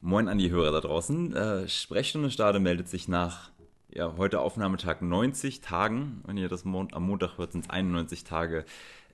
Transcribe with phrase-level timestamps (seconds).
[0.00, 1.34] Moin an die Hörer da draußen.
[1.34, 3.50] Äh, Sprechstunde Stade meldet sich nach
[3.90, 6.22] ja, heute Aufnahmetag 90 Tagen.
[6.24, 8.64] Wenn ihr das Mon am Montag hört, sind es 91 Tage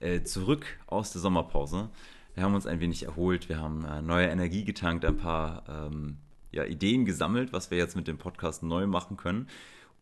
[0.00, 1.88] äh, zurück aus der Sommerpause.
[2.34, 6.18] Wir haben uns ein wenig erholt, wir haben äh, neue Energie getankt, ein paar ähm,
[6.52, 9.48] ja, Ideen gesammelt, was wir jetzt mit dem Podcast neu machen können.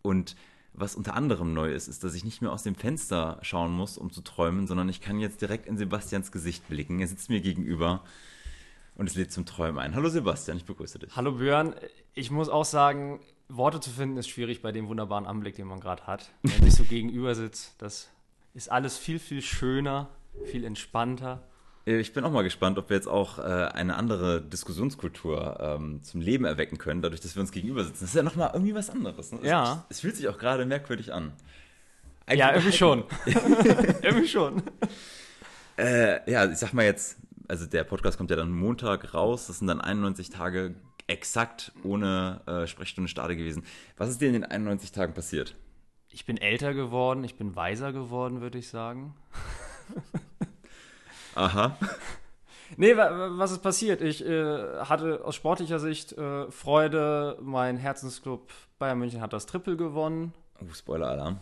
[0.02, 0.34] Und
[0.72, 3.98] was unter anderem neu ist, ist, dass ich nicht mehr aus dem Fenster schauen muss,
[3.98, 6.98] um zu träumen, sondern ich kann jetzt direkt in Sebastians Gesicht blicken.
[6.98, 8.02] Er sitzt mir gegenüber
[9.02, 9.96] und es lädt zum Träumen ein.
[9.96, 11.16] Hallo Sebastian, ich begrüße dich.
[11.16, 11.74] Hallo Björn.
[12.14, 13.18] Ich muss auch sagen,
[13.48, 16.30] Worte zu finden ist schwierig bei dem wunderbaren Anblick, den man gerade hat.
[16.42, 18.10] Wenn man sich so gegenüber sitzt, das
[18.54, 20.08] ist alles viel, viel schöner,
[20.44, 21.42] viel entspannter.
[21.84, 26.00] Äh, ich bin auch mal gespannt, ob wir jetzt auch äh, eine andere Diskussionskultur ähm,
[26.04, 28.02] zum Leben erwecken können, dadurch, dass wir uns gegenüber sitzen.
[28.02, 29.32] Das ist ja nochmal irgendwie was anderes.
[29.32, 29.40] Ne?
[29.42, 29.84] Ja.
[29.88, 31.32] Es, es, fühlt sich auch gerade merkwürdig an.
[32.26, 33.02] Eigentlich ja, irgendwie schon.
[33.26, 34.62] irgendwie schon.
[35.76, 37.16] Äh, ja, ich sag mal jetzt,
[37.52, 39.46] also der Podcast kommt ja dann Montag raus.
[39.46, 40.74] Das sind dann 91 Tage
[41.06, 43.64] exakt ohne äh, Sprechstunde Stade gewesen.
[43.98, 45.54] Was ist dir in den 91 Tagen passiert?
[46.08, 49.14] Ich bin älter geworden, ich bin weiser geworden, würde ich sagen.
[51.34, 51.76] Aha.
[52.78, 54.00] Nee, was ist passiert?
[54.00, 57.36] Ich äh, hatte aus sportlicher Sicht äh, Freude.
[57.42, 60.32] Mein Herzensclub Bayern München hat das Triple gewonnen.
[60.58, 61.38] Oh, Spoiler-Alarm.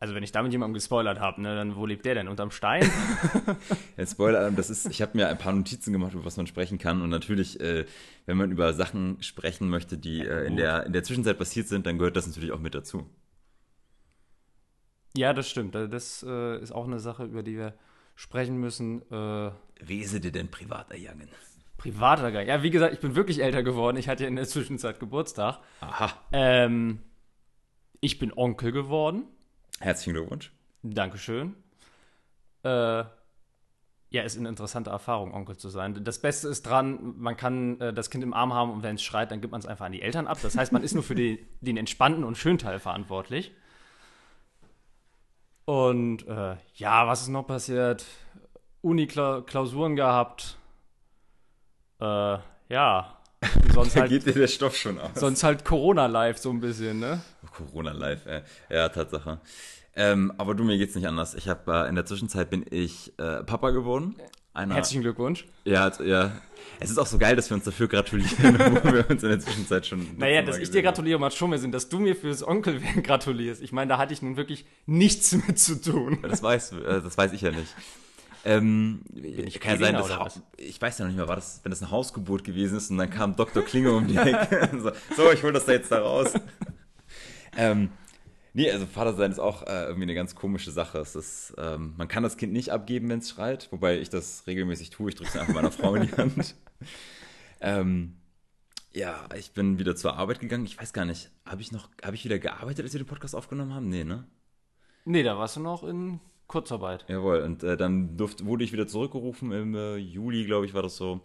[0.00, 2.26] Also wenn ich damit jemandem gespoilert habe, ne, dann wo lebt der denn?
[2.26, 2.90] Unterm Stein?
[3.98, 6.78] ja, Spoiler-Alarm, das ist, ich habe mir ein paar Notizen gemacht, über was man sprechen
[6.78, 7.02] kann.
[7.02, 7.84] Und natürlich, äh,
[8.24, 11.84] wenn man über Sachen sprechen möchte, die äh, in, der, in der Zwischenzeit passiert sind,
[11.84, 13.06] dann gehört das natürlich auch mit dazu.
[15.14, 15.74] Ja, das stimmt.
[15.74, 17.74] Das äh, ist auch eine Sache, über die wir
[18.14, 19.02] sprechen müssen.
[19.12, 19.50] Äh,
[19.82, 21.28] Wie ist dir denn privat ergangen?
[21.76, 22.48] Privat ergangen?
[22.48, 23.98] Ja, wie gesagt, ich bin wirklich älter geworden.
[23.98, 25.58] Ich hatte in der Zwischenzeit Geburtstag.
[25.80, 26.10] Aha.
[26.32, 27.00] Ähm,
[28.00, 29.24] ich bin Onkel geworden.
[29.80, 30.52] Herzlichen Glückwunsch.
[30.82, 31.56] Dankeschön.
[32.62, 33.04] Äh,
[34.12, 36.04] ja, ist eine interessante Erfahrung, Onkel zu sein.
[36.04, 39.02] Das Beste ist dran, man kann äh, das Kind im Arm haben und wenn es
[39.02, 40.38] schreit, dann gibt man es einfach an die Eltern ab.
[40.42, 43.52] Das heißt, man ist nur für die, den entspannten und schönen Teil verantwortlich.
[45.64, 48.04] Und äh, ja, was ist noch passiert?
[48.82, 50.58] Uni-Klausuren gehabt.
[52.00, 52.38] Äh,
[52.68, 53.19] ja.
[53.74, 55.10] Sonst halt, geht dir der Stoff schon aus.
[55.14, 57.20] Sonst halt Corona live so ein bisschen, ne?
[57.52, 58.42] Corona live, äh.
[58.68, 59.40] ja, Tatsache.
[59.96, 61.34] Ähm, aber du, mir geht's nicht anders.
[61.34, 64.16] Ich habe äh, in der Zwischenzeit bin ich äh, Papa geworden.
[64.52, 65.46] Einer, Herzlichen Glückwunsch.
[65.64, 66.32] Ja, ja.
[66.80, 69.38] Es ist auch so geil, dass wir uns dafür gratulieren, wo wir uns in der
[69.40, 70.06] Zwischenzeit schon.
[70.16, 73.62] Naja, dass ich dir gratuliere, macht schon mehr Sinn, dass du mir fürs Onkelwerden gratulierst.
[73.62, 76.18] Ich meine, da hatte ich nun wirklich nichts mit zu tun.
[76.22, 77.74] Das weißt äh, das weiß ich ja nicht.
[78.44, 81.70] Ähm, ich kann ja sein, dass ich weiß ja noch nicht mehr, war das, wenn
[81.70, 83.62] das eine Hausgeburt gewesen ist und dann kam Dr.
[83.62, 84.70] Klinge um die Ecke.
[84.78, 86.32] so, so, ich hol das da jetzt da raus.
[87.56, 87.90] ähm,
[88.52, 90.98] Nee, also Vater sein ist auch äh, irgendwie eine ganz komische Sache.
[90.98, 94.44] Es ist, ähm, man kann das Kind nicht abgeben, wenn es schreit, wobei ich das
[94.46, 95.10] regelmäßig tue.
[95.10, 96.56] Ich drücke es einfach meiner Frau in die Hand.
[97.62, 98.16] Ähm,
[98.90, 100.64] ja, ich bin wieder zur Arbeit gegangen.
[100.64, 103.34] Ich weiß gar nicht, habe ich noch, habe ich wieder gearbeitet, als wir den Podcast
[103.34, 103.90] aufgenommen haben?
[103.90, 104.26] Nee, ne?
[105.04, 106.20] Nee, da warst du noch in
[106.50, 107.04] Kurzarbeit.
[107.08, 110.82] Jawohl, und äh, dann durfte, wurde ich wieder zurückgerufen im äh, Juli, glaube ich, war
[110.82, 111.20] das so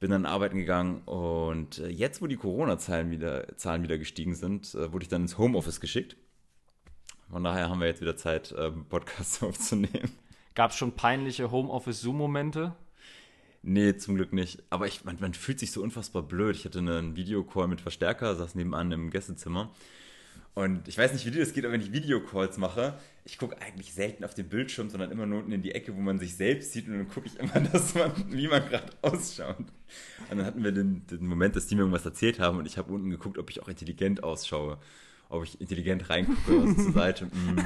[0.00, 4.74] bin dann arbeiten gegangen und äh, jetzt, wo die Corona-Zahlen wieder, Zahlen wieder gestiegen sind,
[4.74, 6.16] äh, wurde ich dann ins Homeoffice geschickt.
[7.30, 10.10] Von daher haben wir jetzt wieder Zeit, ähm, Podcasts aufzunehmen.
[10.54, 12.74] Gab es schon peinliche Homeoffice-Zoom-Momente?
[13.62, 14.62] Nee, zum Glück nicht.
[14.70, 16.54] Aber ich, man, man, fühlt sich so unfassbar blöd.
[16.56, 19.70] Ich hatte einen Videocall mit Verstärker, saß nebenan im Gästezimmer.
[20.58, 23.60] Und ich weiß nicht, wie dir das geht, aber wenn ich Videocalls mache, ich gucke
[23.62, 26.34] eigentlich selten auf den Bildschirm, sondern immer nur unten in die Ecke, wo man sich
[26.34, 26.88] selbst sieht.
[26.88, 29.56] Und dann gucke ich immer, dass man, wie man gerade ausschaut.
[29.58, 32.76] Und dann hatten wir den, den Moment, dass die mir irgendwas erzählt haben und ich
[32.76, 34.78] habe unten geguckt, ob ich auch intelligent ausschaue
[35.28, 37.26] ob ich intelligent reingucke aus der Seite.
[37.26, 37.58] Mm.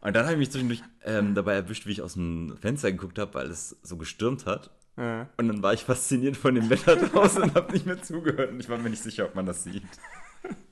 [0.00, 3.18] Und dann habe ich mich zwischendurch ähm, dabei erwischt, wie ich aus dem Fenster geguckt
[3.18, 4.70] habe, weil es so gestürmt hat.
[4.96, 5.28] Ja.
[5.36, 8.52] Und dann war ich fasziniert von dem Wetter draußen und habe nicht mehr zugehört.
[8.52, 9.82] Und ich war mir nicht sicher, ob man das sieht.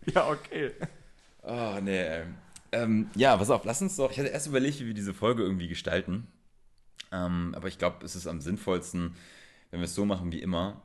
[0.05, 0.73] Ja, okay.
[1.43, 2.23] Oh, nee.
[2.73, 4.11] Ähm, ja, pass auf, lass uns doch.
[4.11, 6.29] Ich hatte erst überlegt, wie wir diese Folge irgendwie gestalten.
[7.11, 9.15] Ähm, aber ich glaube, es ist am sinnvollsten,
[9.71, 10.83] wenn wir es so machen wie immer.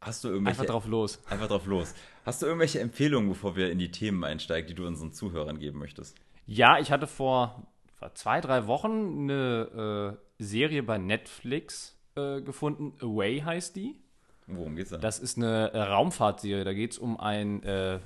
[0.00, 0.60] Hast du irgendwelche.
[0.60, 1.22] Einfach drauf los.
[1.28, 1.94] Einfach drauf los.
[2.24, 5.78] Hast du irgendwelche Empfehlungen, bevor wir in die Themen einsteigen, die du unseren Zuhörern geben
[5.78, 6.16] möchtest?
[6.46, 7.66] Ja, ich hatte vor,
[8.14, 12.94] zwei, drei Wochen eine äh, Serie bei Netflix äh, gefunden.
[13.00, 14.00] Away heißt die.
[14.46, 14.96] Worum geht's da?
[14.96, 16.64] Das ist eine äh, Raumfahrtserie.
[16.64, 18.00] Da geht es um ein äh,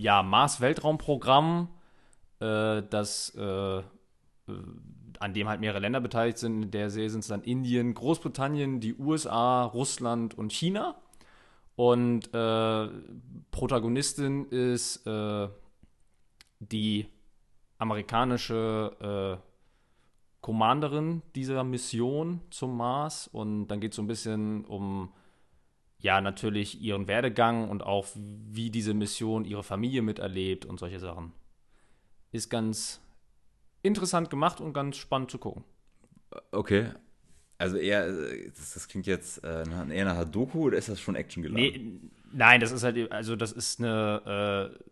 [0.00, 1.68] ja, Mars-Weltraumprogramm,
[2.40, 3.82] äh, das äh,
[5.18, 6.62] an dem halt mehrere Länder beteiligt sind.
[6.62, 10.96] In der Serie sind es dann Indien, Großbritannien, die USA, Russland und China.
[11.76, 12.88] Und äh,
[13.50, 15.48] Protagonistin ist äh,
[16.60, 17.06] die
[17.76, 19.46] amerikanische äh,
[20.40, 23.28] Commanderin dieser Mission zum Mars.
[23.28, 25.12] Und dann geht es so ein bisschen um
[26.00, 31.32] ja, natürlich ihren Werdegang und auch wie diese Mission ihre Familie miterlebt und solche Sachen.
[32.32, 33.00] Ist ganz
[33.82, 35.64] interessant gemacht und ganz spannend zu gucken.
[36.52, 36.90] Okay.
[37.58, 41.42] Also eher, das, das klingt jetzt äh, eher nach Doku oder ist das schon Action
[41.42, 41.60] geladen?
[41.60, 42.00] Nee,
[42.32, 44.84] nein, das ist halt, also das ist eine äh,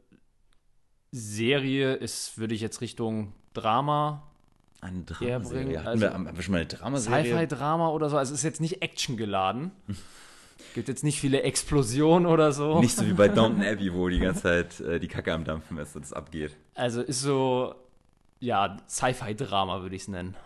[1.11, 4.29] Serie, ist, würde ich jetzt Richtung Drama
[4.83, 5.79] Eine Dramaserie.
[5.79, 7.25] Hatten Also wir, haben wir schon mal eine Dramaserie?
[7.25, 8.19] Sci-Fi-Drama oder so.
[8.19, 9.71] Also es ist jetzt nicht Action geladen.
[10.75, 12.81] Gibt jetzt nicht viele Explosionen oder so.
[12.81, 15.79] Nicht so wie bei Downton Abbey, wo die ganze Zeit äh, die Kacke am Dampfen
[15.79, 16.57] ist und es abgeht.
[16.75, 17.75] Also ist so,
[18.41, 20.37] ja, Sci-Fi-Drama würde ich es nennen.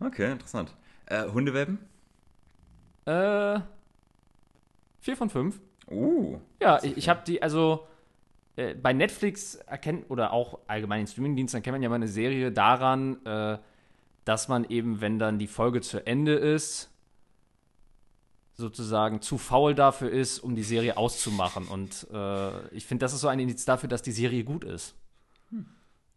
[0.00, 0.74] Okay, interessant.
[1.06, 1.78] Äh, Hundewelpen?
[3.06, 3.60] Äh,
[5.00, 5.60] vier von fünf.
[5.90, 6.38] Uh.
[6.60, 7.86] Ja, ich, ich habe die, also
[8.56, 12.52] äh, bei Netflix erkennt, oder auch allgemein in Streamingdiensten erkennt man ja mal eine Serie
[12.52, 13.58] daran, äh,
[14.24, 16.90] dass man eben, wenn dann die Folge zu Ende ist,
[18.56, 21.66] sozusagen zu faul dafür ist, um die Serie auszumachen.
[21.66, 24.94] Und äh, ich finde, das ist so ein Indiz dafür, dass die Serie gut ist.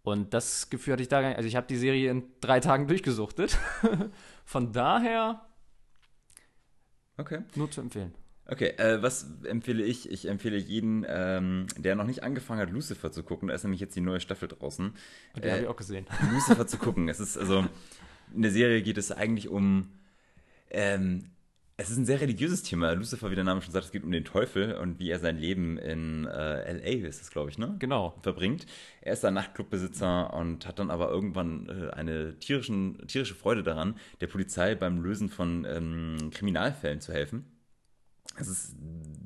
[0.03, 1.37] Und das Gefühl hatte ich da gar nicht.
[1.37, 3.57] Also ich habe die Serie in drei Tagen durchgesuchtet.
[4.45, 5.41] Von daher
[7.17, 7.39] Okay.
[7.55, 8.13] nur zu empfehlen.
[8.45, 10.09] Okay, äh, was empfehle ich?
[10.09, 13.49] Ich empfehle jeden, ähm, der noch nicht angefangen hat, Lucifer zu gucken.
[13.49, 14.93] Da ist nämlich jetzt die neue Staffel draußen.
[15.33, 16.05] Und den Äh, habe ich auch gesehen.
[16.31, 17.09] Lucifer zu gucken.
[17.09, 17.65] Es ist also,
[18.33, 19.89] in der Serie geht es eigentlich um,
[20.69, 21.31] ähm,
[21.79, 22.91] es ist ein sehr religiöses Thema.
[22.93, 25.37] Lucifer, wie der Name schon sagt, es geht um den Teufel und wie er sein
[25.37, 27.07] Leben in äh, L.A.
[27.07, 27.75] ist es, glaube ich, ne?
[27.77, 28.15] Genau.
[28.23, 28.65] verbringt.
[29.01, 33.95] Er ist ein Nachtclubbesitzer und hat dann aber irgendwann äh, eine tierischen, tierische Freude daran,
[34.21, 37.45] der Polizei beim Lösen von ähm, Kriminalfällen zu helfen.
[38.39, 38.75] Es ist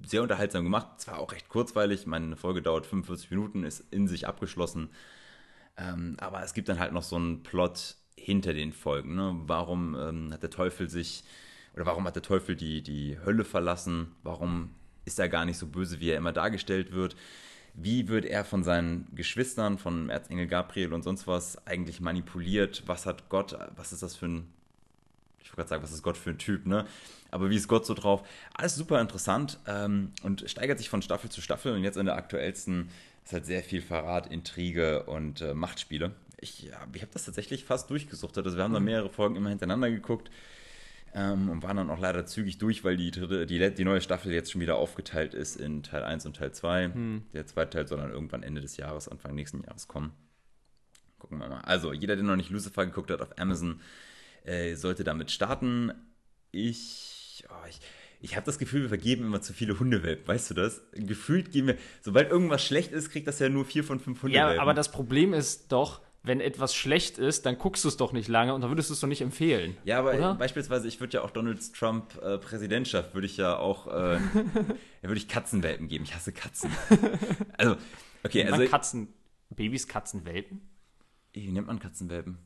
[0.06, 4.28] sehr unterhaltsam gemacht, zwar auch recht kurzweilig, meine Folge dauert 45 Minuten, ist in sich
[4.28, 4.90] abgeschlossen,
[5.78, 9.16] ähm, aber es gibt dann halt noch so einen Plot hinter den Folgen.
[9.16, 9.36] Ne?
[9.48, 11.24] Warum ähm, hat der Teufel sich,
[11.74, 14.16] oder warum hat der Teufel die, die Hölle verlassen?
[14.24, 14.72] Warum
[15.06, 17.16] ist er gar nicht so böse, wie er immer dargestellt wird?
[17.74, 22.84] Wie wird er von seinen Geschwistern, von Erzengel Gabriel und sonst was eigentlich manipuliert?
[22.86, 24.54] Was hat Gott, was ist das für ein
[25.44, 26.86] ich wollte gerade sagen, was ist Gott für ein Typ, ne?
[27.30, 28.26] Aber wie ist Gott so drauf?
[28.54, 32.16] Alles super interessant ähm, und steigert sich von Staffel zu Staffel und jetzt in der
[32.16, 32.90] aktuellsten
[33.26, 36.12] ist halt sehr viel Verrat, Intrige und äh, Machtspiele.
[36.40, 38.46] Ich, ja, ich habe das tatsächlich fast durchgesuchtet.
[38.46, 40.32] Also wir haben da mehrere Folgen immer hintereinander geguckt
[41.14, 44.32] ähm, und waren dann auch leider zügig durch, weil die, dritte, die, die neue Staffel
[44.34, 46.92] jetzt schon wieder aufgeteilt ist in Teil 1 und Teil 2.
[47.34, 50.14] Der zweite Teil soll dann irgendwann Ende des Jahres, Anfang nächsten Jahres kommen.
[51.20, 51.62] Gucken wir mal.
[51.62, 53.82] Also, jeder, der noch nicht Lucifer geguckt hat auf Amazon,
[54.44, 55.92] äh, sollte damit starten.
[56.52, 57.80] Ich, oh, ich,
[58.22, 60.28] ich habe das Gefühl, wir vergeben immer zu viele Hundewelpen.
[60.28, 60.82] Weißt du das?
[60.94, 64.56] Gefühlt geben wir, sobald irgendwas schlecht ist, kriegt das ja nur vier von fünf Hundewelpen.
[64.56, 68.14] Ja, aber das Problem ist doch, wenn etwas schlecht ist, dann guckst du es doch
[68.14, 69.76] nicht lange und dann würdest du es doch nicht empfehlen.
[69.86, 70.36] Ja, aber Oder?
[70.36, 74.20] beispielsweise, ich würde ja auch Donald Trump äh, Präsidentschaft, würde ich ja auch, äh,
[75.02, 76.04] würde ich Katzenwelpen geben.
[76.04, 76.72] Ich hasse Katzen.
[77.58, 77.76] Also,
[78.24, 79.14] okay, Nennt man also, Katzen,
[79.50, 80.62] Babys Katzenwelpen?
[81.34, 82.38] wie nennt man Katzenwelpen?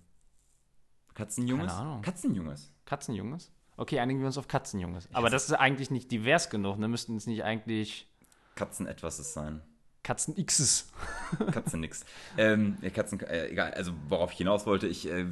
[1.13, 1.68] Katzenjunges?
[1.68, 2.01] Keine Ahnung.
[2.01, 2.74] Katzenjunges.
[2.86, 3.51] Katzenjunges?
[3.77, 5.10] Okay, einigen wir uns auf Katzenjunges.
[5.13, 6.77] Aber das ist eigentlich nicht divers genug.
[6.77, 6.88] Ne?
[6.88, 8.07] Müssten es nicht eigentlich
[8.56, 9.62] Katzen etwas sein.
[10.05, 10.87] Katzen Xs.
[11.51, 12.05] Katzen nix.
[12.37, 15.25] ähm, Katzen, äh, egal, also worauf ich hinaus wollte, ich äh,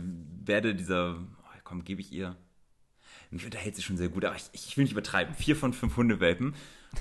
[0.43, 2.35] werde dieser, oh, komm, gebe ich ihr.
[3.29, 5.35] Mich unterhält sie schon sehr gut, aber ich, ich will nicht übertreiben.
[5.35, 6.55] Vier von fünf Hundewelpen.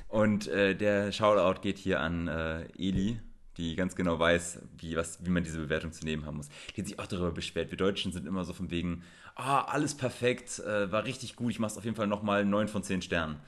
[0.08, 3.18] Und äh, der Shoutout geht hier an äh, Eli,
[3.56, 6.50] die ganz genau weiß, wie, was, wie man diese Bewertung zu nehmen haben muss.
[6.76, 7.70] Die hat sich auch darüber beschwert.
[7.70, 9.02] Wir Deutschen sind immer so von wegen,
[9.34, 12.82] ah, alles perfekt, äh, war richtig gut, ich mach's auf jeden Fall nochmal neun von
[12.82, 13.40] zehn Sternen.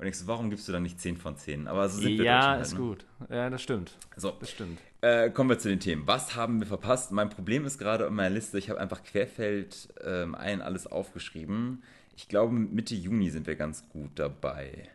[0.00, 1.68] Und denkst du, warum gibst du dann nicht 10 von 10?
[1.68, 2.80] Aber so sind wir Ja, halt, ist ne?
[2.80, 3.04] gut.
[3.28, 3.98] Ja, das stimmt.
[4.16, 4.78] So, Das stimmt.
[5.02, 6.06] äh, kommen wir zu den Themen.
[6.06, 7.12] Was haben wir verpasst?
[7.12, 11.82] Mein Problem ist gerade in meiner Liste, ich habe einfach querfeld ähm, ein alles aufgeschrieben.
[12.16, 14.88] Ich glaube, Mitte Juni sind wir ganz gut dabei.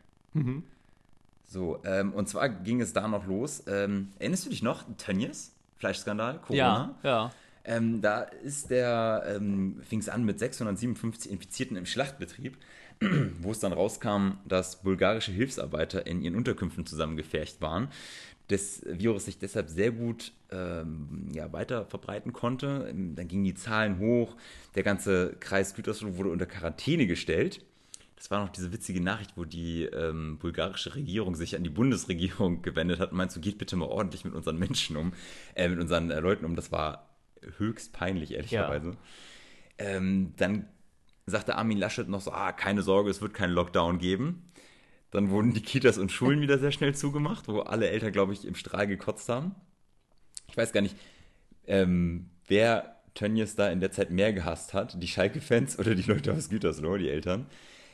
[1.48, 3.64] So, ähm, und zwar ging es da noch los.
[3.68, 4.84] Ähm, erinnerst du dich noch?
[4.98, 5.54] Tönnies?
[5.78, 6.40] Fleischskandal?
[6.42, 6.96] Corona?
[7.04, 7.32] Ja, ja.
[7.64, 12.58] Ähm, da ist der, ähm, fing es an mit 657 Infizierten im Schlachtbetrieb,
[13.42, 17.90] wo es dann rauskam, dass bulgarische Hilfsarbeiter in ihren Unterkünften zusammengefercht waren.
[18.48, 22.94] Das Virus sich deshalb sehr gut ähm, ja, weiter verbreiten konnte.
[23.16, 24.36] Dann gingen die Zahlen hoch.
[24.76, 27.66] Der ganze Kreis Gütersloh wurde unter Quarantäne gestellt.
[28.16, 32.62] Das war noch diese witzige Nachricht, wo die ähm, bulgarische Regierung sich an die Bundesregierung
[32.64, 35.14] gewendet hat und meint, so geht bitte mal ordentlich mit unseren Menschen um,
[35.56, 36.56] äh, mit unseren äh, Leuten um.
[36.56, 37.10] Das war
[37.58, 38.96] höchst peinlich, ehrlicherweise.
[39.78, 40.68] Ähm, dann
[41.26, 44.52] sagte Armin Laschet noch so, ah, keine Sorge, es wird keinen Lockdown geben.
[45.12, 48.46] Dann wurden die Kitas und Schulen wieder sehr schnell zugemacht, wo alle Eltern, glaube ich,
[48.46, 49.56] im Strahl gekotzt haben.
[50.50, 50.98] Ich weiß gar nicht,
[51.68, 56.34] ähm, wer Tönnies da in der Zeit mehr gehasst hat, die Schalke-Fans oder die Leute
[56.34, 57.48] aus Gütersloh, die Eltern.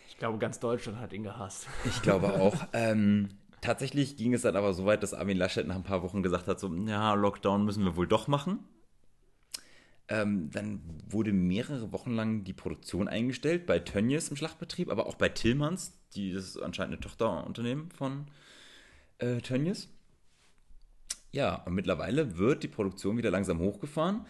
[0.09, 1.67] Ich glaube, ganz Deutschland hat ihn gehasst.
[1.85, 2.55] Ich glaube auch.
[2.73, 3.29] ähm,
[3.61, 6.47] tatsächlich ging es dann aber so weit, dass Armin Laschet nach ein paar Wochen gesagt
[6.47, 8.59] hat, so, ja, Lockdown müssen wir wohl doch machen.
[10.11, 15.15] Ähm, dann wurde mehrere Wochen lang die Produktion eingestellt bei Tönnies im Schlachtbetrieb, aber auch
[15.15, 18.25] bei Tillmanns, die das ist anscheinend eine Tochterunternehmen von
[19.19, 19.87] äh, Tönnies.
[21.31, 24.25] Ja, und mittlerweile wird die Produktion wieder langsam hochgefahren.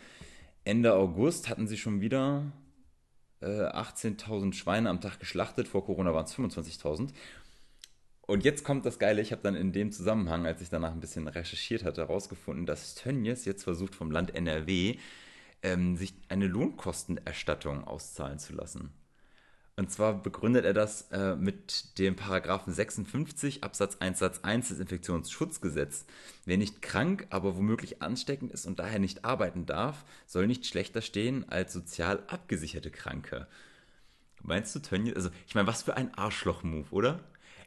[0.66, 2.52] Ende August hatten sie schon wieder
[3.40, 5.68] äh, 18.000 Schweine am Tag geschlachtet.
[5.68, 7.10] Vor Corona waren es 25.000.
[8.28, 11.00] Und jetzt kommt das Geile, ich habe dann in dem Zusammenhang, als ich danach ein
[11.00, 15.00] bisschen recherchiert hatte, herausgefunden, dass Tönnies jetzt versucht vom Land NRW
[15.64, 18.92] ähm, sich eine Lohnkostenerstattung auszahlen zu lassen.
[19.78, 24.80] Und zwar begründet er das äh, mit dem Paragraphen 56 Absatz 1 Satz 1 des
[24.80, 26.06] Infektionsschutzgesetzes.
[26.46, 31.02] Wer nicht krank, aber womöglich ansteckend ist und daher nicht arbeiten darf, soll nicht schlechter
[31.02, 33.48] stehen als sozial abgesicherte Kranke.
[34.44, 35.16] Meinst du, Tönnies?
[35.16, 37.20] Also, ich meine, was für ein Arschloch-Move, oder?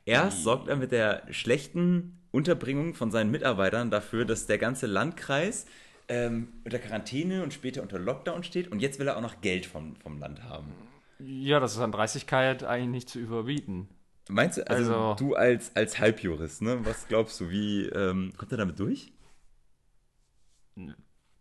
[0.05, 5.67] Erst sorgt er mit der schlechten Unterbringung von seinen Mitarbeitern dafür, dass der ganze Landkreis
[6.09, 9.67] ähm, unter Quarantäne und später unter Lockdown steht und jetzt will er auch noch Geld
[9.67, 10.73] vom, vom Land haben.
[11.19, 13.89] Ja, das ist an Dreistigkeit eigentlich nicht zu überbieten.
[14.29, 16.85] Meinst du, also, Also- du als, als Halbjurist, ne?
[16.85, 19.13] Was glaubst du, wie ähm, kommt er damit durch?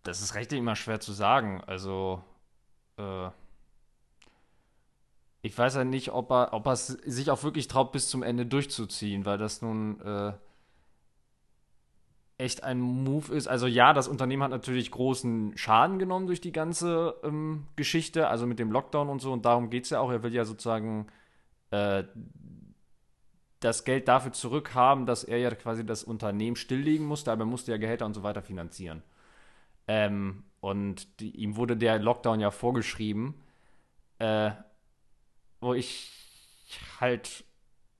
[0.04, 1.62] Das ist rechtlich immer schwer zu sagen.
[1.66, 2.24] Also,
[2.98, 3.30] äh,
[5.42, 8.46] ich weiß ja nicht, ob er, ob er sich auch wirklich traut, bis zum Ende
[8.46, 10.34] durchzuziehen, weil das nun äh,
[12.44, 13.48] echt ein Move ist.
[13.48, 18.46] Also ja, das Unternehmen hat natürlich großen Schaden genommen durch die ganze ähm, Geschichte, also
[18.46, 19.32] mit dem Lockdown und so.
[19.32, 20.12] Und darum geht es ja auch.
[20.12, 21.08] Er will ja sozusagen
[21.72, 22.04] äh,
[23.60, 27.72] das Geld dafür zurückhaben, dass er ja quasi das Unternehmen stilllegen musste, aber er musste
[27.72, 29.04] ja Gehälter und so weiter finanzieren.
[29.88, 33.36] Ähm, und die, ihm wurde der Lockdown ja vorgeschrieben,
[34.20, 34.52] äh,
[35.62, 36.12] wo ich
[37.00, 37.46] halt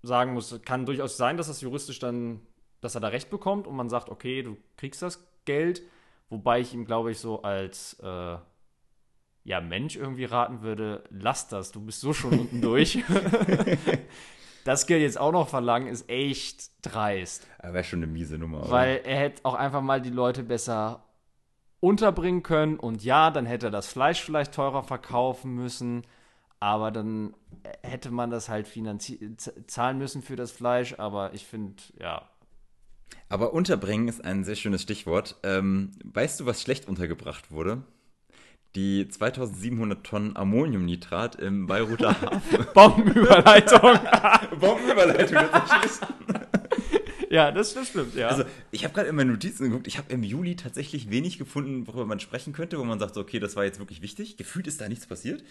[0.02, 2.42] sagen muss, kann durchaus sein, dass das juristisch dann,
[2.84, 5.82] dass er da recht bekommt und man sagt, okay, du kriegst das Geld,
[6.30, 8.38] wobei ich ihm, glaube ich, so als äh,
[9.46, 13.04] ja, Mensch irgendwie raten würde, lass das, du bist so schon unten durch.
[14.66, 17.48] das Geld jetzt auch noch verlangen, ist echt dreist.
[17.62, 18.72] Wäre schon eine miese Nummer, oder?
[18.72, 21.04] Weil er hätte auch einfach mal die Leute besser
[21.82, 26.04] unterbringen können und ja, dann hätte er das Fleisch vielleicht teurer verkaufen müssen,
[26.62, 27.36] aber dann
[27.82, 28.70] hätte man das halt
[29.68, 32.30] zahlen müssen für das Fleisch, aber ich finde, ja,
[33.30, 35.38] Aber unterbringen ist ein sehr schönes Stichwort.
[35.44, 37.84] Ähm, weißt du, was schlecht untergebracht wurde?
[38.76, 42.66] Die 2700 Tonnen Ammoniumnitrat im Beiruter Hafen.
[42.74, 44.00] Bombenüberleitung.
[44.60, 45.38] Bombenüberleitung
[47.34, 48.28] ja, das, das stimmt, ja.
[48.28, 49.88] Also, ich habe gerade in meine Notizen geguckt.
[49.88, 53.22] Ich habe im Juli tatsächlich wenig gefunden, worüber man sprechen könnte, wo man sagt, so,
[53.22, 54.38] okay, das war jetzt wirklich wichtig.
[54.38, 55.44] Gefühlt ist da nichts passiert.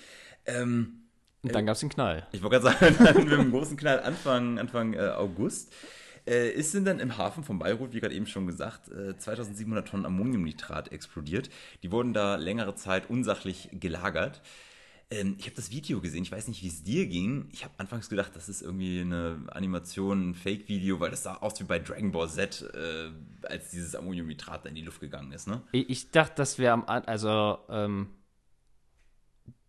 [0.46, 1.02] Ähm,
[1.42, 2.28] und dann gab es den Knall.
[2.30, 5.72] ich wollte gerade sagen, dann mit dem großen Knall Anfang, Anfang äh, August.
[6.26, 9.88] Äh, ist sind dann im Hafen von Beirut, wie gerade eben schon gesagt, äh, 2700
[9.88, 11.50] Tonnen Ammoniumnitrat explodiert.
[11.82, 14.40] Die wurden da längere Zeit unsachlich gelagert.
[15.10, 17.48] Ähm, ich habe das Video gesehen, ich weiß nicht, wie es dir ging.
[17.52, 21.58] Ich habe anfangs gedacht, das ist irgendwie eine Animation, ein Fake-Video, weil das sah aus
[21.60, 23.10] wie bei Dragon Ball Z, äh,
[23.46, 25.62] als dieses Ammoniumnitrat da in die Luft gegangen ist, ne?
[25.72, 28.08] Ich, ich dachte, das wäre am An- also ähm,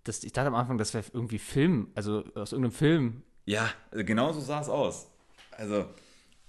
[0.04, 3.24] das, ich dachte am Anfang, das wäre irgendwie Film, also aus irgendeinem Film.
[3.46, 5.08] Ja, also genau so sah es aus.
[5.52, 5.86] Also,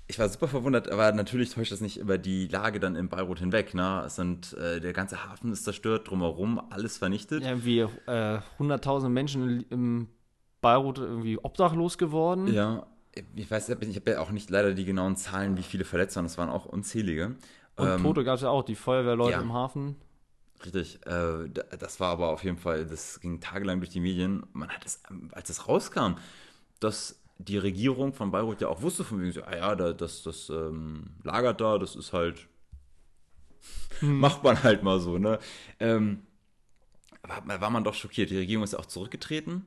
[0.06, 3.38] ich war super verwundert, aber natürlich täuscht das nicht über die Lage dann in Beirut
[3.38, 3.75] hinweg.
[3.75, 4.02] Ne?
[4.06, 7.42] Es sind, äh, der ganze Hafen ist zerstört, drumherum alles vernichtet.
[7.42, 10.08] Irgendwie äh, 100.000 Menschen im
[10.61, 12.52] Beirut irgendwie obdachlos geworden.
[12.52, 12.87] Ja,
[13.34, 16.26] ich weiß, ich habe ja auch nicht leider die genauen Zahlen, wie viele verletzt waren.
[16.26, 17.37] Es waren auch unzählige.
[17.76, 19.40] Und Ähm, Tote gab es ja auch, die Feuerwehrleute ja.
[19.40, 19.96] im Hafen.
[20.64, 24.44] Richtig, äh, da- das war aber auf jeden Fall, das ging tagelang durch die Medien.
[24.52, 26.14] Man hat es, als es rauskam,
[26.80, 30.23] dass die Regierung von Beirut ja auch wusste von wegen, so, ah ja, da, das,
[30.23, 32.47] das ähm, lagert da, das ist halt,
[34.00, 35.38] macht man halt mal so, ne?
[35.81, 36.23] Ähm,
[37.23, 38.31] war, war man doch schockiert.
[38.31, 39.64] Die Regierung ist auch zurückgetreten.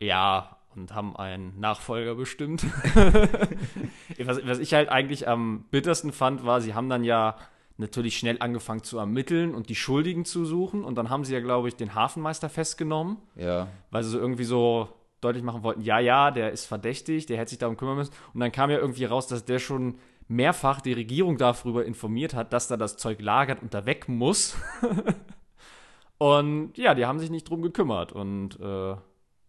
[0.00, 2.64] Ja, und haben einen Nachfolger bestimmt.
[4.24, 7.36] was, was ich halt eigentlich am bittersten fand, war, sie haben dann ja
[7.76, 10.84] natürlich schnell angefangen zu ermitteln und die Schuldigen zu suchen.
[10.84, 13.68] Und dann haben sie ja, glaube ich, den Hafenmeister festgenommen, Ja.
[13.90, 14.88] weil sie so irgendwie so
[15.22, 18.12] deutlich machen wollten, ja, ja, der ist verdächtig, der hätte sich darum kümmern müssen.
[18.34, 19.98] Und dann kam ja irgendwie raus, dass der schon
[20.28, 24.56] mehrfach die Regierung darüber informiert hat, dass da das Zeug lagert und da weg muss.
[26.18, 28.12] und ja, die haben sich nicht drum gekümmert.
[28.12, 28.96] Und äh,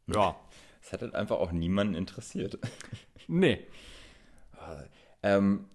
[0.07, 0.35] ja,
[0.81, 2.59] Es hat halt einfach auch niemanden interessiert.
[3.27, 3.65] nee.
[5.23, 5.65] Ähm,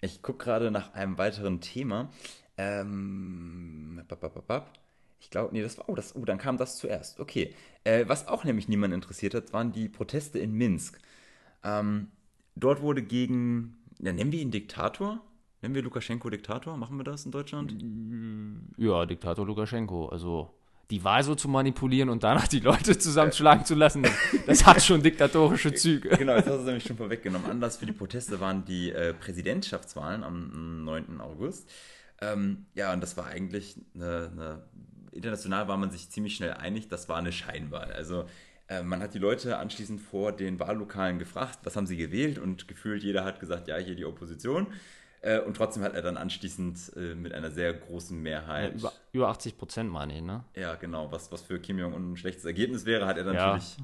[0.00, 2.10] ich gucke gerade nach einem weiteren Thema.
[2.56, 4.72] Ähm, bap, bap, bap, bap.
[5.20, 7.20] Ich glaube, nee, das war, oh, das, oh, dann kam das zuerst.
[7.20, 7.54] Okay.
[7.84, 10.98] Äh, was auch nämlich niemand interessiert hat, waren die Proteste in Minsk.
[11.62, 12.08] Ähm,
[12.56, 15.20] dort wurde gegen, ja, nennen wir ihn Diktator?
[15.62, 16.76] Nennen wir Lukaschenko Diktator?
[16.76, 17.76] Machen wir das in Deutschland?
[18.78, 20.06] Ja, Diktator Lukaschenko.
[20.06, 20.54] Also
[20.90, 24.06] die Wahl so zu manipulieren und danach die Leute zusammenschlagen zu lassen,
[24.46, 26.08] das hat schon diktatorische Züge.
[26.10, 27.48] Genau, jetzt hast du nämlich schon vorweggenommen.
[27.48, 31.20] Anlass für die Proteste waren die äh, Präsidentschaftswahlen am 9.
[31.20, 31.70] August.
[32.20, 34.62] Ähm, ja, und das war eigentlich eine, eine,
[35.12, 37.92] international war man sich ziemlich schnell einig, das war eine Scheinwahl.
[37.92, 38.26] Also
[38.68, 42.68] äh, man hat die Leute anschließend vor den Wahllokalen gefragt, was haben sie gewählt und
[42.68, 44.68] gefühlt jeder hat gesagt, ja, hier die Opposition.
[45.22, 48.72] Äh, und trotzdem hat er dann anschließend äh, mit einer sehr großen Mehrheit.
[48.72, 50.44] Ja, über, über 80 Prozent, meine ich, ne?
[50.54, 51.12] Ja, genau.
[51.12, 53.46] Was, was für Kim Jong-un ein schlechtes Ergebnis wäre, hat er dann ja.
[53.48, 53.76] natürlich.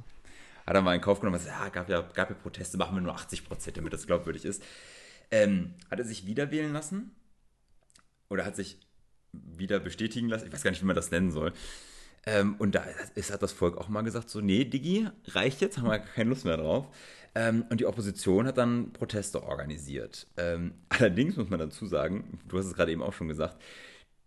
[0.66, 3.14] Hat er mal in Kauf genommen, ja, gab ja, gab ja Proteste, machen wir nur
[3.14, 4.62] 80 Prozent, damit das glaubwürdig ist.
[5.30, 7.14] Ähm, hat er sich wieder wählen lassen?
[8.28, 8.80] Oder hat sich
[9.56, 10.46] wieder bestätigen lassen?
[10.46, 11.52] Ich weiß gar nicht, wie man das nennen soll.
[12.26, 15.78] Ähm, und da ist, hat das Volk auch mal gesagt: so, nee, Digi, reicht jetzt,
[15.78, 16.86] haben wir keine Lust mehr drauf.
[17.34, 20.26] Ähm, und die Opposition hat dann Proteste organisiert.
[20.36, 23.62] Ähm, allerdings muss man dazu sagen, du hast es gerade eben auch schon gesagt,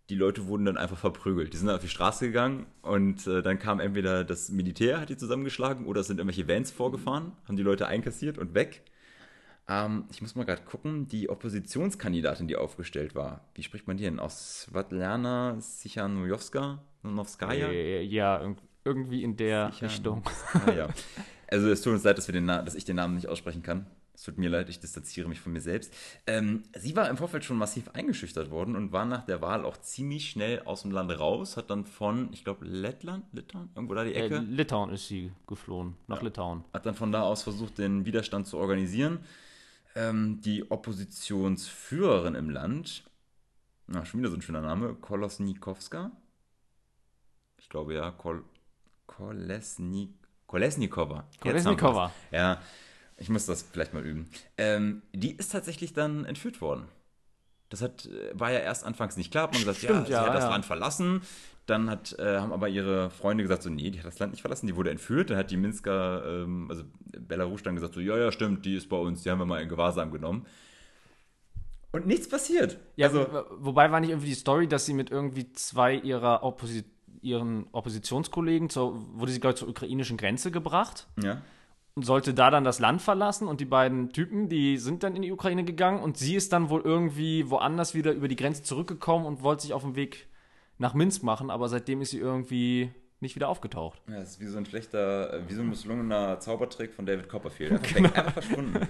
[0.10, 1.54] die Leute wurden dann einfach verprügelt.
[1.54, 5.10] Die sind dann auf die Straße gegangen und äh, dann kam entweder das Militär, hat
[5.10, 8.82] die zusammengeschlagen, oder es sind irgendwelche Vans vorgefahren, haben die Leute einkassiert und weg.
[9.70, 14.04] Ähm, ich muss mal gerade gucken, die Oppositionskandidatin, die aufgestellt war, wie spricht man die
[14.04, 14.64] denn aus?
[14.64, 16.84] Svetlana Sichanojowska?
[17.04, 17.72] Novskaya?
[17.72, 20.24] Ja, irgendwie in der Richtung.
[20.76, 20.90] ja.
[21.48, 23.86] Also es tut uns leid, dass, dass ich den Namen nicht aussprechen kann.
[24.14, 25.94] Es tut mir leid, ich distanziere mich von mir selbst.
[26.28, 29.78] Ähm, sie war im Vorfeld schon massiv eingeschüchtert worden und war nach der Wahl auch
[29.78, 31.56] ziemlich schnell aus dem Land raus.
[31.56, 34.36] Hat dann von, ich glaube, Lettland, Litauen, irgendwo da die Ecke.
[34.36, 36.24] Äh, Litauen ist sie geflohen, nach ja.
[36.24, 36.66] Litauen.
[36.74, 39.20] Hat dann von da aus versucht, den Widerstand zu organisieren.
[39.96, 43.04] Ähm, die Oppositionsführerin im Land,
[43.88, 46.12] na, schon wieder so ein schöner Name, Kolosnikowska.
[47.58, 48.44] Ich glaube ja, Kol
[49.08, 50.12] Kolesnik
[50.48, 51.28] Kolesnikova.
[51.42, 52.12] Kolesnikova.
[52.32, 52.62] Ja,
[53.18, 54.30] ich muss das vielleicht mal üben.
[54.58, 56.88] Ähm, die ist tatsächlich dann entführt worden.
[57.70, 59.48] Das hat, äh, war ja erst anfangs nicht klar.
[59.48, 60.50] Man gesagt, Stimmt, ja, sie ja, hat das ja.
[60.50, 61.22] Land verlassen.
[61.70, 64.42] Dann hat, äh, haben aber ihre Freunde gesagt, so, nee, die hat das Land nicht
[64.42, 65.30] verlassen, die wurde entführt.
[65.30, 66.84] Dann hat die Minsker, ähm, also
[67.20, 69.62] Belarus dann gesagt, so, ja, ja, stimmt, die ist bei uns, die haben wir mal
[69.62, 70.46] in Gewahrsam genommen.
[71.92, 72.78] Und nichts passiert.
[72.96, 73.28] Ja, also,
[73.58, 78.70] wobei war nicht irgendwie die Story, dass sie mit irgendwie zwei ihrer Opposition ihren Oppositionskollegen,
[78.70, 81.08] zur, wurde sie, glaube ich, zur ukrainischen Grenze gebracht.
[81.22, 81.42] Ja.
[81.96, 85.22] Und sollte da dann das Land verlassen und die beiden Typen, die sind dann in
[85.22, 89.26] die Ukraine gegangen und sie ist dann wohl irgendwie woanders wieder über die Grenze zurückgekommen
[89.26, 90.29] und wollte sich auf den Weg
[90.80, 94.02] nach Minsk machen, aber seitdem ist sie irgendwie nicht wieder aufgetaucht.
[94.08, 97.72] Ja, das ist wie so ein schlechter, wie so ein misslungener Zaubertrick von David Copperfield.
[97.74, 98.10] Einfach, genau.
[98.14, 98.88] einfach verschwunden.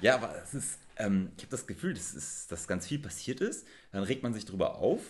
[0.00, 3.40] Ja, aber es ist, ähm, ich habe das Gefühl, dass, ist, dass ganz viel passiert
[3.40, 3.66] ist.
[3.92, 5.00] Dann regt man sich drüber auf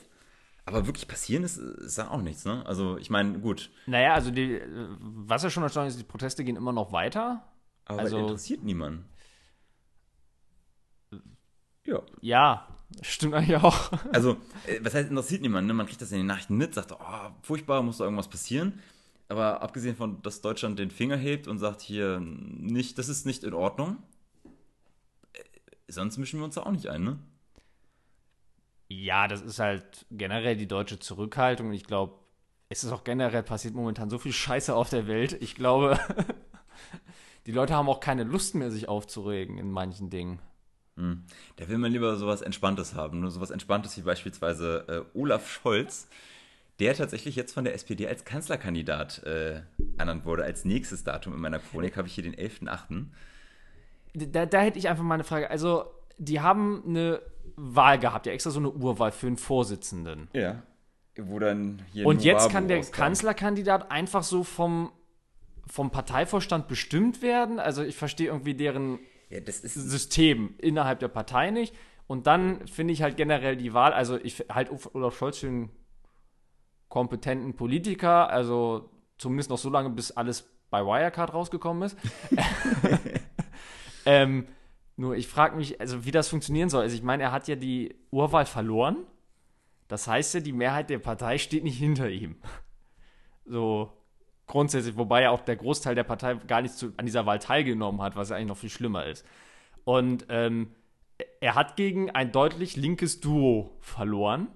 [0.66, 2.64] aber wirklich passieren ist, ist da auch nichts, ne?
[2.64, 3.70] Also, ich meine, gut.
[3.86, 4.62] Naja, also, die,
[4.98, 7.46] was ja schon erstaunlich ist, die Proteste gehen immer noch weiter.
[7.84, 9.04] Aber also, interessiert niemanden.
[11.84, 12.00] Ja.
[12.22, 13.92] Ja, stimmt eigentlich auch.
[14.12, 14.32] Also,
[14.66, 15.68] äh, was heißt interessiert niemanden?
[15.68, 15.74] Ne?
[15.74, 18.80] Man kriegt das in den Nachrichten mit, sagt, oh, furchtbar, muss da irgendwas passieren.
[19.28, 23.42] Aber abgesehen von, dass Deutschland den Finger hebt und sagt hier, nicht, das ist nicht
[23.42, 23.96] in Ordnung,
[25.32, 25.40] äh,
[25.88, 27.18] sonst mischen wir uns da auch nicht ein, ne?
[28.88, 31.72] Ja, das ist halt generell die deutsche Zurückhaltung.
[31.72, 32.14] Ich glaube,
[32.68, 35.36] es ist auch generell passiert momentan so viel Scheiße auf der Welt.
[35.40, 35.98] Ich glaube,
[37.46, 40.38] die Leute haben auch keine Lust mehr, sich aufzuregen in manchen Dingen.
[40.96, 41.24] Hm.
[41.56, 43.20] Da will man lieber sowas Entspanntes haben.
[43.20, 46.08] Nur sowas Entspanntes wie beispielsweise äh, Olaf Scholz,
[46.78, 49.62] der tatsächlich jetzt von der SPD als Kanzlerkandidat äh,
[49.96, 50.44] ernannt wurde.
[50.44, 53.06] Als nächstes Datum in meiner Chronik habe ich hier den 11.8.
[54.14, 55.50] Da, da hätte ich einfach mal eine Frage.
[55.50, 55.86] Also,
[56.18, 57.20] die haben eine
[57.56, 60.28] Wahl gehabt, ja extra so eine Urwahl für einen Vorsitzenden.
[60.32, 60.62] Ja.
[61.16, 62.96] Wo dann hier Und jetzt kann der rauskam.
[62.96, 64.92] Kanzlerkandidat einfach so vom,
[65.66, 67.60] vom Parteivorstand bestimmt werden.
[67.60, 68.98] Also ich verstehe irgendwie deren
[69.34, 71.74] ja, System innerhalb der Partei nicht.
[72.06, 75.70] Und dann finde ich halt generell die Wahl, also ich halte Olaf Scholz für einen
[76.88, 81.96] kompetenten Politiker, also zumindest noch so lange, bis alles bei Wirecard rausgekommen ist.
[84.06, 84.46] ähm,
[84.96, 86.82] nur ich frage mich, also wie das funktionieren soll.
[86.82, 88.98] Also ich meine, er hat ja die Urwahl verloren.
[89.88, 92.36] Das heißt ja, die Mehrheit der Partei steht nicht hinter ihm.
[93.44, 93.92] So
[94.54, 98.00] grundsätzlich, wobei ja auch der Großteil der Partei gar nicht zu, an dieser Wahl teilgenommen
[98.00, 99.26] hat, was ja eigentlich noch viel schlimmer ist.
[99.82, 100.68] Und ähm,
[101.40, 104.46] er hat gegen ein deutlich linkes Duo verloren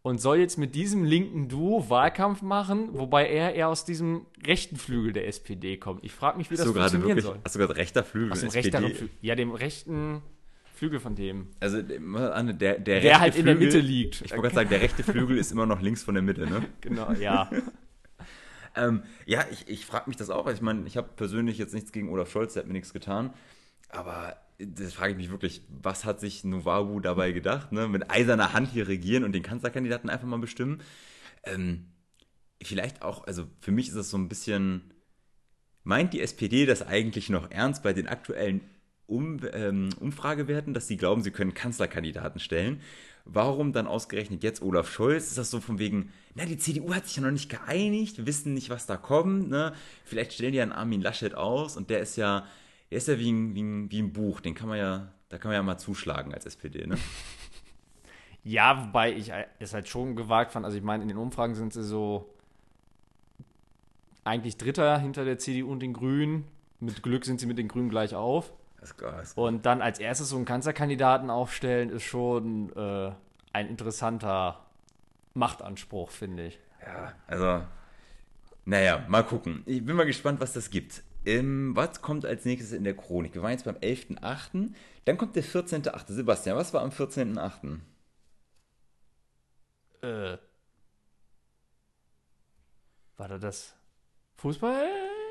[0.00, 4.76] und soll jetzt mit diesem linken Duo Wahlkampf machen, wobei er eher aus diesem rechten
[4.76, 6.02] Flügel der SPD kommt.
[6.02, 7.38] Ich frage mich, wie das so funktionieren wirklich, soll.
[7.44, 8.88] Hast du gerade rechter Flügel aus dem SPD?
[8.88, 10.22] Flügel, ja, dem rechten
[10.72, 11.48] Flügel von dem.
[11.60, 14.22] Also der, der, der rechte halt Flügel, in der Mitte liegt.
[14.22, 16.62] Ich wollte gerade sagen, der rechte Flügel ist immer noch links von der Mitte, ne?
[16.80, 17.50] Genau, ja.
[18.76, 20.46] Ähm, ja, ich, ich frage mich das auch.
[20.48, 23.32] Ich meine, ich habe persönlich jetzt nichts gegen Olaf Scholz, der hat mir nichts getan.
[23.88, 27.88] Aber das frage ich mich wirklich, was hat sich Novabu dabei gedacht, ne?
[27.88, 30.82] Mit eiserner Hand hier regieren und den Kanzlerkandidaten einfach mal bestimmen.
[31.44, 31.86] Ähm,
[32.62, 34.94] vielleicht auch, also für mich ist das so ein bisschen,
[35.84, 38.60] meint die SPD das eigentlich noch ernst bei den aktuellen
[39.06, 42.80] um, ähm, Umfragewerten, dass sie glauben, sie können Kanzlerkandidaten stellen?
[43.24, 45.28] Warum dann ausgerechnet jetzt Olaf Scholz?
[45.28, 48.54] Ist das so von wegen, na, die CDU hat sich ja noch nicht geeinigt, wissen
[48.54, 49.72] nicht, was da kommt, ne?
[50.04, 52.46] Vielleicht stellen die ja einen Armin Laschet aus und der ist ja,
[52.90, 55.38] der ist ja wie ein, wie ein, wie ein Buch, den kann man ja, da
[55.38, 56.96] kann man ja mal zuschlagen als SPD, ne?
[58.48, 60.64] Ja, wobei ich es halt schon gewagt fand.
[60.64, 62.32] Also ich meine, in den Umfragen sind sie so
[64.22, 66.44] eigentlich Dritter hinter der CDU und den Grünen.
[66.78, 68.52] Mit Glück sind sie mit den Grünen gleich auf.
[68.80, 73.12] Das klar, das und dann als erstes so einen Kanzlerkandidaten aufstellen, ist schon äh,
[73.52, 74.64] ein interessanter
[75.34, 76.60] Machtanspruch, finde ich.
[76.84, 77.62] Ja, also,
[78.64, 79.62] naja, mal gucken.
[79.66, 81.02] Ich bin mal gespannt, was das gibt.
[81.24, 83.34] Ähm, was kommt als nächstes in der Chronik?
[83.34, 84.72] Wir waren jetzt beim 11.8.
[85.04, 86.12] Dann kommt der 14.8.
[86.12, 87.80] Sebastian, was war am 14.8.?
[90.02, 90.38] Äh.
[93.16, 93.74] War da das
[94.36, 94.88] Fußball?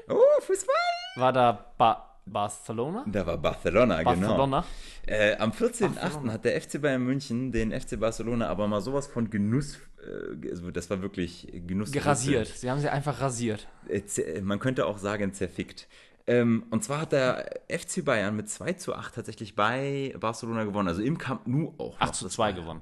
[0.09, 0.75] Oh, Fußball!
[1.15, 3.05] War da ba Barcelona?
[3.07, 4.65] Da war Barcelona, Barcelona.
[5.05, 5.19] genau.
[5.19, 6.31] Äh, am 14.8.
[6.31, 10.71] hat der FC Bayern München den FC Barcelona aber mal sowas von Genuss, äh, also
[10.71, 11.91] das war wirklich Genuss.
[11.91, 12.47] Gerasiert.
[12.47, 13.67] Sie haben sie einfach rasiert.
[13.87, 15.87] Äh, man könnte auch sagen zerfickt.
[16.27, 20.87] Ähm, und zwar hat der FC Bayern mit 2 zu 8 tatsächlich bei Barcelona gewonnen,
[20.87, 21.99] also im Camp Nou auch.
[21.99, 22.81] 8 zu 2 gewonnen.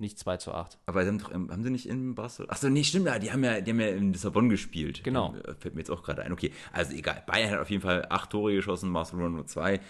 [0.00, 0.78] Nicht 2 zu 8.
[0.86, 2.54] Aber sie haben, doch, haben sie nicht in Barcelona.
[2.54, 5.04] Achso, nee, stimmt, ja, die haben ja, die haben ja in Lissabon gespielt.
[5.04, 5.34] Genau.
[5.36, 6.32] Äh, fällt mir jetzt auch gerade ein.
[6.32, 7.22] Okay, also egal.
[7.26, 9.80] Bayern hat auf jeden Fall acht Tore geschossen, Barcelona nur zwei.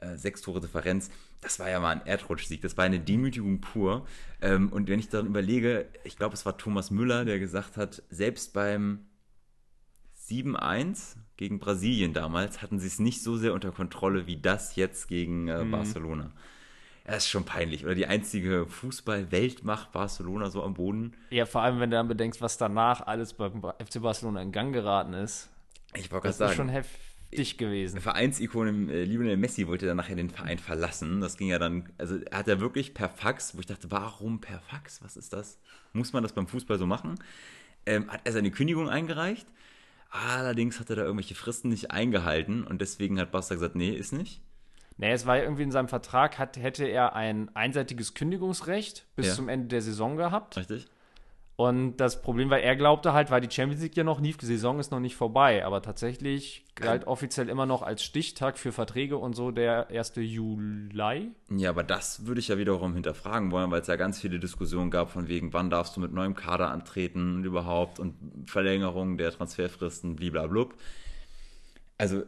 [0.00, 1.10] Äh, sechs Tore Differenz.
[1.40, 2.60] Das war ja mal ein Erdrutschsieg.
[2.60, 4.04] Das war eine Demütigung pur.
[4.40, 8.02] Ähm, und wenn ich dann überlege, ich glaube, es war Thomas Müller, der gesagt hat,
[8.10, 9.06] selbst beim
[10.28, 15.06] 7-1 gegen Brasilien damals hatten sie es nicht so sehr unter Kontrolle wie das jetzt
[15.06, 15.70] gegen äh, mhm.
[15.70, 16.32] Barcelona.
[17.04, 17.84] Er ist schon peinlich.
[17.84, 21.14] Oder die einzige Fußball-Weltmacht Barcelona so am Boden.
[21.30, 24.72] Ja, vor allem, wenn du dann bedenkst, was danach alles beim FC Barcelona in Gang
[24.72, 25.50] geraten ist.
[25.94, 26.48] Ich wollte gerade sagen.
[26.48, 28.00] Das ist schon heftig gewesen.
[28.00, 31.20] Vereinsikone äh, Lionel Messi wollte dann nachher den Verein verlassen.
[31.20, 34.40] Das ging ja dann, also er hat ja wirklich per Fax, wo ich dachte, warum
[34.40, 35.02] per Fax?
[35.02, 35.58] Was ist das?
[35.92, 37.16] Muss man das beim Fußball so machen?
[37.84, 39.46] Ähm, hat er seine Kündigung eingereicht.
[40.10, 44.12] Allerdings hat er da irgendwelche Fristen nicht eingehalten und deswegen hat Barca gesagt, nee, ist
[44.12, 44.42] nicht.
[45.02, 49.26] Nee, es war ja irgendwie in seinem Vertrag, hat, hätte er ein einseitiges Kündigungsrecht bis
[49.26, 49.32] ja.
[49.34, 50.56] zum Ende der Saison gehabt.
[50.56, 50.86] Richtig.
[51.56, 54.46] Und das Problem war, er glaubte halt, weil die Champions League ja noch lief, die
[54.46, 55.64] Saison ist noch nicht vorbei.
[55.64, 60.12] Aber tatsächlich galt offiziell immer noch als Stichtag für Verträge und so der 1.
[60.18, 61.32] Juli.
[61.50, 64.92] Ja, aber das würde ich ja wiederum hinterfragen wollen, weil es ja ganz viele Diskussionen
[64.92, 68.14] gab von wegen, wann darfst du mit neuem Kader antreten und überhaupt und
[68.46, 70.74] Verlängerung der Transferfristen, bliblablub.
[71.98, 72.22] Also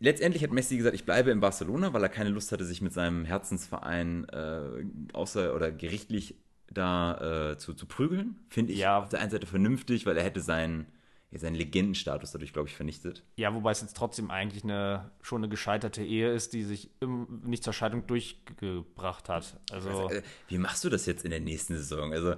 [0.00, 2.92] letztendlich hat Messi gesagt, ich bleibe in Barcelona, weil er keine Lust hatte, sich mit
[2.92, 6.34] seinem Herzensverein äh, außer oder gerichtlich
[6.70, 8.36] da äh, zu, zu prügeln.
[8.48, 8.98] Finde ich ja.
[8.98, 10.86] auf der einen Seite vernünftig, weil er hätte seinen,
[11.32, 13.22] seinen Legendenstatus dadurch, glaube ich, vernichtet.
[13.36, 17.42] Ja, wobei es jetzt trotzdem eigentlich eine, schon eine gescheiterte Ehe ist, die sich im,
[17.44, 19.58] nicht zur Scheidung durchgebracht hat.
[19.70, 20.10] Also, also,
[20.48, 22.12] wie machst du das jetzt in der nächsten Saison?
[22.12, 22.34] Also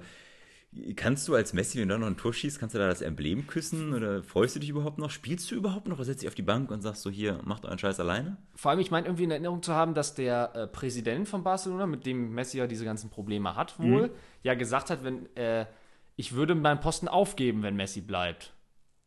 [0.95, 3.45] Kannst du als Messi, wenn du noch ein Tor schießt, kannst du da das Emblem
[3.45, 5.09] küssen oder freust du dich überhaupt noch?
[5.09, 7.65] Spielst du überhaupt noch oder setzt dich auf die Bank und sagst so, hier, macht
[7.65, 8.37] euren Scheiß alleine?
[8.55, 11.87] Vor allem, ich meine irgendwie in Erinnerung zu haben, dass der äh, Präsident von Barcelona,
[11.87, 14.13] mit dem Messi ja diese ganzen Probleme hat wohl, mhm.
[14.43, 15.65] ja gesagt hat, wenn äh,
[16.15, 18.53] ich würde meinen Posten aufgeben, wenn Messi bleibt.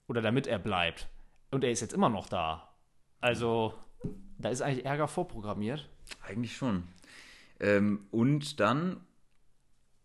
[0.06, 1.08] Oder damit er bleibt.
[1.50, 2.74] Und er ist jetzt immer noch da.
[3.20, 3.72] Also,
[4.36, 5.88] da ist eigentlich Ärger vorprogrammiert.
[6.26, 6.84] Eigentlich schon.
[7.60, 9.00] Ähm, und dann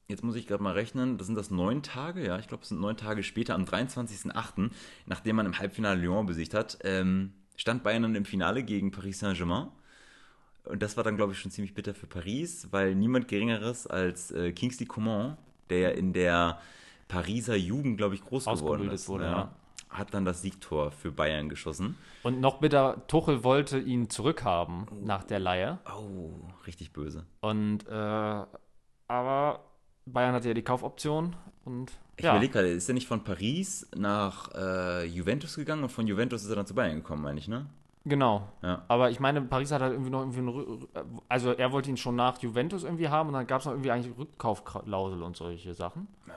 [0.09, 2.69] jetzt muss ich gerade mal rechnen, das sind das neun Tage, ja, ich glaube, es
[2.69, 4.71] sind neun Tage später, am 23.08.,
[5.05, 9.19] nachdem man im Halbfinale Lyon besiegt hat, ähm, stand Bayern dann im Finale gegen Paris
[9.19, 9.67] Saint-Germain.
[10.65, 14.31] Und das war dann, glaube ich, schon ziemlich bitter für Paris, weil niemand Geringeres als
[14.31, 15.37] äh, Kingsley Coman,
[15.69, 16.59] der ja in der
[17.07, 19.55] Pariser Jugend, glaube ich, groß geworden ist, wurde, ja,
[19.89, 21.97] hat dann das Siegtor für Bayern geschossen.
[22.23, 24.95] Und noch bitter, Tuchel wollte ihn zurückhaben oh.
[25.05, 25.79] nach der Leihe.
[25.85, 26.31] Oh,
[26.67, 27.25] richtig böse.
[27.41, 28.45] Und, äh,
[29.07, 29.68] aber
[30.13, 31.91] Bayern hatte ja die Kaufoption und.
[32.17, 32.31] Ich ja.
[32.31, 36.49] überlege gerade, ist er nicht von Paris nach äh, Juventus gegangen und von Juventus ist
[36.49, 37.67] er dann zu Bayern gekommen, meine ich, ne?
[38.05, 38.47] Genau.
[38.61, 38.83] Ja.
[38.87, 42.15] Aber ich meine, Paris hat halt irgendwie noch irgendwie eine, also er wollte ihn schon
[42.15, 46.07] nach Juventus irgendwie haben und dann gab es noch irgendwie eigentlich Rückkaufklausel und solche Sachen.
[46.27, 46.33] Ja.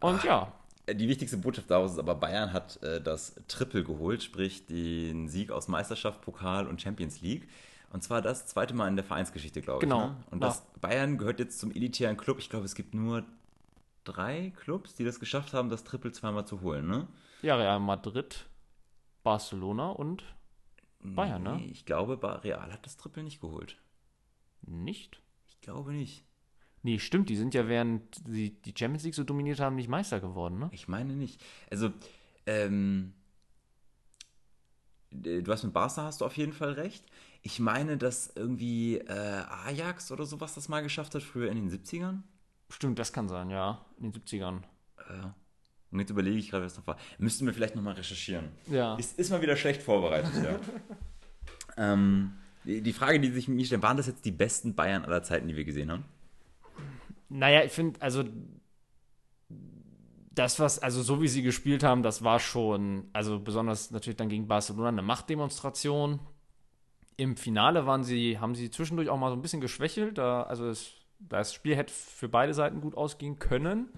[0.00, 0.52] Und Ach, ja.
[0.92, 5.52] Die wichtigste Botschaft daraus ist aber, Bayern hat äh, das Triple geholt, sprich den Sieg
[5.52, 7.48] aus Meisterschaft, Pokal und Champions League.
[7.90, 10.04] Und zwar das zweite Mal in der Vereinsgeschichte, glaube Genau.
[10.04, 10.10] ich.
[10.10, 10.24] Ne?
[10.30, 12.38] Und das Bayern gehört jetzt zum elitären Club.
[12.38, 13.24] Ich glaube, es gibt nur
[14.04, 17.08] drei Clubs, die das geschafft haben, das Triple zweimal zu holen, ne?
[17.42, 18.46] Ja, Real Madrid,
[19.24, 20.22] Barcelona und
[21.02, 21.64] Bayern, Nee, ne?
[21.66, 23.76] Ich glaube, Real hat das Triple nicht geholt.
[24.62, 25.20] Nicht?
[25.48, 26.24] Ich glaube nicht.
[26.82, 30.20] Nee, stimmt, die sind ja während sie die Champions League so dominiert haben, nicht Meister
[30.20, 30.68] geworden, ne?
[30.72, 31.42] Ich meine nicht.
[31.70, 31.90] Also,
[32.46, 33.12] ähm,
[35.12, 37.04] äh, du hast mit Barca hast du auf jeden Fall recht.
[37.42, 41.70] Ich meine, dass irgendwie äh, Ajax oder sowas das mal geschafft hat, früher in den
[41.70, 42.20] 70ern.
[42.68, 43.84] Stimmt, das kann sein, ja.
[43.98, 44.62] In den 70ern.
[45.90, 46.96] Und jetzt überlege ich gerade, was noch war.
[47.18, 48.48] Müssten wir vielleicht nochmal recherchieren.
[48.70, 48.94] Ja.
[48.96, 50.58] Ist, ist mal wieder schlecht vorbereitet, ja.
[51.92, 52.32] ähm,
[52.64, 55.48] die, die Frage, die sich mir stellt, waren das jetzt die besten Bayern aller Zeiten,
[55.48, 56.04] die wir gesehen haben?
[57.28, 58.24] Naja, ich finde, also
[60.32, 64.28] das, was, also so wie sie gespielt haben, das war schon, also besonders natürlich dann
[64.28, 66.20] gegen Barcelona eine Machtdemonstration.
[67.20, 70.16] Im Finale waren sie, haben sie zwischendurch auch mal so ein bisschen geschwächelt.
[70.16, 73.90] Da, also es, das Spiel hätte für beide Seiten gut ausgehen können,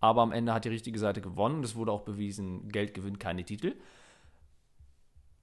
[0.00, 3.20] aber am Ende hat die richtige Seite gewonnen und es wurde auch bewiesen, Geld gewinnt
[3.20, 3.74] keine Titel.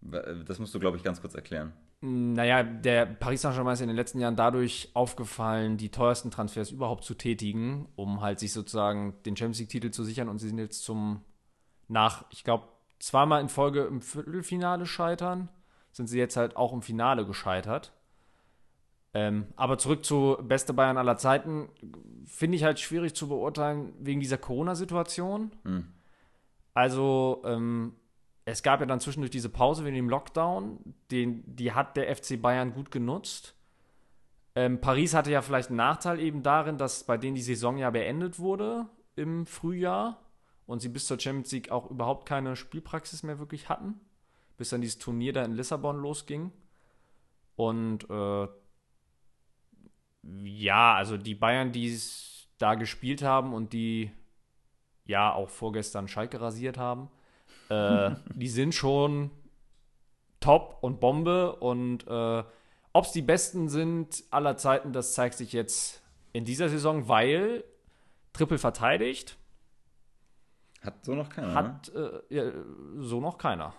[0.02, 1.74] Das musst du, glaube ich, ganz kurz erklären.
[2.00, 7.04] Naja, der Paris Saint-Germain ist in den letzten Jahren dadurch aufgefallen, die teuersten Transfers überhaupt
[7.04, 10.28] zu tätigen, um halt sich sozusagen den Champions League-Titel zu sichern.
[10.28, 11.22] Und sie sind jetzt zum,
[11.88, 15.50] nach, ich glaube, zweimal in Folge im Viertelfinale scheitern,
[15.92, 17.94] sind sie jetzt halt auch im Finale gescheitert.
[19.14, 21.70] Ähm, aber zurück zu beste Bayern aller Zeiten,
[22.26, 25.52] finde ich halt schwierig zu beurteilen wegen dieser Corona-Situation.
[26.74, 27.94] Also, ähm,
[28.46, 30.80] es gab ja dann zwischendurch diese Pause wegen dem Lockdown,
[31.12, 33.56] den, die hat der FC Bayern gut genutzt.
[34.56, 37.90] Ähm, Paris hatte ja vielleicht einen Nachteil eben darin, dass bei denen die Saison ja
[37.90, 40.20] beendet wurde im Frühjahr
[40.66, 44.00] und sie bis zur Champions League auch überhaupt keine Spielpraxis mehr wirklich hatten,
[44.58, 46.52] bis dann dieses Turnier da in Lissabon losging.
[47.56, 48.48] Und äh,
[50.24, 54.12] ja, also die Bayern, die es da gespielt haben und die
[55.06, 57.10] ja auch vorgestern Schalke rasiert haben,
[57.70, 59.32] äh, die sind schon
[60.40, 62.44] top und Bombe und äh,
[62.94, 66.02] ob es die besten sind aller Zeiten, das zeigt sich jetzt
[66.34, 67.64] in dieser Saison, weil
[68.34, 69.38] Triple verteidigt
[70.82, 71.54] Hat so noch keiner, ne?
[71.54, 72.52] hat äh, ja,
[72.98, 73.74] so noch keiner.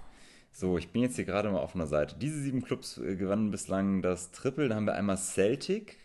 [0.54, 2.14] So, ich bin jetzt hier gerade mal auf einer Seite.
[2.18, 4.68] Diese sieben Clubs äh, gewannen bislang das Triple.
[4.68, 5.96] Da haben wir einmal Celtic,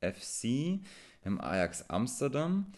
[0.00, 0.80] FC,
[1.24, 2.72] haben Ajax Amsterdam,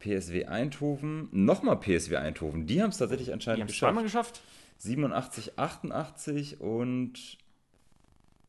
[0.00, 2.66] PSW Eindhoven, nochmal PSW Eindhoven.
[2.66, 4.34] Die haben es tatsächlich Die anscheinend zweimal geschafft.
[4.34, 4.54] geschafft.
[4.78, 7.38] 87, 88 und.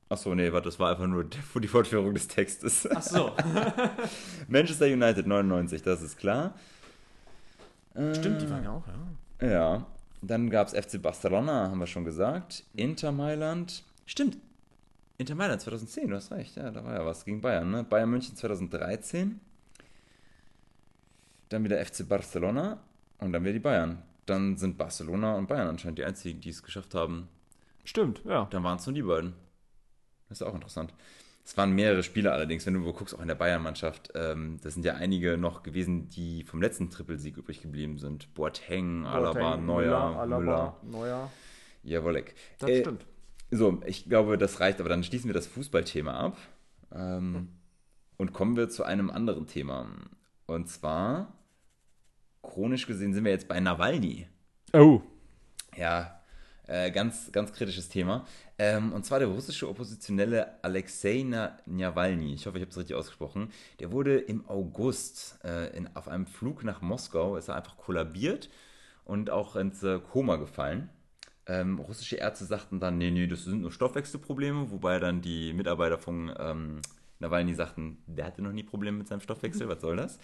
[0.10, 2.90] Achso, nee, warte, das war einfach nur die Fortführung des Textes.
[2.92, 3.32] Ach so.
[4.48, 6.56] Manchester United 99, das ist klar.
[7.94, 9.48] Stimmt, die waren ja auch, ja.
[9.48, 9.88] Ja,
[10.22, 12.64] dann gab es FC Barcelona, haben wir schon gesagt.
[12.76, 13.84] Inter Mailand.
[14.06, 14.38] Stimmt.
[15.18, 16.56] Inter Mailand 2010, du hast recht.
[16.56, 17.72] Ja, da war ja was gegen Bayern.
[17.72, 17.84] Ne?
[17.84, 19.40] Bayern München 2013.
[21.50, 22.80] Dann wieder FC Barcelona
[23.20, 24.02] und dann wieder die Bayern.
[24.26, 27.28] Dann sind Barcelona und Bayern anscheinend die einzigen, die es geschafft haben.
[27.84, 28.46] Stimmt, ja.
[28.52, 29.34] Dann waren es nur die beiden.
[30.28, 30.94] Das ist auch interessant.
[31.50, 34.12] Es waren mehrere Spieler allerdings, wenn du wo guckst, auch in der Bayern-Mannschaft.
[34.14, 38.32] Ähm, das sind ja einige noch gewesen, die vom letzten Trippelsieg übrig geblieben sind.
[38.36, 40.20] Boateng, Alaba, Boateng, Neuer, Müller.
[40.20, 41.32] Alaba, Neuer.
[41.82, 42.36] Jawollek.
[42.60, 43.08] Das Äh, stimmt.
[43.50, 46.38] So, ich glaube, das reicht, aber dann schließen wir das Fußballthema ab
[46.94, 47.50] ähm,
[48.18, 49.88] und kommen wir zu einem anderen Thema.
[50.46, 51.34] Und zwar,
[52.44, 54.28] chronisch gesehen, sind wir jetzt bei Nawalny.
[54.74, 55.02] Oh.
[55.76, 56.19] Ja,
[56.70, 58.26] äh, ganz, ganz kritisches Thema.
[58.58, 62.34] Ähm, und zwar der russische Oppositionelle Alexei Na- Nawalny.
[62.34, 63.52] Ich hoffe, ich habe es richtig ausgesprochen.
[63.80, 68.50] Der wurde im August äh, in, auf einem Flug nach Moskau, ist er einfach kollabiert
[69.06, 70.90] und auch ins äh, Koma gefallen.
[71.48, 75.98] Ähm, russische Ärzte sagten dann, nee, nee, das sind nur Stoffwechselprobleme, wobei dann die Mitarbeiter
[75.98, 76.82] von ähm,
[77.20, 80.20] Nawalny sagten, der hatte noch nie Probleme mit seinem Stoffwechsel, was soll das?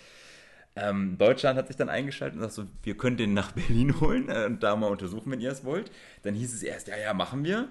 [0.77, 4.29] Ähm, Deutschland hat sich dann eingeschaltet und sagt so, wir können den nach Berlin holen
[4.29, 5.89] äh, und da mal untersuchen, wenn ihr es wollt.
[6.23, 7.69] Dann hieß es erst, ja, ja, machen wir.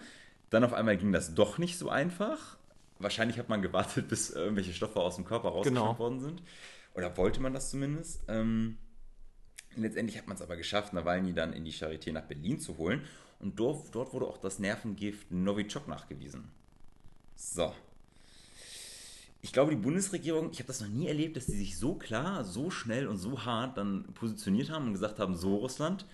[0.50, 2.56] Dann auf einmal ging das doch nicht so einfach.
[2.98, 5.98] Wahrscheinlich hat man gewartet, bis irgendwelche Stoffe aus dem Körper rausgeschafft Genau.
[5.98, 6.42] worden sind.
[6.94, 8.22] Oder wollte man das zumindest.
[8.28, 8.78] Ähm,
[9.76, 13.02] letztendlich hat man es aber geschafft, Nawalny dann in die Charité nach Berlin zu holen.
[13.40, 16.44] Und dort, dort wurde auch das Nervengift Novichok nachgewiesen.
[17.36, 17.74] So.
[19.44, 22.44] Ich glaube, die Bundesregierung, ich habe das noch nie erlebt, dass die sich so klar,
[22.44, 26.06] so schnell und so hart dann positioniert haben und gesagt haben, so Russland,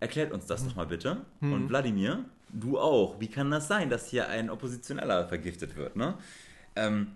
[0.00, 1.26] erklärt uns das doch mal bitte.
[1.42, 3.20] Und Wladimir, du auch.
[3.20, 5.96] Wie kann das sein, dass hier ein Oppositioneller vergiftet wird?
[5.96, 6.14] Ne?
[6.74, 7.08] Ähm,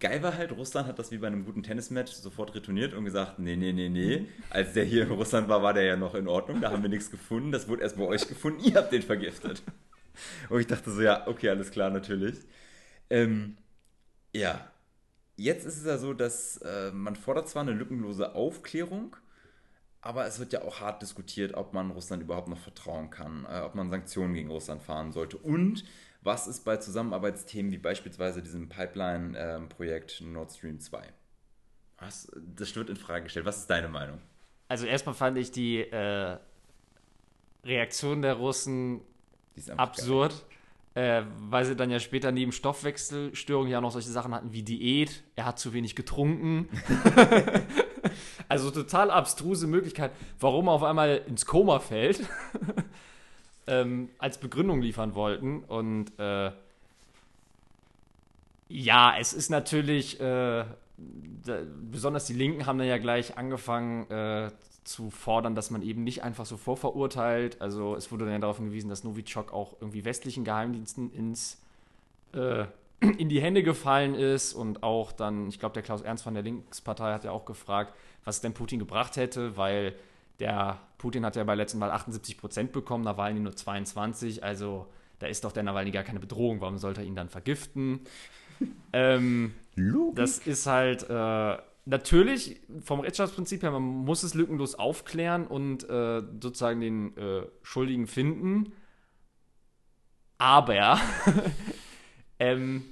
[0.00, 3.38] geil war halt, Russland hat das wie bei einem guten Tennismatch sofort retourniert und gesagt,
[3.38, 4.28] nee, nee, nee, nee.
[4.48, 6.88] Als der hier in Russland war, war der ja noch in Ordnung, da haben wir
[6.88, 7.52] nichts gefunden.
[7.52, 9.62] Das wurde erst bei euch gefunden, ihr habt den vergiftet.
[10.48, 12.36] Und ich dachte so, ja, okay, alles klar, natürlich.
[13.10, 13.58] Ähm,
[14.34, 14.70] ja,
[15.36, 19.16] jetzt ist es ja so, dass äh, man fordert zwar eine lückenlose Aufklärung,
[20.00, 23.60] aber es wird ja auch hart diskutiert, ob man Russland überhaupt noch vertrauen kann, äh,
[23.60, 25.84] ob man Sanktionen gegen Russland fahren sollte und
[26.22, 31.02] was ist bei Zusammenarbeitsthemen wie beispielsweise diesem Pipeline-Projekt ähm, Nord Stream 2?
[31.98, 33.46] Was, das wird in Frage gestellt.
[33.46, 34.20] Was ist deine Meinung?
[34.68, 36.38] Also erstmal fand ich die äh,
[37.64, 39.00] Reaktion der Russen
[39.76, 40.44] absurd,
[40.94, 45.22] äh, weil sie dann ja später neben Stoffwechselstörungen ja noch solche Sachen hatten wie Diät,
[45.36, 46.68] er hat zu wenig getrunken.
[48.48, 52.26] also total abstruse Möglichkeit, warum er auf einmal ins Koma fällt,
[53.66, 55.60] ähm, als Begründung liefern wollten.
[55.60, 56.50] Und äh,
[58.68, 61.58] ja, es ist natürlich, äh, da,
[61.90, 64.50] besonders die Linken haben dann ja gleich angefangen äh,
[64.84, 67.60] zu fordern, dass man eben nicht einfach so vorverurteilt.
[67.60, 71.60] Also es wurde dann ja darauf hingewiesen, dass Novichok auch irgendwie westlichen Geheimdiensten ins,
[72.32, 72.64] äh,
[73.00, 76.42] in die Hände gefallen ist und auch dann, ich glaube, der Klaus Ernst von der
[76.42, 79.94] Linkspartei hat ja auch gefragt, was denn Putin gebracht hätte, weil
[80.38, 84.86] der Putin hat ja bei letzten Mal 78 Prozent bekommen, Nawalny nur 22, also
[85.18, 88.00] da ist doch der Nawalny gar keine Bedrohung, warum sollte er ihn dann vergiften?
[88.92, 89.54] ähm,
[90.14, 96.22] das ist halt äh, natürlich vom Rechtsstaatsprinzip her, man muss es lückenlos aufklären und äh,
[96.40, 98.72] sozusagen den äh, Schuldigen finden.
[100.38, 100.98] Aber
[102.38, 102.84] ähm,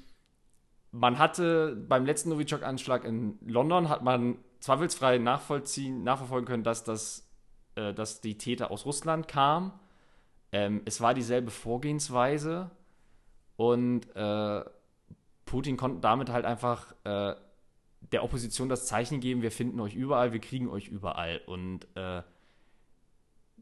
[0.90, 7.28] man hatte beim letzten Novichok-Anschlag in London hat man zweifelsfrei nachvollziehen, nachverfolgen können, dass, das,
[7.74, 9.72] äh, dass die Täter aus Russland kamen.
[10.50, 12.70] Ähm, es war dieselbe Vorgehensweise
[13.56, 14.64] und äh,
[15.44, 17.34] Putin konnte damit halt einfach äh,
[18.00, 21.40] der Opposition das Zeichen geben, wir finden euch überall, wir kriegen euch überall.
[21.46, 22.22] Und äh,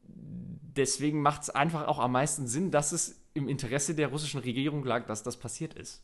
[0.04, 4.84] deswegen macht es einfach auch am meisten Sinn, dass es im Interesse der russischen Regierung
[4.84, 6.02] lag, dass das passiert ist.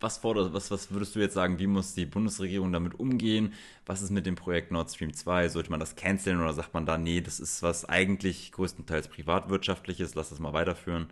[0.00, 3.54] Was, fordert, was, was würdest du jetzt sagen, wie muss die Bundesregierung damit umgehen?
[3.86, 5.48] Was ist mit dem Projekt Nord Stream 2?
[5.48, 10.14] Sollte man das canceln oder sagt man da, nee, das ist was eigentlich größtenteils privatwirtschaftliches,
[10.14, 11.08] lass das mal weiterführen?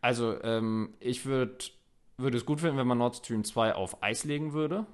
[0.00, 1.58] Also, ähm, ich würde
[2.18, 4.86] würd es gut finden, wenn man Nord Stream 2 auf Eis legen würde.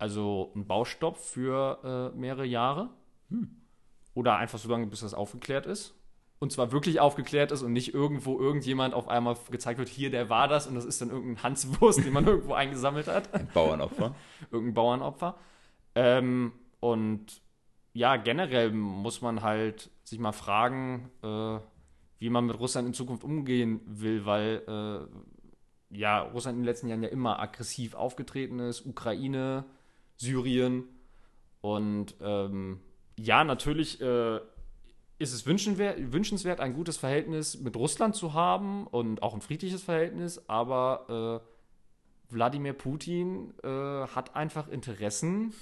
[0.00, 2.88] Also ein Baustopp für äh, mehrere Jahre.
[3.28, 3.54] Hm.
[4.14, 5.94] Oder einfach so lange, bis das aufgeklärt ist.
[6.38, 10.30] Und zwar wirklich aufgeklärt ist und nicht irgendwo irgendjemand auf einmal gezeigt wird, hier, der
[10.30, 13.32] war das und das ist dann irgendein Hanswurst, den man irgendwo eingesammelt hat.
[13.34, 14.14] Ein Bauernopfer.
[14.50, 15.36] irgendein Bauernopfer.
[15.94, 17.42] Ähm, und
[17.92, 21.58] ja, generell muss man halt sich mal fragen, äh,
[22.20, 26.88] wie man mit Russland in Zukunft umgehen will, weil äh, ja, Russland in den letzten
[26.88, 28.86] Jahren ja immer aggressiv aufgetreten ist.
[28.86, 29.66] Ukraine,
[30.20, 30.84] Syrien.
[31.62, 32.80] Und ähm,
[33.18, 34.36] ja, natürlich äh,
[35.18, 40.42] ist es wünschenswert, ein gutes Verhältnis mit Russland zu haben und auch ein friedliches Verhältnis,
[40.48, 41.42] aber
[42.30, 45.52] äh, Wladimir Putin äh, hat einfach Interessen,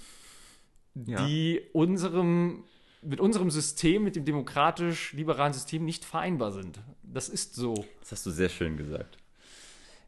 [0.94, 1.24] ja.
[1.24, 2.64] die unserem
[3.00, 6.80] mit unserem System, mit dem demokratisch-liberalen System nicht vereinbar sind.
[7.04, 7.86] Das ist so.
[8.00, 9.18] Das hast du sehr schön gesagt.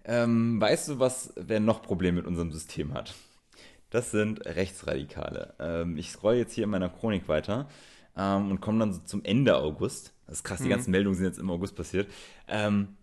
[0.04, 3.14] Ähm, weißt du, was, wer noch Probleme mit unserem System hat?
[3.90, 5.54] Das sind Rechtsradikale.
[5.58, 7.68] Ähm, ich scroll jetzt hier in meiner Chronik weiter
[8.16, 10.12] ähm, und komme dann so zum Ende August.
[10.26, 10.70] Das ist krass, die mhm.
[10.70, 12.08] ganzen Meldungen sind jetzt im August passiert.
[12.48, 12.96] Ähm,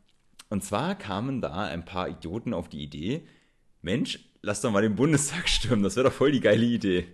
[0.49, 3.27] und zwar kamen da ein paar Idioten auf die Idee,
[3.81, 7.05] Mensch, lass doch mal den Bundestag stürmen, das wäre doch voll die geile Idee.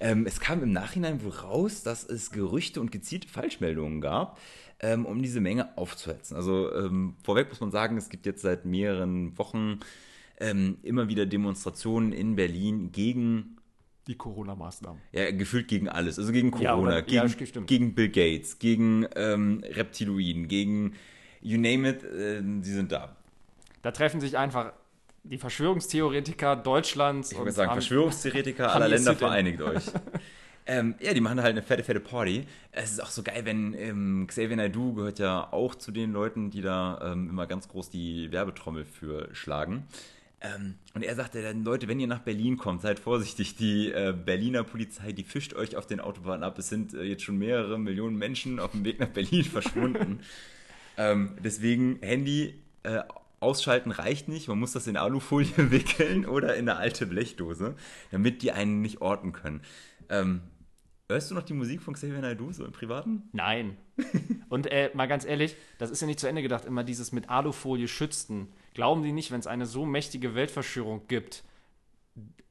[0.00, 4.38] Ähm, es kam im Nachhinein wohl raus, dass es Gerüchte und gezielte Falschmeldungen gab,
[4.80, 6.36] ähm, um diese Menge aufzuhetzen.
[6.36, 9.78] Also ähm, vorweg muss man sagen, es gibt jetzt seit mehreren Wochen
[10.42, 13.56] ähm, immer wieder Demonstrationen in Berlin gegen
[14.08, 15.00] die Corona-Maßnahmen.
[15.12, 16.18] Ja, gefühlt gegen alles.
[16.18, 20.94] Also gegen Corona, ja, aber, gegen, ja, gegen Bill Gates, gegen ähm, Reptiloiden, gegen
[21.40, 23.16] you name it, äh, die sind da.
[23.82, 24.72] Da treffen sich einfach
[25.22, 27.30] die Verschwörungstheoretiker Deutschlands.
[27.32, 29.84] Ich würde sagen, Verschwörungstheoretiker aller Länder vereinigt euch.
[30.64, 32.46] Ähm, ja, die machen halt eine fette, fette Party.
[32.70, 36.50] Es ist auch so geil, wenn ähm, Xavier Naidoo gehört ja auch zu den Leuten,
[36.50, 39.86] die da ähm, immer ganz groß die Werbetrommel für schlagen.
[40.42, 43.56] Ähm, und er sagte dann, Leute, wenn ihr nach Berlin kommt, seid vorsichtig.
[43.56, 46.58] Die äh, Berliner Polizei, die fischt euch auf den Autobahnen ab.
[46.58, 50.20] Es sind äh, jetzt schon mehrere Millionen Menschen auf dem Weg nach Berlin verschwunden.
[50.96, 53.02] ähm, deswegen Handy äh,
[53.38, 54.48] ausschalten reicht nicht.
[54.48, 57.76] Man muss das in Alufolie wickeln oder in eine alte Blechdose,
[58.10, 59.62] damit die einen nicht orten können.
[60.08, 60.42] Ähm,
[61.08, 63.24] Hörst du noch die Musik von Xavier Naidoo so im Privaten?
[63.32, 63.76] Nein.
[64.48, 67.28] Und äh, mal ganz ehrlich, das ist ja nicht zu Ende gedacht, immer dieses mit
[67.28, 68.48] Alufolie schützen.
[68.74, 71.44] Glauben die nicht, wenn es eine so mächtige Weltverschwörung gibt,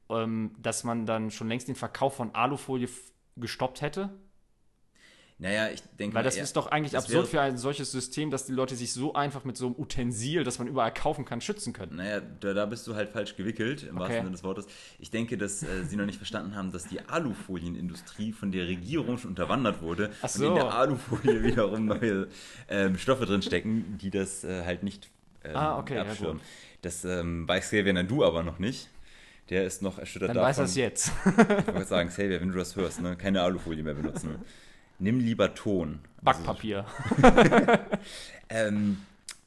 [0.08, 2.88] ähm, dass man dann schon längst den Verkauf von Alufolie
[3.36, 4.10] gestoppt hätte?
[5.38, 8.46] Naja, ich denke Weil das eher- ist doch eigentlich absurd für ein solches System, dass
[8.46, 11.72] die Leute sich so einfach mit so einem Utensil, das man überall kaufen kann, schützen
[11.72, 11.96] können.
[11.96, 14.66] Naja, da, da bist du halt falsch gewickelt, im wahrsten Sinne des Wortes.
[15.00, 19.18] Ich denke, dass äh, sie noch nicht verstanden haben, dass die Alufolienindustrie von der Regierung
[19.18, 20.54] schon unterwandert wurde Ach und in so.
[20.54, 22.28] der Alufolie wiederum neue
[22.68, 25.10] ähm, Stoffe drinstecken, die das äh, halt nicht
[25.44, 26.38] ähm, Ah, okay, ja, abschirmen.
[26.38, 26.46] gut.
[26.82, 28.88] das ähm, weiß Xavier Nadu aber noch nicht.
[29.50, 30.48] Der ist noch erschüttert Dann davon.
[30.50, 31.12] weiß er es jetzt.
[31.26, 34.36] Ich wollte sagen, Xavier, wenn du das hörst, ne, keine Alufolie mehr benutzen.
[34.98, 35.98] Nimm lieber Ton.
[36.22, 36.86] Backpapier.
[38.48, 38.98] Ähm,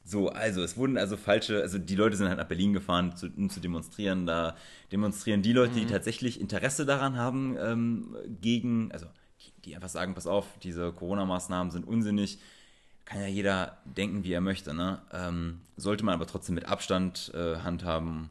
[0.04, 3.28] so, also es wurden also falsche, also die Leute sind halt nach Berlin gefahren, zu,
[3.36, 4.26] um zu demonstrieren.
[4.26, 4.56] Da
[4.92, 9.06] demonstrieren die Leute, die tatsächlich Interesse daran haben, ähm, gegen, also
[9.40, 12.38] die, die einfach sagen, pass auf, diese Corona-Maßnahmen sind unsinnig.
[13.06, 15.00] Kann ja jeder denken, wie er möchte, ne?
[15.12, 18.30] Ähm, sollte man aber trotzdem mit Abstand äh, handhaben.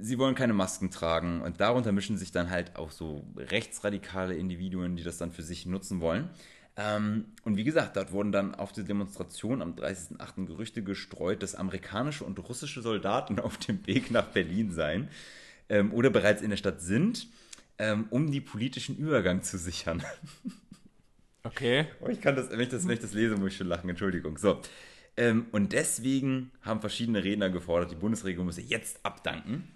[0.00, 4.96] Sie wollen keine Masken tragen und darunter mischen sich dann halt auch so rechtsradikale Individuen,
[4.96, 6.30] die das dann für sich nutzen wollen.
[6.76, 10.46] Ähm, und wie gesagt, dort wurden dann auf der Demonstration am 30.08.
[10.46, 15.08] Gerüchte gestreut, dass amerikanische und russische Soldaten auf dem Weg nach Berlin seien
[15.68, 17.28] ähm, oder bereits in der Stadt sind,
[17.76, 20.02] ähm, um die politischen Übergang zu sichern.
[21.44, 21.86] Okay.
[22.00, 23.88] Oh, ich kann das, wenn ich das, wenn ich das lese, muss ich schon lachen,
[23.88, 24.38] Entschuldigung.
[24.38, 24.60] So.
[25.16, 29.68] Ähm, und deswegen haben verschiedene Redner gefordert, die Bundesregierung müsse jetzt abdanken.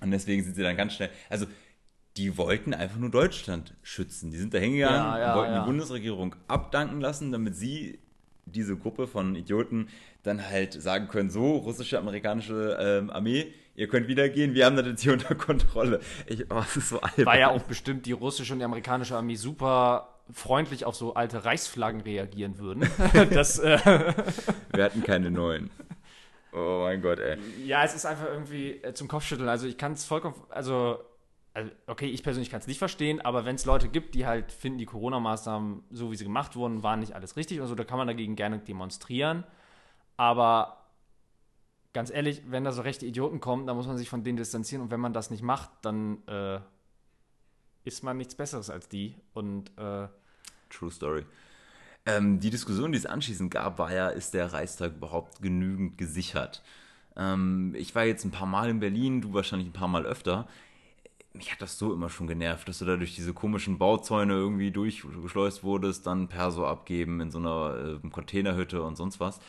[0.00, 1.46] Und deswegen sind sie dann ganz schnell, also
[2.16, 4.30] die wollten einfach nur Deutschland schützen.
[4.30, 5.60] Die sind da hingegangen Ja, ja, und wollten ja.
[5.60, 7.98] die Bundesregierung abdanken lassen, damit sie
[8.46, 9.88] diese Gruppe von Idioten
[10.22, 14.76] dann halt sagen können, so, russische, amerikanische ähm, Armee, ihr könnt wieder gehen, wir haben
[14.76, 16.00] das jetzt hier unter Kontrolle.
[16.26, 17.26] Ich, oh, das ist so albern.
[17.26, 21.44] War ja auch bestimmt die russische und die amerikanische Armee super freundlich auf so alte
[21.44, 22.88] Reichsflaggen reagieren würden.
[23.30, 23.78] das, äh,
[24.72, 25.70] Wir hatten keine neuen.
[26.52, 27.36] Oh mein Gott, ey.
[27.64, 29.48] ja, es ist einfach irgendwie äh, zum Kopfschütteln.
[29.48, 30.98] Also ich kann es vollkommen, also,
[31.52, 34.52] also okay, ich persönlich kann es nicht verstehen, aber wenn es Leute gibt, die halt
[34.52, 37.82] finden, die Corona-Maßnahmen, so wie sie gemacht wurden, waren nicht alles richtig und so, da
[37.84, 39.42] kann man dagegen gerne demonstrieren.
[40.16, 40.84] Aber
[41.92, 44.82] ganz ehrlich, wenn da so rechte Idioten kommen, dann muss man sich von denen distanzieren
[44.82, 46.60] und wenn man das nicht macht, dann äh,
[47.84, 49.14] ist man nichts Besseres als die.
[49.32, 50.08] Und äh,
[50.70, 51.24] True Story.
[52.06, 56.62] Ähm, die Diskussion, die es anschließend gab, war ja, ist der Reichstag überhaupt genügend gesichert?
[57.16, 60.46] Ähm, ich war jetzt ein paar Mal in Berlin, du wahrscheinlich ein paar Mal öfter.
[61.32, 64.70] Mich hat das so immer schon genervt, dass du da durch diese komischen Bauzäune irgendwie
[64.70, 69.40] durchgeschleust wurdest, dann Perso abgeben in so einer äh, Containerhütte und sonst was.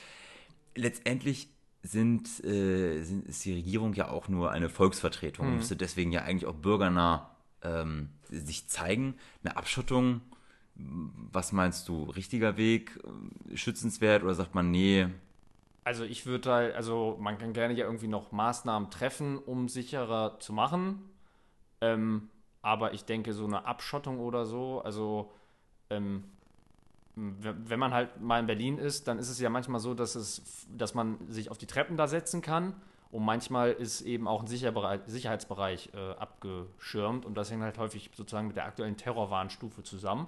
[0.76, 1.50] Letztendlich
[1.84, 6.24] sind, äh, sind, ist die Regierung ja auch nur eine Volksvertretung und müsste deswegen ja
[6.24, 9.16] eigentlich auch bürgernah ähm, sich zeigen.
[9.44, 10.22] Eine Abschottung,
[10.76, 13.00] was meinst du, richtiger Weg,
[13.52, 15.08] äh, schützenswert oder sagt man, nee,
[15.84, 20.40] Also ich würde halt, also man kann gerne ja irgendwie noch Maßnahmen treffen, um sicherer
[20.40, 21.04] zu machen.
[21.82, 22.30] Ähm,
[22.62, 25.34] aber ich denke, so eine Abschottung oder so, also
[25.90, 26.26] ähm,
[27.16, 30.68] wenn man halt mal in Berlin ist, dann ist es ja manchmal so, dass es,
[30.70, 32.76] dass man sich auf die Treppen da setzen kann.
[33.16, 38.48] Und manchmal ist eben auch ein Sicherheitsbereich äh, abgeschirmt und das hängt halt häufig sozusagen
[38.48, 40.28] mit der aktuellen Terrorwarnstufe zusammen.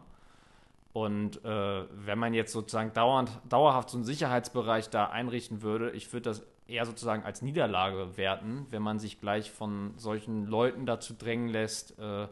[0.93, 6.13] Und äh, wenn man jetzt sozusagen dauernd, dauerhaft so einen Sicherheitsbereich da einrichten würde, ich
[6.13, 11.13] würde das eher sozusagen als Niederlage werten, wenn man sich gleich von solchen Leuten dazu
[11.13, 12.29] drängen lässt, äh,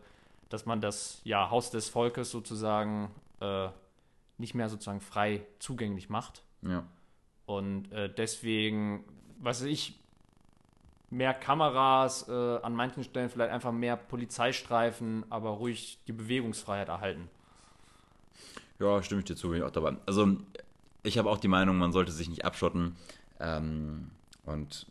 [0.47, 3.67] dass man das ja, Haus des Volkes sozusagen äh,
[4.37, 6.43] nicht mehr sozusagen frei zugänglich macht.
[6.61, 6.85] ja.
[7.45, 9.03] Und äh, deswegen,
[9.37, 9.99] was ich,
[11.09, 17.29] mehr Kameras, äh, an manchen Stellen vielleicht einfach mehr Polizeistreifen, aber ruhig die Bewegungsfreiheit erhalten.
[18.79, 19.95] Ja, stimme ich dir zu, bin ich auch dabei.
[20.05, 20.37] Also,
[21.03, 22.95] ich habe auch die Meinung, man sollte sich nicht abschotten
[23.39, 24.11] ähm,
[24.45, 24.87] und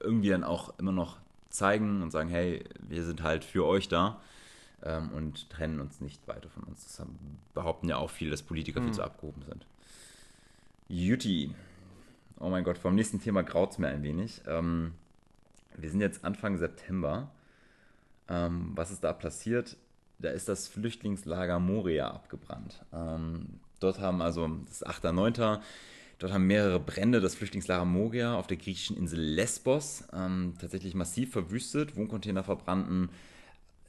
[0.00, 1.16] irgendwie dann auch immer noch
[1.48, 4.20] zeigen und sagen, hey, wir sind halt für euch da
[4.82, 6.84] ähm, und trennen uns nicht weiter von uns.
[6.84, 7.18] Das haben,
[7.54, 9.66] behaupten ja auch viele, dass Politiker viel zu abgehoben sind.
[10.88, 11.54] Juti.
[12.38, 14.42] Oh mein Gott, vom nächsten Thema graut es mir ein wenig.
[14.46, 14.92] Ähm,
[15.78, 17.30] wir sind jetzt Anfang September.
[18.28, 19.76] Ähm, was ist da passiert?
[20.18, 22.84] Da ist das Flüchtlingslager Moria abgebrannt.
[22.92, 25.60] Ähm, dort haben also, das ist 8.9.,
[26.18, 31.32] dort haben mehrere Brände das Flüchtlingslager Moria auf der griechischen Insel Lesbos ähm, tatsächlich massiv
[31.32, 33.10] verwüstet, Wohncontainer verbrannten.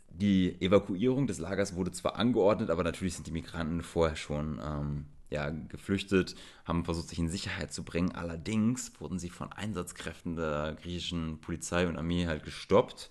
[0.10, 5.06] Die Evakuierung des Lagers wurde zwar angeordnet, aber natürlich sind die Migranten vorher schon ähm,
[5.30, 8.14] ja, geflüchtet, haben versucht, sich in Sicherheit zu bringen.
[8.14, 13.10] Allerdings wurden sie von Einsatzkräften der griechischen Polizei und Armee halt gestoppt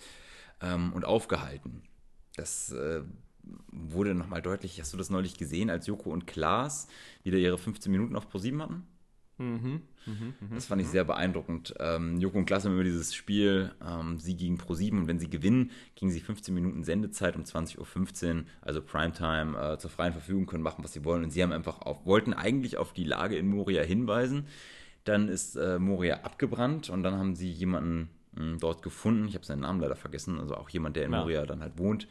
[0.61, 1.83] ähm, und aufgehalten.
[2.37, 3.03] Das äh,
[3.69, 4.81] wurde nochmal deutlich.
[4.81, 6.89] Hast du das neulich gesehen, als Joko und Klaas
[7.23, 8.87] wieder ihre 15 Minuten auf ProSieben hatten?
[9.39, 9.83] Mhm,
[10.55, 11.75] das fand ich sehr beeindruckend.
[11.79, 15.29] Ähm, Joko und Klaas haben immer dieses Spiel, ähm, sie gegen Pro7 und wenn sie
[15.29, 20.47] gewinnen, kriegen sie 15 Minuten Sendezeit um 20.15 Uhr, also Primetime, äh, zur freien Verfügung,
[20.47, 21.23] können machen, was sie wollen.
[21.23, 24.47] Und sie haben einfach auf, wollten eigentlich auf die Lage in Moria hinweisen.
[25.05, 29.29] Dann ist äh, Moria abgebrannt und dann haben sie jemanden mh, hm, dort gefunden.
[29.29, 31.21] Ich habe seinen Namen leider vergessen, also auch jemand, der in ja.
[31.21, 32.09] Moria dann halt wohnt,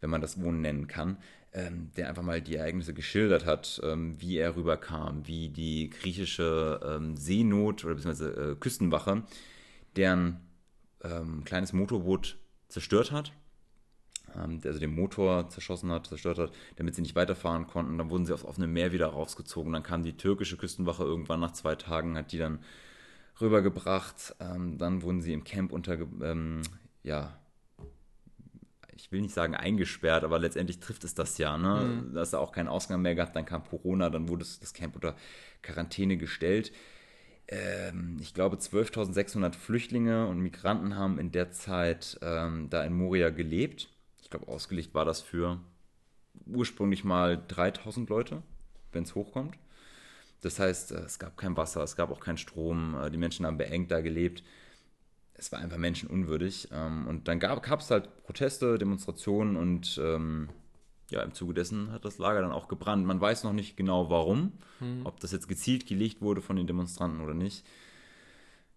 [0.00, 1.16] wenn man das Wohnen nennen kann
[1.52, 6.80] ähm, der einfach mal die Ereignisse geschildert hat, ähm, wie er rüberkam, wie die griechische
[6.84, 9.24] ähm, Seenot oder beziehungsweise äh, Küstenwache
[9.96, 10.40] deren
[11.02, 12.38] ähm, kleines Motorboot
[12.68, 13.32] zerstört hat.
[14.36, 17.98] Ähm, also den Motor zerschossen hat, zerstört hat, damit sie nicht weiterfahren konnten.
[17.98, 19.72] Dann wurden sie aufs offene Meer wieder rausgezogen.
[19.72, 22.60] Dann kam die türkische Küstenwache irgendwann nach zwei Tagen, hat die dann
[23.40, 24.36] rübergebracht.
[24.38, 25.98] Ähm, dann wurden sie im Camp unter,
[27.02, 27.39] ja,
[29.00, 31.56] ich will nicht sagen eingesperrt, aber letztendlich trifft es das ja.
[31.56, 32.02] Ne?
[32.04, 32.14] Mhm.
[32.14, 34.94] Da hast du auch keinen Ausgang mehr gehabt, dann kam Corona, dann wurde das Camp
[34.94, 35.16] unter
[35.62, 36.72] Quarantäne gestellt.
[37.48, 43.30] Ähm, ich glaube, 12.600 Flüchtlinge und Migranten haben in der Zeit ähm, da in Moria
[43.30, 43.88] gelebt.
[44.22, 45.58] Ich glaube, ausgelegt war das für
[46.46, 48.42] ursprünglich mal 3.000 Leute,
[48.92, 49.56] wenn es hochkommt.
[50.42, 53.46] Das heißt, äh, es gab kein Wasser, es gab auch keinen Strom, äh, die Menschen
[53.46, 54.42] haben beengt da gelebt
[55.40, 56.68] es war einfach menschenunwürdig.
[56.70, 60.50] Ähm, und dann gab es halt Proteste, Demonstrationen und ähm,
[61.10, 63.06] ja, im Zuge dessen hat das Lager dann auch gebrannt.
[63.06, 65.00] Man weiß noch nicht genau warum, hm.
[65.04, 67.66] ob das jetzt gezielt gelegt wurde von den Demonstranten oder nicht.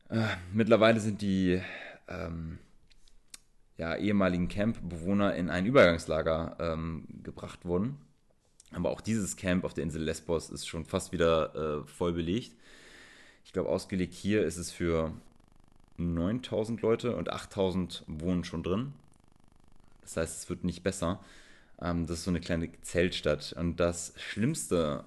[0.10, 1.62] Äh, mittlerweile sind die
[2.08, 2.60] ähm,
[3.78, 7.98] ja, ehemaligen Campbewohner in ein Übergangslager ähm, gebracht worden.
[8.72, 12.56] Aber auch dieses Camp auf der Insel Lesbos ist schon fast wieder äh, voll belegt.
[13.44, 15.14] Ich glaube, ausgelegt hier ist es für
[15.98, 18.94] 9000 Leute und 8000 wohnen schon drin.
[20.02, 21.20] Das heißt, es wird nicht besser.
[21.82, 23.54] Ähm, das ist so eine kleine Zeltstadt.
[23.58, 25.06] Und das Schlimmste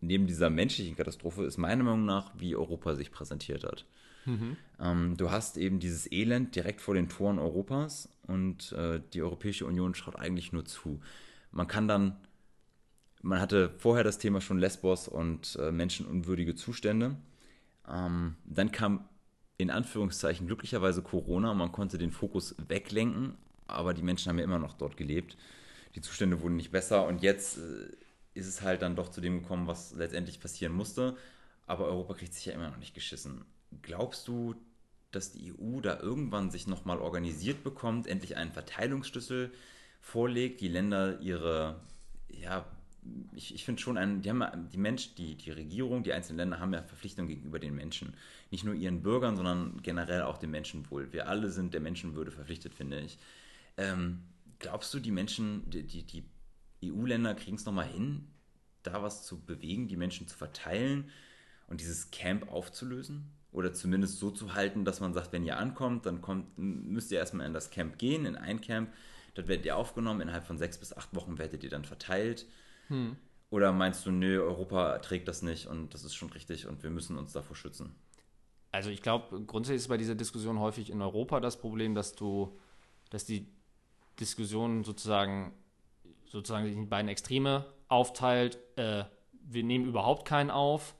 [0.00, 3.84] neben dieser menschlichen Katastrophe ist meiner Meinung nach, wie Europa sich präsentiert hat.
[4.24, 4.56] Mhm.
[4.80, 9.66] Ähm, du hast eben dieses Elend direkt vor den Toren Europas und äh, die Europäische
[9.66, 11.00] Union schaut eigentlich nur zu.
[11.52, 12.16] Man kann dann,
[13.22, 17.16] man hatte vorher das Thema schon Lesbos und äh, menschenunwürdige Zustände.
[17.88, 19.08] Ähm, dann kam
[19.58, 21.54] in Anführungszeichen glücklicherweise Corona.
[21.54, 23.34] Man konnte den Fokus weglenken,
[23.66, 25.36] aber die Menschen haben ja immer noch dort gelebt.
[25.94, 27.90] Die Zustände wurden nicht besser und jetzt äh,
[28.34, 31.16] ist es halt dann doch zu dem gekommen, was letztendlich passieren musste.
[31.66, 33.44] Aber Europa kriegt sich ja immer noch nicht geschissen.
[33.82, 34.54] Glaubst du,
[35.10, 39.52] dass die EU da irgendwann sich nochmal organisiert bekommt, endlich einen Verteilungsschlüssel
[40.00, 41.80] vorlegt, die Länder ihre
[42.28, 42.66] ja,
[43.34, 46.60] ich, ich finde schon, ein, die, haben, die Mensch, die, die Regierung, die einzelnen Länder
[46.60, 48.14] haben ja Verpflichtungen gegenüber den Menschen.
[48.50, 51.12] Nicht nur ihren Bürgern, sondern generell auch dem Menschenwohl.
[51.12, 53.18] Wir alle sind der Menschenwürde verpflichtet, finde ich.
[53.76, 54.22] Ähm,
[54.58, 56.24] glaubst du, die Menschen, die, die, die
[56.84, 58.28] EU-Länder kriegen es nochmal hin,
[58.82, 61.10] da was zu bewegen, die Menschen zu verteilen
[61.66, 63.30] und dieses Camp aufzulösen?
[63.52, 67.18] Oder zumindest so zu halten, dass man sagt, wenn ihr ankommt, dann kommt, müsst ihr
[67.18, 68.92] erstmal in das Camp gehen, in ein Camp.
[69.34, 72.46] Dort werdet ihr aufgenommen, innerhalb von sechs bis acht Wochen werdet ihr dann verteilt.
[72.88, 73.16] Hm.
[73.50, 76.90] Oder meinst du, nö, Europa trägt das nicht und das ist schon richtig und wir
[76.90, 77.94] müssen uns davor schützen?
[78.72, 82.58] Also ich glaube, grundsätzlich ist bei dieser Diskussion häufig in Europa das Problem, dass du,
[83.10, 83.46] dass die
[84.18, 85.52] Diskussion sozusagen
[86.26, 88.58] sozusagen in beiden Extreme aufteilt.
[88.76, 89.04] Äh,
[89.48, 90.94] wir nehmen überhaupt keinen auf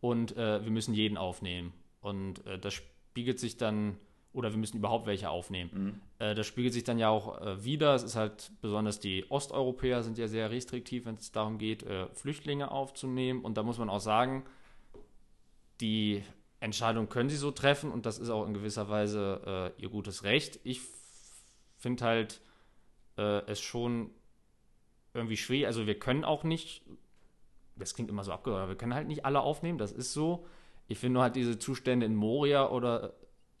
[0.00, 1.72] und äh, wir müssen jeden aufnehmen.
[2.00, 3.98] Und äh, das spiegelt sich dann
[4.34, 5.70] oder wir müssen überhaupt welche aufnehmen.
[5.72, 6.00] Mhm.
[6.18, 7.94] Äh, das spiegelt sich dann ja auch äh, wieder.
[7.94, 12.08] Es ist halt besonders die Osteuropäer sind ja sehr restriktiv, wenn es darum geht, äh,
[12.12, 13.42] Flüchtlinge aufzunehmen.
[13.42, 14.44] Und da muss man auch sagen,
[15.80, 16.22] die
[16.60, 20.24] Entscheidung können sie so treffen und das ist auch in gewisser Weise äh, ihr gutes
[20.24, 20.58] Recht.
[20.64, 20.80] Ich
[21.76, 22.40] finde halt
[23.16, 24.10] äh, es schon
[25.12, 25.68] irgendwie schwer.
[25.68, 26.82] Also wir können auch nicht,
[27.76, 30.46] das klingt immer so abgehört, wir können halt nicht alle aufnehmen, das ist so.
[30.88, 33.14] Ich finde nur halt diese Zustände in Moria oder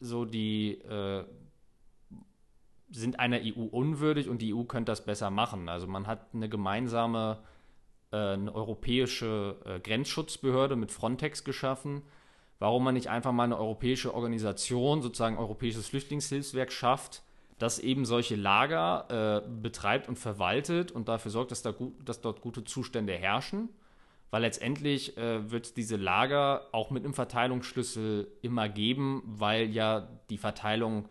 [0.04, 1.24] so, die äh,
[2.90, 5.68] sind einer EU unwürdig und die EU könnte das besser machen.
[5.68, 7.38] Also man hat eine gemeinsame,
[8.12, 12.02] äh, eine europäische äh, Grenzschutzbehörde mit Frontex geschaffen.
[12.58, 17.22] Warum man nicht einfach mal eine europäische Organisation, sozusagen europäisches Flüchtlingshilfswerk schafft,
[17.58, 22.20] das eben solche Lager äh, betreibt und verwaltet und dafür sorgt, dass, da gut, dass
[22.20, 23.68] dort gute Zustände herrschen
[24.30, 30.08] weil letztendlich äh, wird es diese Lager auch mit einem Verteilungsschlüssel immer geben, weil ja
[30.30, 31.08] die Verteilung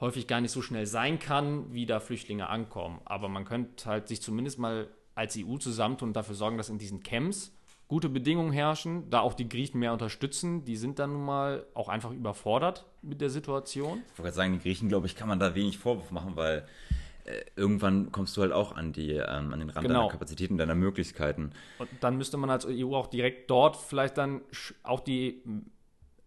[0.00, 3.00] häufig gar nicht so schnell sein kann, wie da Flüchtlinge ankommen.
[3.04, 6.78] Aber man könnte halt sich zumindest mal als EU zusammentun und dafür sorgen, dass in
[6.78, 7.52] diesen Camps
[7.90, 10.64] gute Bedingungen herrschen, da auch die Griechen mehr unterstützen.
[10.64, 14.02] Die sind dann nun mal auch einfach überfordert mit der Situation.
[14.12, 16.64] Ich wollte gerade sagen, die Griechen, glaube ich, kann man da wenig Vorwurf machen, weil
[17.56, 20.00] irgendwann kommst du halt auch an, die, ähm, an den Rand Genau.
[20.00, 21.52] deiner Kapazitäten, deiner Möglichkeiten.
[21.78, 24.40] Und dann müsste man als EU auch direkt dort vielleicht dann
[24.82, 25.42] auch die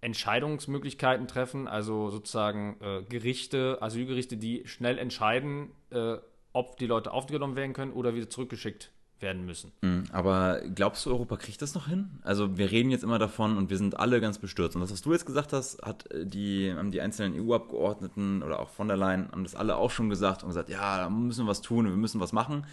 [0.01, 6.17] Entscheidungsmöglichkeiten treffen, also sozusagen äh, Gerichte, Asylgerichte, die schnell entscheiden, äh,
[6.51, 8.92] ob die Leute aufgenommen werden können oder wieder zurückgeschickt
[9.23, 9.71] werden müssen.
[9.81, 10.03] Mhm.
[10.11, 12.19] Aber glaubst du, Europa kriegt das noch hin?
[12.21, 14.75] Also wir reden jetzt immer davon und wir sind alle ganz bestürzt.
[14.75, 18.59] Und das, was du jetzt gesagt hast, hat äh, die, haben die einzelnen EU-Abgeordneten oder
[18.59, 21.45] auch von der Leyen, haben das alle auch schon gesagt und gesagt, ja, da müssen
[21.45, 22.67] wir was tun, wir müssen was machen.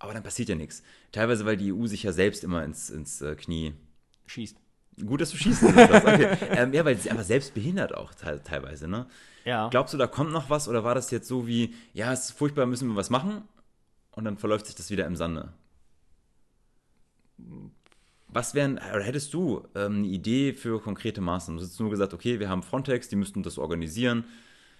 [0.00, 0.82] Aber dann passiert ja nichts.
[1.12, 3.74] Teilweise, weil die EU sich ja selbst immer ins, ins äh, Knie
[4.26, 4.56] Schießt.
[5.06, 5.62] Gut, dass du schießt.
[5.62, 6.36] Okay.
[6.50, 9.06] ähm, ja, weil sie einfach selbst behindert auch te teilweise, ne?
[9.44, 9.68] Ja.
[9.68, 12.30] Glaubst du, da kommt noch was oder war das jetzt so wie, ja, es ist
[12.32, 13.42] furchtbar, müssen wir was machen
[14.12, 15.52] und dann verläuft sich das wieder im Sande?
[18.28, 21.58] Was wären, oder hättest du ähm, eine Idee für konkrete Maßnahmen?
[21.58, 24.24] Du hast nur gesagt, okay, wir haben Frontex, die müssten das organisieren.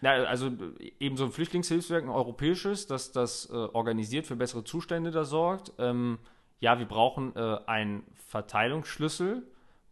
[0.00, 0.50] Ja, also
[0.98, 5.72] eben so ein Flüchtlingshilfswerk, ein europäisches, das das äh, organisiert, für bessere Zustände da sorgt.
[5.78, 6.18] Ähm,
[6.60, 9.42] ja, wir brauchen äh, einen Verteilungsschlüssel,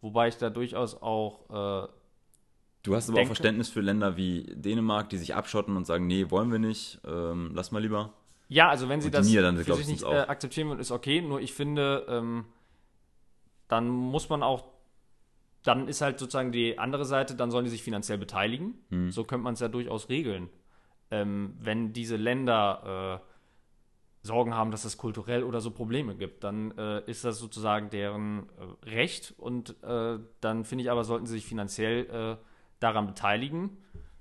[0.01, 1.87] wobei ich da durchaus auch äh,
[2.83, 6.07] Du hast aber Denke- auch Verständnis für Länder wie Dänemark, die sich abschotten und sagen,
[6.07, 8.13] nee, wollen wir nicht, ähm, lass mal lieber.
[8.49, 11.21] Ja, also wenn sie Und das für sich ich, nicht äh, akzeptieren würden, ist okay.
[11.21, 12.45] Nur ich finde, ähm,
[13.71, 14.65] dann muss man auch,
[15.63, 18.75] dann ist halt sozusagen die andere Seite, dann sollen die sich finanziell beteiligen.
[18.89, 19.11] Hm.
[19.11, 20.49] So könnte man es ja durchaus regeln.
[21.09, 26.77] Ähm, wenn diese Länder äh, Sorgen haben, dass es kulturell oder so Probleme gibt, dann
[26.77, 28.49] äh, ist das sozusagen deren
[28.83, 32.45] äh, Recht und äh, dann finde ich aber, sollten sie sich finanziell äh,
[32.81, 33.77] daran beteiligen.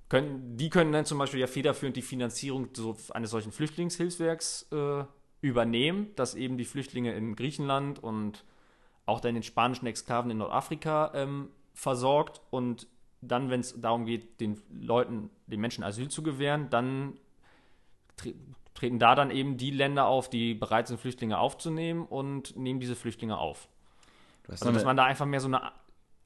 [0.08, 5.04] Können, die können dann zum Beispiel ja federführend die Finanzierung so eines solchen Flüchtlingshilfswerks äh,
[5.40, 8.44] übernehmen, dass eben die Flüchtlinge in Griechenland und
[9.10, 12.86] auch dann den spanischen Exklaven in Nordafrika ähm, versorgt und
[13.20, 17.18] dann, wenn es darum geht, den Leuten, den Menschen Asyl zu gewähren, dann
[18.16, 18.34] tre
[18.72, 22.96] treten da dann eben die Länder auf, die bereit sind, Flüchtlinge aufzunehmen und nehmen diese
[22.96, 23.68] Flüchtlinge auf.
[24.44, 25.72] Du hast Also, dass man da einfach mehr so eine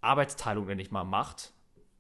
[0.03, 1.53] Arbeitsteilung, wenn ich mal, macht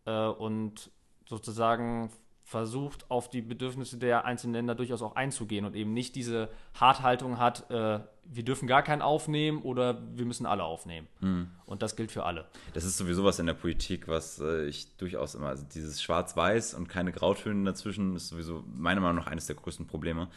[0.04, 0.92] äh, und
[1.26, 2.10] sozusagen
[2.44, 7.38] versucht, auf die Bedürfnisse der einzelnen Länder durchaus auch einzugehen und eben nicht diese Harthaltung
[7.38, 11.06] hat, äh, wir dürfen gar keinen aufnehmen oder wir müssen alle aufnehmen.
[11.20, 11.48] Hm.
[11.66, 12.46] Und das gilt für alle.
[12.72, 16.74] Das ist sowieso was in der Politik, was äh, ich durchaus immer, also dieses Schwarz-Weiß
[16.74, 20.28] und keine Grautöne dazwischen ist sowieso meiner Meinung nach eines der größten Probleme.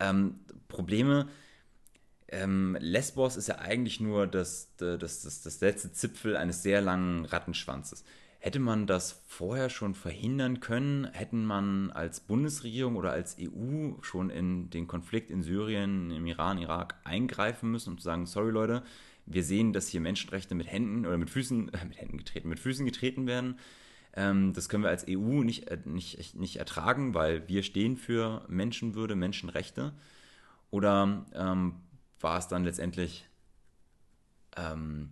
[0.00, 1.28] Ähm, Probleme,
[2.28, 7.26] ähm, Lesbos ist ja eigentlich nur das, das, das, das letzte Zipfel eines sehr langen
[7.26, 8.04] Rattenschwanzes.
[8.44, 11.04] Hätte man das vorher schon verhindern können?
[11.04, 16.58] Hätten man als Bundesregierung oder als EU schon in den Konflikt in Syrien, im Iran,
[16.58, 18.82] Irak eingreifen müssen, um zu sagen, sorry Leute,
[19.26, 22.58] wir sehen, dass hier Menschenrechte mit Händen oder mit Füßen, äh, mit Händen getreten, mit
[22.58, 23.60] Füßen getreten werden.
[24.12, 28.44] Ähm, das können wir als EU nicht, äh, nicht, nicht ertragen, weil wir stehen für
[28.48, 29.92] Menschenwürde, Menschenrechte.
[30.72, 31.76] Oder ähm,
[32.18, 33.24] war es dann letztendlich,
[34.56, 35.10] ähm,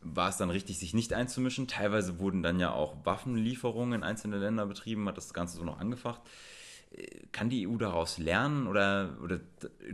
[0.00, 1.66] war es dann richtig, sich nicht einzumischen?
[1.66, 5.80] Teilweise wurden dann ja auch Waffenlieferungen in einzelne Länder betrieben, hat das Ganze so noch
[5.80, 6.22] angefacht.
[6.90, 9.40] Äh, Kann die EU daraus lernen oder, oder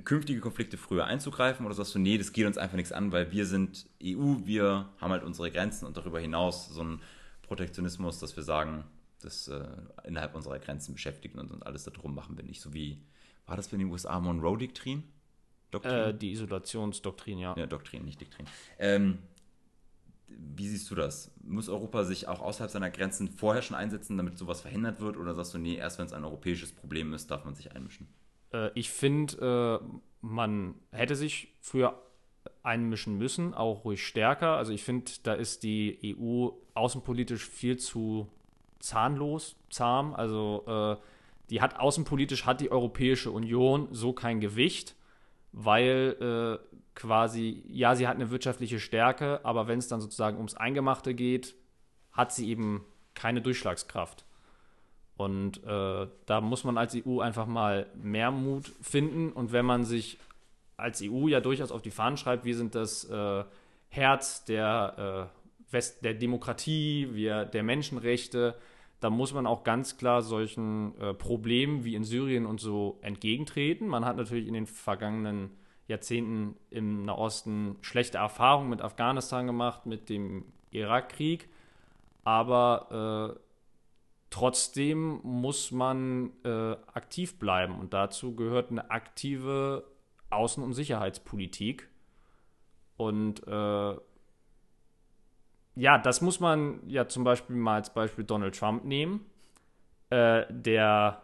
[0.05, 1.65] künftige Konflikte früher einzugreifen?
[1.65, 4.89] Oder sagst du, nee, das geht uns einfach nichts an, weil wir sind EU, wir
[5.01, 7.01] haben halt unsere Grenzen und darüber hinaus so ein
[7.43, 8.85] Protektionismus, dass wir sagen,
[9.21, 9.67] das äh,
[10.05, 12.61] innerhalb unserer Grenzen beschäftigen uns und alles darum machen wir nicht.
[12.61, 13.01] So wie,
[13.47, 15.05] war das für die USA Monroe-Doktrin?
[15.71, 15.93] Doktrin?
[15.93, 17.55] Äh, die Isolationsdoktrin, ja.
[17.57, 18.47] Ja, Doktrin, nicht Doktrin.
[18.79, 19.19] Ähm,
[20.39, 21.31] wie siehst du das?
[21.43, 25.17] Muss Europa sich auch außerhalb seiner Grenzen vorher schon einsetzen, damit sowas verhindert wird?
[25.17, 28.09] Oder sagst du, nee, erst wenn es ein europäisches Problem ist, darf man sich einmischen?
[28.53, 29.87] Äh, ich finde, äh,
[30.21, 32.01] man hätte sich früher
[32.63, 34.57] einmischen müssen, auch ruhig stärker.
[34.57, 38.29] Also ich finde, da ist die EU außenpolitisch viel zu
[38.79, 40.15] zahnlos, zahm.
[40.15, 40.97] Also äh,
[41.51, 44.97] die hat außenpolitisch hat die Europäische Union so kein Gewicht,
[45.53, 46.59] weil
[46.95, 51.55] quasi, ja, sie hat eine wirtschaftliche Stärke, aber wenn es dann sozusagen ums Eingemachte geht,
[52.13, 52.85] hat sie eben
[53.15, 54.25] keine Durchschlagskraft.
[55.17, 59.31] Und äh, da muss man als EU einfach mal mehr Mut finden.
[59.31, 60.19] Und wenn man sich
[60.77, 63.45] als EU ja durchaus auf die Fahnen schreibt, wir sind das äh,
[63.89, 68.57] Herz der, äh, West der Demokratie, wir der Menschenrechte,
[69.01, 73.87] da muss man auch ganz klar solchen äh, Problemen wie in Syrien und so entgegentreten.
[73.87, 75.51] Man hat natürlich in den vergangenen
[75.87, 81.49] Jahrzehnten im Nahosten schlechte Erfahrungen mit Afghanistan gemacht, mit dem Irakkrieg.
[82.25, 83.41] Aber äh,
[84.31, 87.79] trotzdem muss man äh, aktiv bleiben.
[87.79, 89.85] Und dazu gehört eine aktive
[90.31, 91.89] Außen- und Sicherheitspolitik.
[92.97, 93.97] Und äh,
[95.77, 99.27] ja, das muss man ja zum Beispiel mal als Beispiel Donald Trump nehmen,
[100.11, 101.23] äh, der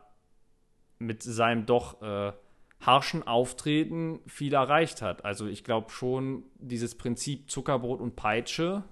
[0.99, 2.33] mit seinem doch äh,
[2.81, 5.25] harschen Auftreten viel erreicht hat.
[5.25, 8.85] Also ich glaube schon, dieses Prinzip Zuckerbrot und Peitsche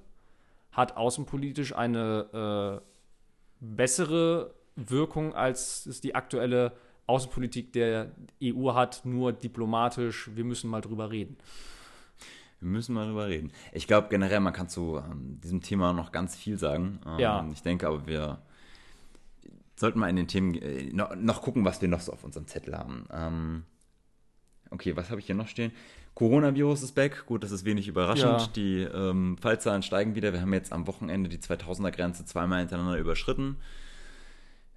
[0.73, 2.85] hat außenpolitisch eine äh,
[3.61, 6.73] bessere Wirkung, als es die aktuelle
[7.07, 8.13] Außenpolitik der
[8.43, 11.39] EU hat, nur diplomatisch, wir müssen mal drüber reden.
[12.61, 13.53] Wir müssen mal drüber reden.
[13.73, 17.01] Ich glaube generell, man kann zu ähm, diesem Thema noch ganz viel sagen.
[17.07, 17.49] Ähm, Ja.
[17.53, 18.43] Ich denke aber, wir
[19.77, 22.47] sollten mal in den Themen äh, noch, noch gucken, was wir noch so auf unserem
[22.47, 23.07] Zettel haben.
[23.13, 23.65] Ähm,
[24.71, 25.73] okay, was habe ich hier noch stehen?
[26.15, 27.27] Coronavirus ist back.
[27.27, 28.41] Gut, das ist wenig überraschend.
[28.41, 28.47] Ja.
[28.57, 30.33] Die ähm, Fallzahlen steigen wieder.
[30.33, 33.57] Wir haben jetzt am Wochenende die 2000er-Grenze zweimal hintereinander überschritten.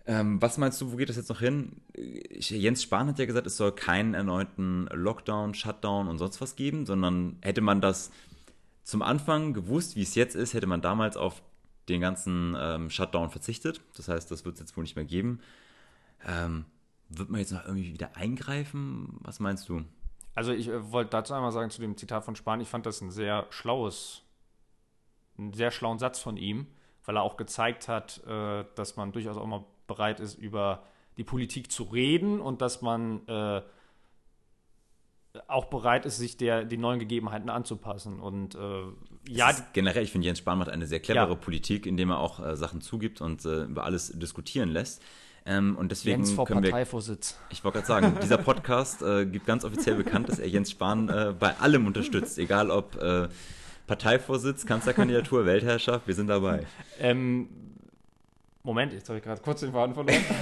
[0.06, 1.78] Ähm, was meinst du, wo geht das jetzt noch hin?
[1.94, 6.56] Ich, Jens Spahn hat ja gesagt, es soll keinen erneuten Lockdown, Shutdown und sonst was
[6.56, 8.12] geben, sondern hätte man das
[8.84, 11.42] zum Anfang gewusst, wie es jetzt ist, hätte man damals auf
[11.88, 13.82] den ganzen ähm, Shutdown verzichtet.
[13.96, 15.40] Das heißt, das wird es jetzt wohl nicht mehr geben.
[16.28, 16.66] Ähm,
[17.18, 19.18] wird man jetzt noch irgendwie wieder eingreifen?
[19.22, 19.84] Was meinst du?
[20.36, 23.02] Also ich äh, wollte dazu einmal sagen, zu dem Zitat von Spahn, ich fand das
[23.02, 24.24] ein sehr schlaues,
[25.38, 26.68] einen sehr schlauen Satz von ihm,
[27.06, 30.84] weil er auch gezeigt hat, äh, dass man durchaus auch mal bereit ist, über
[31.18, 33.62] die Politik zu reden und dass man äh,
[35.48, 38.20] auch bereit ist, sich der, den neuen Gegebenheiten anzupassen.
[38.20, 38.84] Und äh,
[39.30, 41.36] ja, generell, ich finde, Jens Spahn macht eine sehr clevere Ja.
[41.36, 45.02] Politik, indem er auch äh, Sachen zugibt und äh, über alles diskutieren lässt.
[45.46, 47.38] Ähm, und deswegen Jens vor können wir Parteivorsitz.
[47.50, 51.10] Ich wollte gerade sagen, dieser Podcast äh, gibt ganz offiziell bekannt, dass er Jens Spahn
[51.10, 53.28] äh, bei allem unterstützt, egal ob äh,
[53.88, 56.66] Parteivorsitz, Kanzlerkandidatur, Weltherrschaft, wir sind dabei.
[57.00, 57.50] Ähm,
[58.64, 60.24] Moment, jetzt habe ich gerade kurz den Faden verloren.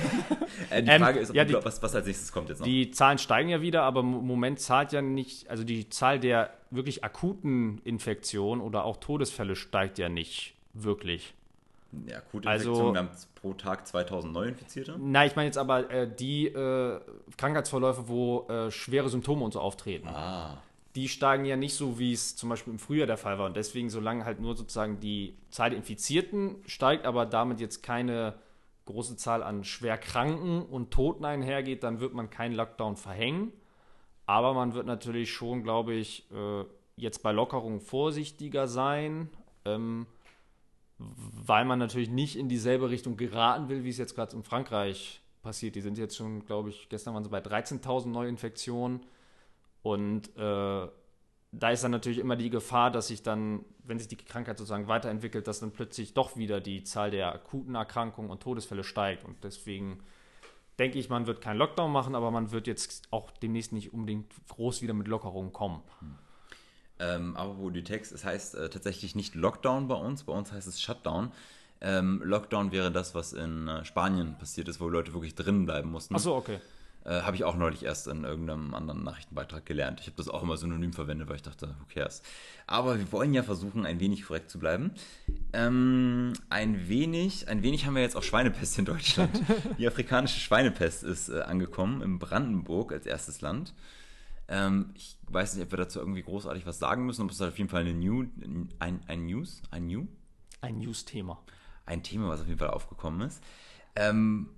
[0.71, 2.65] Äh, die Ähm, Frage ist, ob ja, die- was, was als nächstes kommt jetzt noch.
[2.65, 6.49] Die Zahlen steigen ja wieder, aber im Moment zahlt ja nicht, also die Zahl der
[6.69, 11.33] wirklich akuten Infektionen oder auch Todesfälle steigt ja nicht wirklich.
[12.07, 14.95] Ja, akute also- wir haben pro Tag 2000 Neuinfizierte.
[14.99, 16.99] Na, ich meine jetzt aber äh, die äh,
[17.37, 20.07] Krankheitsverläufe, wo äh, schwere Symptome und so auftreten.
[20.07, 20.61] Ah,
[20.95, 23.45] Die steigen ja nicht so, wie es zum Beispiel im Frühjahr der Fall war.
[23.45, 28.33] Und deswegen, solange halt nur sozusagen die Zahl der Infizierten steigt, aber damit jetzt keine
[28.85, 33.53] große Zahl an Schwerkranken und Toten einhergeht, dann wird man keinen Lockdown verhängen.
[34.25, 36.65] Aber man wird natürlich schon, glaube ich, äh,
[36.97, 39.29] jetzt bei Lockerungen vorsichtiger sein,
[39.65, 40.05] ähm,
[40.99, 45.21] weil man natürlich nicht in dieselbe Richtung geraten will, wie es jetzt gerade in Frankreich
[45.41, 45.75] passiert.
[45.75, 49.01] Die sind jetzt schon, glaube ich, gestern waren sie bei 13.000 Neuinfektionen.
[49.81, 50.87] Und äh,
[51.51, 54.87] da ist dann natürlich immer die Gefahr, dass sich dann, wenn sich die Krankheit sozusagen
[54.87, 59.23] weiterentwickelt, dass dann plötzlich doch wieder die Zahl der akuten Erkrankungen und Todesfälle steigt.
[59.23, 60.03] Und deswegen
[60.77, 64.31] denke ich, man wird keinen Lockdown machen, aber man wird jetzt auch demnächst nicht unbedingt
[64.49, 65.81] groß wieder mit Lockerungen kommen.
[66.99, 70.67] Ähm, apropos die Text, es heißt äh, tatsächlich nicht Lockdown bei uns, bei uns heißt
[70.67, 71.31] es Shutdown.
[71.81, 75.91] Ähm, Lockdown wäre das, was in äh, Spanien passiert ist, wo Leute wirklich drinnen bleiben
[75.91, 76.13] mussten.
[76.15, 76.59] Achso, okay.
[77.05, 80.01] Äh, habe ich auch neulich erst in irgendeinem anderen Nachrichtenbeitrag gelernt.
[80.01, 82.21] Ich habe das auch immer synonym verwendet, weil ich dachte, who cares.
[82.67, 84.91] Aber wir wollen ja versuchen, ein wenig korrekt zu bleiben.
[85.53, 89.41] Ähm, ein wenig, ein wenig haben wir jetzt auch Schweinepest in Deutschland.
[89.77, 93.73] Die afrikanische Schweinepest ist äh, angekommen in Brandenburg als erstes Land.
[94.49, 97.47] Ähm, ich weiß nicht, ob wir dazu irgendwie großartig was sagen müssen, aber es ist
[97.47, 98.25] auf jeden Fall eine New,
[98.79, 100.07] ein, ein News, ein New,
[100.61, 101.39] Ein News-Thema.
[101.85, 103.41] ein Thema, was auf jeden Fall aufgekommen ist.
[103.95, 104.49] Ähm,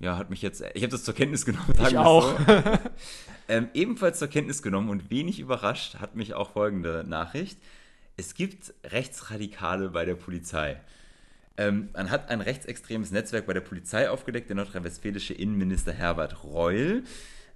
[0.00, 1.72] ja, hat mich jetzt, ich habe das zur Kenntnis genommen.
[1.78, 2.38] es auch.
[2.38, 2.44] So.
[3.48, 7.58] ähm, ebenfalls zur Kenntnis genommen und wenig überrascht hat mich auch folgende Nachricht.
[8.16, 10.80] Es gibt Rechtsradikale bei der Polizei.
[11.56, 14.48] Ähm, man hat ein rechtsextremes Netzwerk bei der Polizei aufgedeckt.
[14.48, 17.04] Der nordrhein-westfälische Innenminister Herbert Reul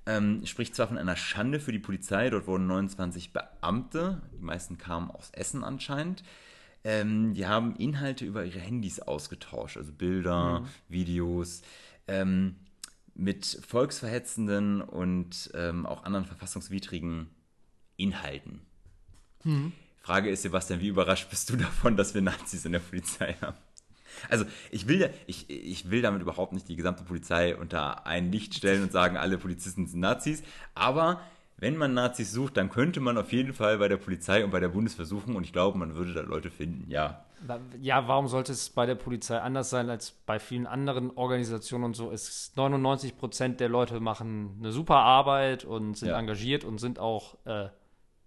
[0.08, 4.78] ähm, spricht zwar von einer Schande für die Polizei, dort wurden 29 Beamte, die meisten
[4.78, 6.24] kamen aus Essen anscheinend,
[6.82, 11.60] ähm, die haben Inhalte über ihre Handys ausgetauscht, also Bilder, Videos,
[12.06, 12.56] ähm,
[13.14, 17.28] mit volksverhetzenden und ähm, auch anderen verfassungswidrigen
[17.96, 18.60] Inhalten.
[20.00, 23.58] Frage ist, Sebastian, wie überrascht bist du davon, dass wir Nazis in der Polizei haben?
[24.28, 28.30] Also ich will ja, ich, ich will damit überhaupt nicht die gesamte Polizei unter ein
[28.32, 30.42] Licht stellen und sagen, alle Polizisten sind Nazis,
[30.74, 31.20] aber
[31.60, 34.60] wenn man Nazis sucht, dann könnte man auf jeden Fall bei der Polizei und bei
[34.60, 37.24] der Bundeswehr suchen und ich glaube, man würde da Leute finden, ja.
[37.80, 41.94] Ja, warum sollte es bei der Polizei anders sein als bei vielen anderen Organisationen und
[41.94, 42.10] so?
[42.10, 46.18] Es ist 99 Prozent der Leute machen eine super Arbeit und sind Ja.
[46.18, 47.68] engagiert und sind auch äh,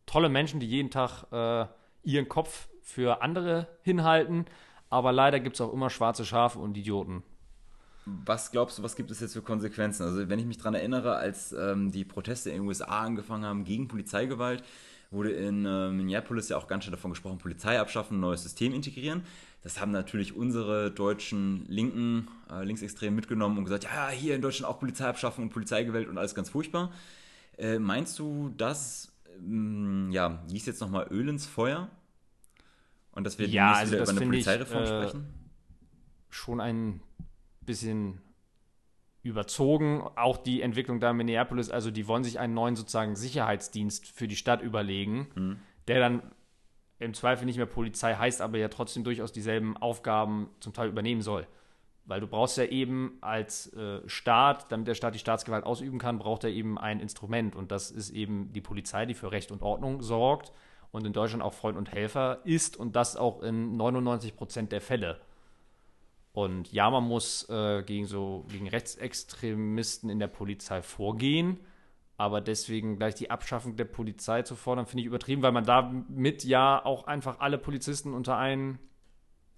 [0.05, 1.65] tolle Menschen, die jeden Tag äh,
[2.03, 4.45] ihren Kopf für andere hinhalten.
[4.91, 7.23] Aber leider gibt es auch immer schwarze Schafe und Idioten.
[8.05, 10.03] Was glaubst du, was gibt es jetzt für Konsequenzen?
[10.03, 13.63] Also, wenn ich mich daran erinnere, als ähm, die Proteste in den USA angefangen haben
[13.63, 14.63] gegen Polizeigewalt,
[15.09, 19.23] wurde in äh, Minneapolis ja auch ganz schön davon gesprochen, Polizei abschaffen, neues System integrieren.
[19.63, 24.73] Das haben natürlich unsere deutschen Linken, äh, Linksextremen mitgenommen und gesagt, ja, hier in Deutschland
[24.73, 26.91] auch Polizei abschaffen und Polizeigewalt und alles ganz furchtbar.
[27.57, 31.89] Äh, meinst du, dass, ähm, ja, gießt jetzt nochmal Öl ins Feuer?
[33.13, 35.33] Und dass wir Ja, also wieder über eine finde ich, Polizeireform äh, sprechen?
[36.29, 37.01] schon ein
[37.61, 38.21] bisschen
[39.23, 40.01] überzogen.
[40.15, 44.27] Auch die Entwicklung da in Minneapolis, also die wollen sich einen neuen sozusagen Sicherheitsdienst für
[44.27, 45.59] die Stadt überlegen, Mhm.
[45.87, 46.21] der dann
[46.99, 51.21] im Zweifel nicht mehr Polizei heißt, aber ja trotzdem durchaus dieselben Aufgaben zum Teil übernehmen
[51.21, 51.47] soll.
[52.05, 56.17] Weil du brauchst ja eben als äh, Staat, damit der Staat die Staatsgewalt ausüben kann,
[56.17, 57.55] braucht er eben ein Instrument.
[57.55, 60.51] Und das ist eben die Polizei, die für Recht und Ordnung sorgt
[60.91, 64.81] und in Deutschland auch Freund und Helfer ist und das auch in 99 Prozent der
[64.81, 65.19] Fälle.
[66.33, 71.59] Und ja, man muss äh, gegen so gegen Rechtsextremisten in der Polizei vorgehen,
[72.17, 76.43] aber deswegen gleich die Abschaffung der Polizei zu fordern, finde ich übertrieben, weil man damit
[76.43, 78.79] ja auch einfach alle Polizisten unter einen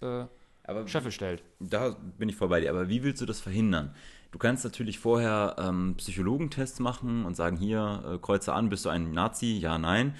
[0.00, 0.24] äh,
[0.64, 1.44] Aber Scheffel stellt.
[1.60, 2.70] Da bin ich voll bei dir.
[2.70, 3.94] Aber wie willst du das verhindern?
[4.32, 8.88] Du kannst natürlich vorher ähm, Psychologentests machen und sagen, hier, äh, kreuze an, bist du
[8.88, 9.58] ein Nazi?
[9.58, 10.16] Ja, nein.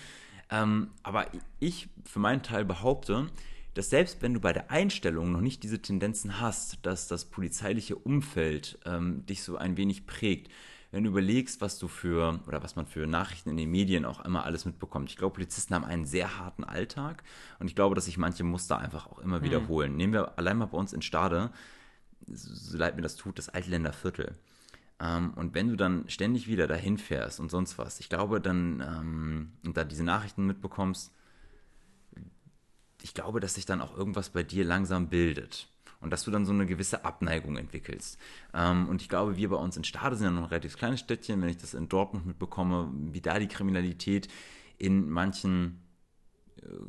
[0.54, 1.26] Ähm, aber
[1.58, 3.26] ich für meinen Teil behaupte,
[3.74, 7.96] dass selbst wenn du bei der Einstellung noch nicht diese Tendenzen hast, dass das polizeiliche
[7.96, 10.48] Umfeld ähm, dich so ein wenig prägt,
[10.92, 14.24] wenn du überlegst, was du für oder was man für Nachrichten in den Medien auch
[14.24, 15.10] immer alles mitbekommt.
[15.10, 17.24] Ich glaube, Polizisten haben einen sehr harten Alltag
[17.58, 19.96] und ich glaube, dass sich manche Muster einfach auch immer wiederholen.
[19.96, 21.50] Nehmen wir allein mal bei uns in Stade,
[22.28, 24.36] so leid mir das tut, das Altländer Viertel.
[25.00, 28.80] Ähm, und wenn du dann ständig wieder dahin fährst und sonst was, ich glaube dann,
[28.80, 31.12] ähm, und da diese Nachrichten mitbekommst,
[33.02, 35.68] ich glaube, dass sich dann auch irgendwas bei dir langsam bildet.
[36.00, 38.18] Und dass du dann so eine gewisse Abneigung entwickelst.
[38.52, 41.00] Ähm, und ich glaube, wir bei uns in Stade sind ja noch ein relativ kleines
[41.00, 44.28] Städtchen, wenn ich das in Dortmund mitbekomme, wie da die Kriminalität
[44.76, 45.83] in manchen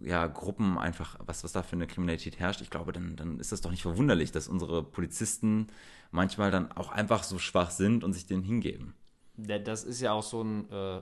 [0.03, 3.51] ja, Gruppen einfach, was, was da für eine Kriminalität herrscht, ich glaube, dann, dann ist
[3.51, 5.67] das doch nicht verwunderlich, dass unsere Polizisten
[6.11, 8.93] manchmal dann auch einfach so schwach sind und sich denen hingeben.
[9.37, 11.01] Ja, Das ist ja auch so ein äh,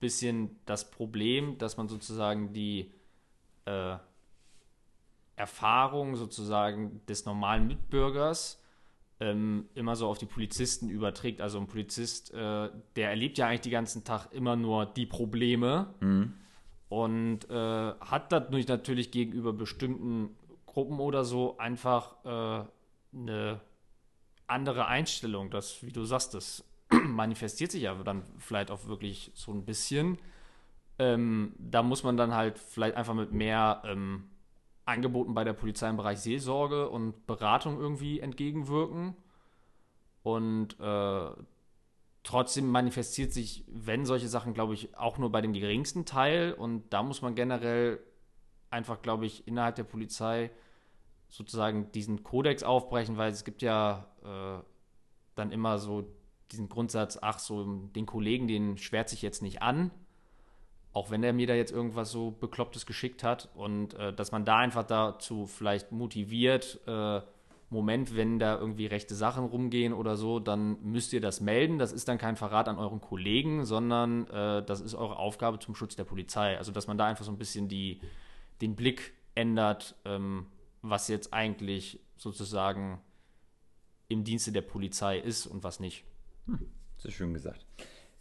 [0.00, 2.92] bisschen das Problem, dass man sozusagen die
[3.64, 3.96] äh,
[5.36, 8.62] Erfahrung sozusagen des normalen Mitbürgers
[9.20, 11.40] ähm, immer so auf die Polizisten überträgt.
[11.40, 15.94] Also ein Polizist, äh, der erlebt ja eigentlich den ganzen Tag immer nur die Probleme
[16.88, 20.36] und äh, hat dadurch natürlich gegenüber bestimmten
[20.66, 22.64] Gruppen oder so einfach äh,
[23.16, 23.60] eine
[24.46, 25.50] andere Einstellung.
[25.50, 30.18] Das, wie du sagst, das manifestiert sich ja dann vielleicht auch wirklich so ein bisschen.
[30.98, 34.24] Ähm, da muss man dann halt vielleicht einfach mit mehr ähm,
[34.84, 39.14] Angeboten bei der Polizei im Bereich Seelsorge und Beratung irgendwie entgegenwirken.
[40.22, 41.30] Und äh,
[42.28, 46.52] trotzdem manifestiert sich, wenn solche Sachen, glaube ich, auch nur bei dem geringsten Teil.
[46.52, 48.00] Und da muss man generell
[48.68, 50.50] einfach, glaube ich, innerhalb der Polizei
[51.30, 54.62] sozusagen diesen Kodex aufbrechen, weil es gibt ja äh,
[55.36, 56.04] dann immer so
[56.52, 59.90] diesen Grundsatz, ach so, den Kollegen, den schwert sich jetzt nicht an,
[60.92, 64.44] auch wenn er mir da jetzt irgendwas so Beklopptes geschickt hat und äh, dass man
[64.44, 67.22] da einfach dazu vielleicht motiviert, äh,
[67.70, 71.78] Moment, wenn da irgendwie rechte Sachen rumgehen oder so, dann müsst ihr das melden.
[71.78, 75.74] Das ist dann kein Verrat an euren Kollegen, sondern äh, das ist eure Aufgabe zum
[75.74, 76.56] Schutz der Polizei.
[76.56, 78.00] Also dass man da einfach so ein bisschen die,
[78.62, 80.46] den Blick ändert, ähm,
[80.80, 83.00] was jetzt eigentlich sozusagen
[84.08, 86.04] im Dienste der Polizei ist und was nicht.
[86.96, 87.66] Sehr schön gesagt.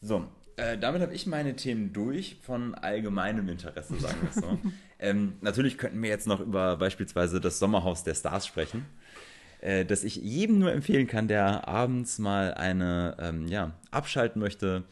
[0.01, 0.27] So,
[0.57, 4.59] äh, damit habe ich meine Themen durch von allgemeinem Interesse, sagen wir es so.
[4.99, 8.85] ähm, natürlich könnten wir jetzt noch über beispielsweise das Sommerhaus der Stars sprechen,
[9.61, 14.83] äh, das ich jedem nur empfehlen kann, der abends mal eine, ähm, ja, abschalten möchte,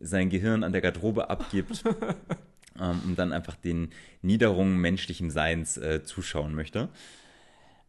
[0.00, 1.84] sein Gehirn an der Garderobe abgibt
[2.80, 3.90] ähm, und dann einfach den
[4.20, 6.88] Niederungen menschlichen Seins äh, zuschauen möchte.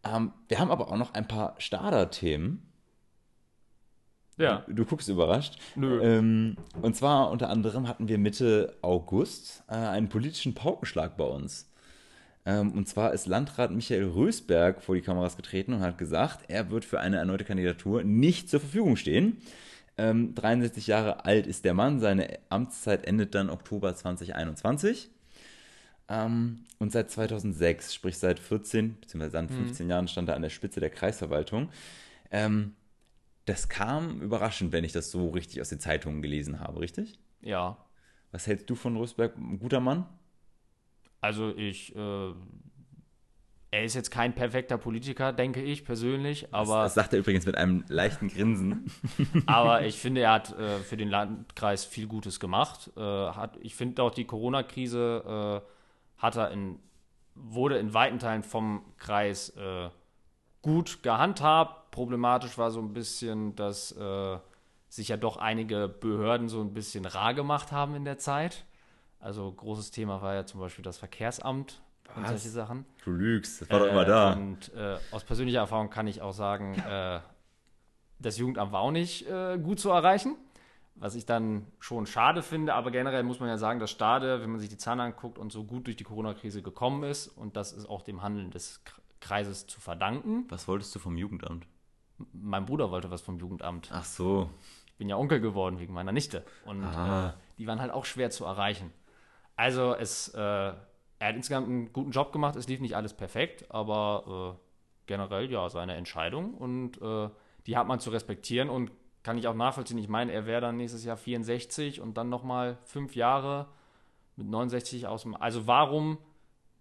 [0.03, 2.69] Ähm, wir haben aber auch noch ein paar Starter-Themen.
[4.37, 4.65] Ja.
[4.67, 5.59] Du guckst überrascht.
[5.75, 6.01] Nö.
[6.01, 11.69] Ähm, und zwar unter anderem hatten wir Mitte August äh, einen politischen Paukenschlag bei uns.
[12.45, 16.69] Ähm, und zwar ist Landrat Michael Rösberg vor die Kameras getreten und hat gesagt, er
[16.69, 19.37] wird für eine erneute Kandidatur nicht zur Verfügung stehen.
[19.97, 25.09] Ähm, 63 Jahre alt ist der Mann, seine Amtszeit endet dann Oktober 2021.
[26.09, 29.29] Ähm, und seit 2006, sprich seit 14 bzw.
[29.29, 31.69] dann 15 Jahren, stand er an der Spitze der Kreisverwaltung.
[32.31, 32.73] Ähm,
[33.45, 37.19] das kam überraschend, wenn ich das so richtig aus den Zeitungen gelesen habe, richtig?
[37.41, 37.77] Ja.
[38.31, 39.37] Was hältst du von Rösberg?
[39.37, 40.05] Ein guter Mann?
[41.23, 42.33] Also ich, äh,
[43.71, 47.55] er ist jetzt kein perfekter Politiker, denke ich persönlich, aber, das sagt er übrigens mit
[47.55, 48.91] einem leichten Grinsen.
[49.45, 52.91] aber ich finde, er hat äh, für den Landkreis viel Gutes gemacht.
[52.97, 56.77] Äh, hat, ich finde auch die Corona-Krise äh, hat er in,
[57.35, 59.89] wurde in weiten Teilen vom Kreis äh,
[60.61, 61.91] gut gehandhabt.
[61.91, 64.37] Problematisch war so ein bisschen, dass äh,
[64.89, 68.65] sich ja doch einige Behörden so ein bisschen rar gemacht haben in der Zeit.
[69.23, 71.81] Also großes Thema war ja zum Beispiel das Verkehrsamt
[72.13, 72.85] und solche Sachen.
[73.05, 74.33] Du lügst, das war doch immer da.
[74.33, 77.21] Und äh, aus persönlicher Erfahrung kann ich auch sagen, äh,
[78.19, 80.35] das Jugendamt war auch nicht äh, gut zu erreichen,
[80.95, 82.73] was ich dann schon schade finde.
[82.73, 85.53] Aber generell muss man ja sagen, dass Stade, wenn man sich die Zahlen anguckt und
[85.53, 88.81] so gut durch die Corona-Krise gekommen ist, und das ist auch dem Handeln des
[89.21, 90.47] Kreises zu verdanken.
[90.49, 91.65] Was wolltest du vom Jugendamt?
[92.33, 93.89] Mein Bruder wollte was vom Jugendamt.
[93.93, 94.49] Ach so.
[94.87, 96.43] Ich bin ja Onkel geworden wegen meiner Nichte.
[96.65, 98.91] Und äh, die waren halt auch schwer zu erreichen.
[99.63, 100.75] Also es, äh, er
[101.21, 102.57] hat insgesamt einen guten Job gemacht.
[102.57, 107.29] Es lief nicht alles perfekt, aber äh, generell ja seine Entscheidung und äh,
[107.65, 108.91] die hat man zu respektieren und
[109.23, 109.97] kann ich auch nachvollziehen.
[109.99, 113.67] Ich meine, er wäre dann nächstes Jahr 64 und dann nochmal fünf Jahre
[114.35, 115.33] mit 69 aus dem.
[115.33, 116.17] Also warum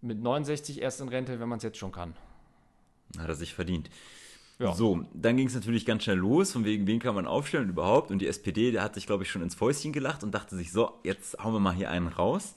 [0.00, 2.16] mit 69 erst in Rente, wenn man es jetzt schon kann?
[3.16, 3.90] Hat er sich verdient.
[4.58, 4.74] Ja.
[4.74, 8.10] So, dann ging es natürlich ganz schnell los, von wegen, wen kann man aufstellen überhaupt.
[8.10, 10.72] Und die SPD, der hat sich, glaube ich, schon ins Fäustchen gelacht und dachte sich,
[10.72, 12.54] so, jetzt hauen wir mal hier einen raus.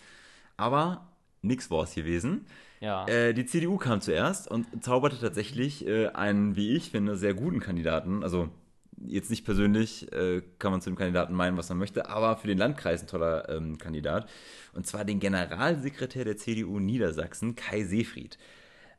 [0.57, 1.07] Aber
[1.41, 2.45] nix war es gewesen.
[2.79, 3.07] Ja.
[3.07, 7.59] Äh, die CDU kam zuerst und zauberte tatsächlich äh, einen, wie ich finde, sehr guten
[7.59, 8.23] Kandidaten.
[8.23, 8.49] Also
[8.97, 12.47] jetzt nicht persönlich äh, kann man zu dem Kandidaten meinen, was man möchte, aber für
[12.47, 14.29] den Landkreis ein toller ähm, Kandidat.
[14.73, 18.37] Und zwar den Generalsekretär der CDU Niedersachsen, Kai Seefried.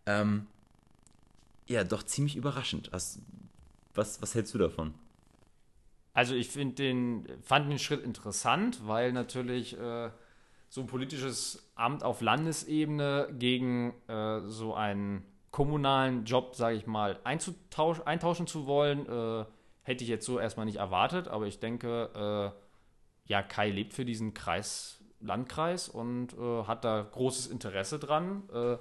[0.06, 0.46] Ähm,
[1.66, 2.90] ja, doch ziemlich überraschend.
[2.92, 3.20] Was,
[3.94, 4.94] was, was hältst du davon?
[6.12, 10.10] Also ich finde den, fand den Schritt interessant, weil natürlich äh,
[10.68, 17.18] so ein politisches Amt auf Landesebene gegen äh, so einen kommunalen Job, sage ich mal,
[17.24, 19.44] eintauschen zu wollen, äh,
[19.82, 21.28] hätte ich jetzt so erstmal nicht erwartet.
[21.28, 27.06] Aber ich denke, äh, ja, Kai lebt für diesen Kreis, Landkreis und äh, hat da
[27.10, 28.42] großes Interesse dran.
[28.52, 28.76] Äh,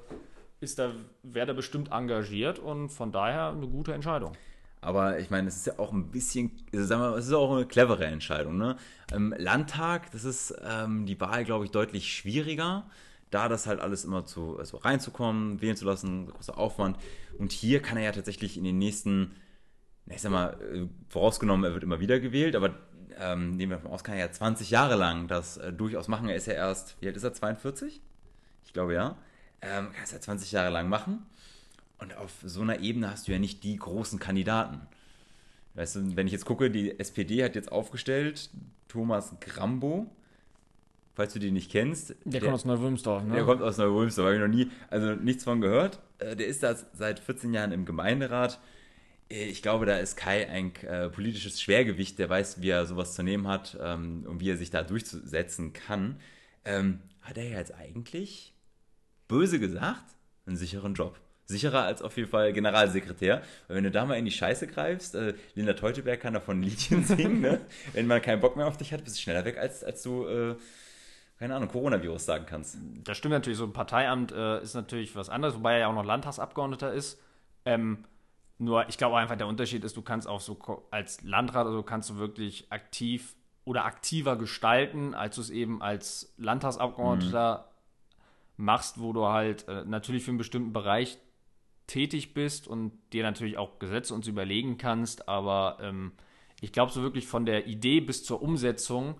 [0.59, 0.91] ist da,
[1.23, 4.33] wäre da bestimmt engagiert und von daher eine gute Entscheidung.
[4.81, 7.65] Aber ich meine, es ist ja auch ein bisschen, sagen wir, es ist auch eine
[7.65, 8.57] clevere Entscheidung.
[8.57, 8.77] Ne?
[9.11, 12.85] Im Landtag, das ist ähm, die Wahl, glaube ich, deutlich schwieriger,
[13.31, 16.97] da das halt alles immer zu, also reinzukommen, wählen zu lassen, großer Aufwand.
[17.39, 19.31] Und hier kann er ja tatsächlich in den nächsten,
[20.05, 22.75] ich sag mal, äh, vorausgenommen, er wird immer wieder gewählt, aber
[23.19, 26.29] ähm, nehmen wir davon aus, kann er ja 20 Jahre lang das äh, durchaus machen.
[26.29, 28.01] Er ist ja erst, wie alt ist er, 42?
[28.65, 29.17] Ich glaube ja.
[29.61, 31.25] Ähm, kann es ja 20 Jahre lang machen.
[31.97, 34.81] Und auf so einer Ebene hast du ja nicht die großen Kandidaten.
[35.75, 38.49] Weißt du, wenn ich jetzt gucke, die SPD hat jetzt aufgestellt
[38.87, 40.09] Thomas Grambo.
[41.13, 42.09] Falls du den nicht kennst.
[42.09, 43.35] Der, der kommt aus Neuwülmsdorf, ne?
[43.35, 46.01] Der kommt aus Neuwülmsdorf, habe ich noch nie, also nichts von gehört.
[46.19, 48.59] Äh, der ist da seit 14 Jahren im Gemeinderat.
[49.29, 53.15] Äh, ich glaube, da ist Kai ein äh, politisches Schwergewicht, der weiß, wie er sowas
[53.15, 56.19] zu nehmen hat ähm, und wie er sich da durchzusetzen kann.
[56.65, 58.53] Ähm, hat er jetzt eigentlich,
[59.29, 60.03] böse gesagt,
[60.45, 63.41] einen sicheren Job sicherer als auf jeden Fall Generalsekretär.
[63.67, 66.63] Weil wenn du da mal in die Scheiße greifst, äh, Linda Teuteberg kann davon ein
[66.63, 67.61] Liedchen singen, ne?
[67.93, 70.25] wenn man keinen Bock mehr auf dich hat, bist du schneller weg, als, als du,
[70.25, 70.55] äh,
[71.37, 72.77] keine Ahnung, Coronavirus sagen kannst.
[73.03, 75.95] Das stimmt natürlich, so ein Parteiamt äh, ist natürlich was anderes, wobei er ja auch
[75.95, 77.19] noch Landtagsabgeordneter ist.
[77.65, 78.05] Ähm,
[78.57, 80.57] nur, ich glaube einfach, der Unterschied ist, du kannst auch so
[80.89, 83.35] als Landrat, also kannst du wirklich aktiv
[83.65, 87.69] oder aktiver gestalten, als du es eben als Landtagsabgeordneter
[88.57, 88.65] mhm.
[88.65, 91.17] machst, wo du halt äh, natürlich für einen bestimmten Bereich
[91.87, 96.13] tätig bist und dir natürlich auch Gesetze uns überlegen kannst, aber ähm,
[96.61, 99.15] ich glaube, so wirklich von der Idee bis zur Umsetzung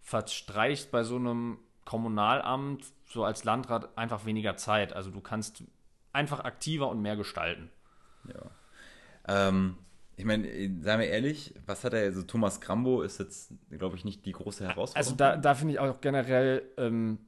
[0.00, 4.92] verstreicht bei so einem Kommunalamt so als Landrat einfach weniger Zeit.
[4.92, 5.64] Also du kannst
[6.12, 7.70] einfach aktiver und mehr gestalten.
[8.28, 9.48] Ja.
[9.48, 9.76] Ähm,
[10.16, 14.04] ich meine, seien wir ehrlich, was hat er, also Thomas Grambo ist jetzt, glaube ich,
[14.04, 14.96] nicht die große Herausforderung.
[14.96, 17.18] Also da, da finde ich auch generell, ähm,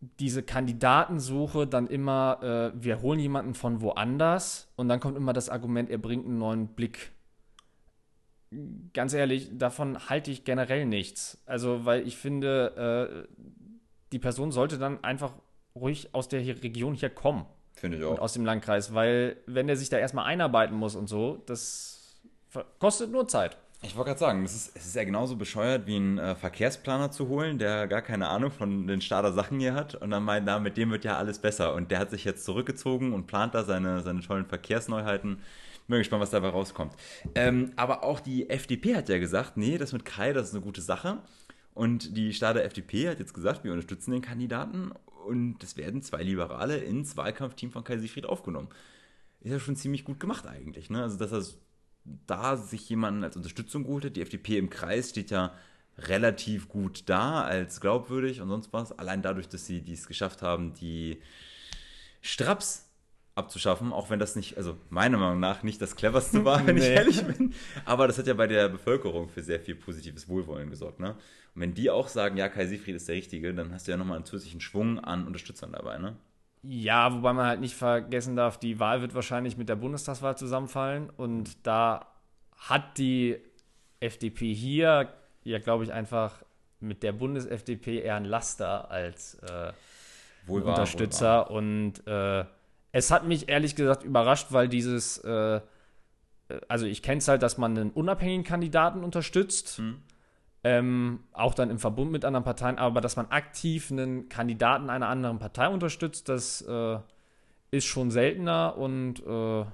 [0.00, 5.48] diese Kandidatensuche dann immer, äh, wir holen jemanden von woanders und dann kommt immer das
[5.48, 7.12] Argument, er bringt einen neuen Blick.
[8.94, 11.42] Ganz ehrlich, davon halte ich generell nichts.
[11.46, 13.44] Also, weil ich finde, äh,
[14.12, 15.34] die Person sollte dann einfach
[15.74, 17.44] ruhig aus der Region hier kommen.
[17.74, 18.12] Finde ich auch.
[18.12, 22.20] Und aus dem Landkreis, weil wenn er sich da erstmal einarbeiten muss und so, das
[22.78, 23.56] kostet nur Zeit.
[23.80, 27.12] Ich wollte gerade sagen, das ist, es ist ja genauso bescheuert, wie einen äh, Verkehrsplaner
[27.12, 30.46] zu holen, der gar keine Ahnung von den Stader Sachen hier hat und dann meint,
[30.46, 31.74] na, mit dem wird ja alles besser.
[31.74, 35.40] Und der hat sich jetzt zurückgezogen und plant da seine, seine tollen Verkehrsneuheiten.
[35.86, 36.92] Bin gespannt, was dabei rauskommt.
[37.34, 40.62] Ähm, aber auch die FDP hat ja gesagt, nee, das mit Kai, das ist eine
[40.62, 41.18] gute Sache.
[41.72, 44.92] Und die Stader FDP hat jetzt gesagt, wir unterstützen den Kandidaten
[45.26, 48.68] und es werden zwei Liberale ins Wahlkampfteam von Kai Siegfried aufgenommen.
[49.40, 50.90] Ist ja schon ziemlich gut gemacht eigentlich.
[50.90, 51.02] Ne?
[51.02, 51.42] Also, dass er
[52.26, 54.16] da sich jemanden als Unterstützung geholt hat.
[54.16, 55.54] Die FDP im Kreis steht ja
[55.98, 58.96] relativ gut da als glaubwürdig und sonst was.
[58.98, 61.20] Allein dadurch, dass sie dies geschafft haben, die
[62.20, 62.88] Straps
[63.34, 66.82] abzuschaffen, auch wenn das nicht, also meiner Meinung nach nicht das cleverste war, wenn nee.
[66.82, 67.54] ich ehrlich bin.
[67.84, 71.00] Aber das hat ja bei der Bevölkerung für sehr viel positives Wohlwollen gesorgt.
[71.00, 71.10] Ne?
[71.54, 73.96] Und wenn die auch sagen, ja, Kai Siegfried ist der Richtige, dann hast du ja
[73.96, 75.98] nochmal einen zusätzlichen Schwung an Unterstützern dabei.
[75.98, 76.16] Ne?
[76.62, 81.10] Ja, wobei man halt nicht vergessen darf, die Wahl wird wahrscheinlich mit der Bundestagswahl zusammenfallen
[81.10, 82.06] und da
[82.56, 83.38] hat die
[84.00, 85.12] FDP hier
[85.48, 86.42] ja, glaube ich, einfach
[86.80, 89.72] mit der Bundes-FDP eher ein Laster als äh,
[90.46, 91.46] wohl Unterstützer.
[91.48, 92.44] Wohl und äh,
[92.92, 95.60] es hat mich ehrlich gesagt überrascht, weil dieses, äh, äh
[96.68, 99.78] also ich kenne es halt, dass man einen unabhängigen Kandidaten unterstützt.
[99.78, 100.02] Hm.
[100.64, 105.08] Ähm, auch dann im Verbund mit anderen Parteien, aber dass man aktiv einen Kandidaten einer
[105.08, 106.98] anderen Partei unterstützt, das äh,
[107.70, 109.64] ist schon seltener und äh,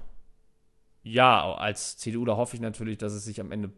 [1.03, 3.71] ja, als CDU, da hoffe ich natürlich, dass es sich am Ende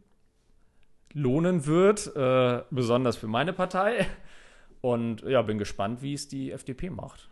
[1.14, 4.08] lohnen wird, äh, besonders für meine Partei.
[4.82, 7.30] Und ja, bin gespannt, wie es die FDP macht.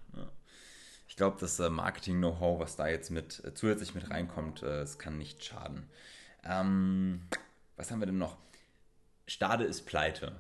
[1.08, 4.98] Ich glaube, das äh, Marketing-Know-how, was da jetzt mit äh, zusätzlich mit reinkommt, äh, es
[5.00, 5.88] kann nicht schaden.
[6.44, 7.22] Ähm,
[7.78, 8.38] was haben wir denn noch?
[9.28, 10.34] Stade ist pleite.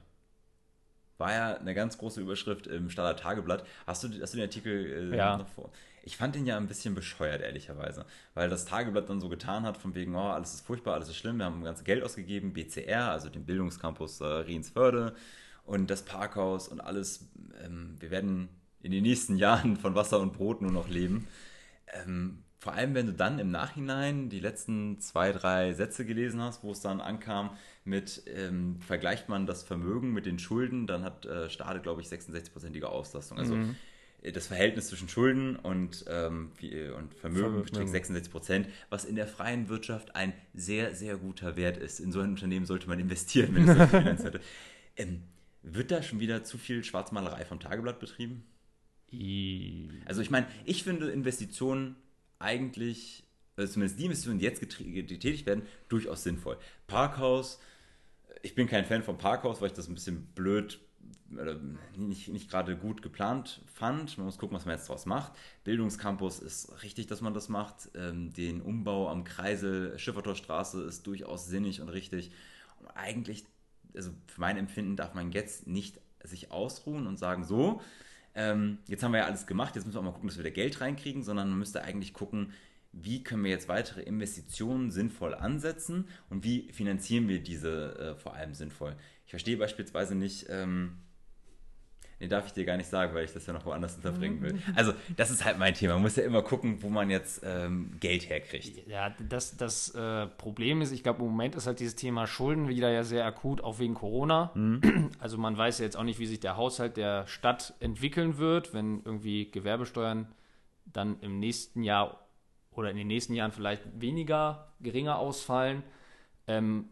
[1.18, 3.66] War ja eine ganz große Überschrift im Stader Tageblatt.
[3.88, 5.38] Hast du, hast du den Artikel äh, ja.
[5.38, 5.72] noch vor?
[6.04, 8.06] Ich fand den ja ein bisschen bescheuert, ehrlicherweise.
[8.34, 11.16] Weil das Tageblatt dann so getan hat, von wegen, oh, alles ist furchtbar, alles ist
[11.16, 15.16] schlimm, wir haben ganz Geld ausgegeben, BCR, also den Bildungscampus äh, Riensförde
[15.64, 17.30] und das Parkhaus und alles.
[17.64, 18.50] Ähm, wir werden
[18.82, 21.28] in den nächsten Jahren von Wasser und Brot nur noch leben.
[21.88, 26.64] Ähm, vor allem, wenn du dann im Nachhinein die letzten zwei, drei Sätze gelesen hast,
[26.64, 27.52] wo es dann ankam
[27.84, 32.08] mit, ähm, vergleicht man das Vermögen mit den Schulden, dann hat äh, Stade, glaube ich,
[32.08, 33.38] 66-prozentige Auslastung.
[33.38, 33.76] Also mhm
[34.32, 36.50] das Verhältnis zwischen Schulden und, ähm,
[36.98, 41.78] und Vermögen beträgt 66 Prozent, was in der freien Wirtschaft ein sehr, sehr guter Wert
[41.78, 42.00] ist.
[42.00, 44.40] In so ein Unternehmen sollte man investieren, wenn es Finanz hätte.
[44.98, 45.22] Ähm,
[45.62, 48.46] wird da schon wieder zu viel Schwarzmalerei vom Tageblatt betrieben?
[50.06, 51.96] Also ich meine, ich finde Investitionen
[52.46, 53.24] eigentlich,
[53.58, 56.58] also zumindest die Investitionen, die jetzt getätigt werden, durchaus sinnvoll.
[56.88, 57.60] Parkhaus,
[58.44, 60.80] ich bin kein Fan vom Parkhaus, weil ich das ein bisschen blöd
[61.98, 64.18] nicht, nicht gerade gut geplant fand.
[64.18, 65.34] Man muss gucken, was man jetzt daraus macht.
[65.64, 67.90] Bildungscampus ist richtig, dass man das macht.
[67.96, 72.32] Ähm, den Umbau am Kreisel Schiffertorstraße ist durchaus sinnig und richtig.
[72.80, 73.46] Und eigentlich,
[73.96, 77.82] also für mein Empfinden, darf man jetzt nicht sich ausruhen und sagen, so,
[78.36, 80.44] ähm, jetzt haben wir ja alles gemacht, jetzt müssen wir auch mal gucken, dass wir
[80.44, 82.52] da Geld reinkriegen, sondern man müsste eigentlich gucken,
[82.92, 88.34] wie können wir jetzt weitere Investitionen sinnvoll ansetzen und wie finanzieren wir diese äh, vor
[88.36, 88.96] allem sinnvoll.
[89.26, 90.98] Ich verstehe beispielsweise nicht, ähm,
[92.20, 94.58] Nee, darf ich dir gar nicht sagen, weil ich das ja noch woanders unterbringen will.
[94.76, 95.94] Also, das ist halt mein Thema.
[95.94, 98.88] Man muss ja immer gucken, wo man jetzt ähm, Geld herkriegt.
[98.88, 102.70] Ja, das, das äh, Problem ist, ich glaube, im Moment ist halt dieses Thema Schulden
[102.70, 104.52] wieder ja sehr akut, auch wegen Corona.
[104.56, 105.12] Mhm.
[105.20, 108.74] Also, man weiß ja jetzt auch nicht, wie sich der Haushalt der Stadt entwickeln wird,
[108.74, 110.28] wenn irgendwie Gewerbesteuern
[110.86, 112.28] dann im nächsten Jahr
[112.72, 115.84] oder in den nächsten Jahren vielleicht weniger, geringer ausfallen.
[116.48, 116.90] Ähm,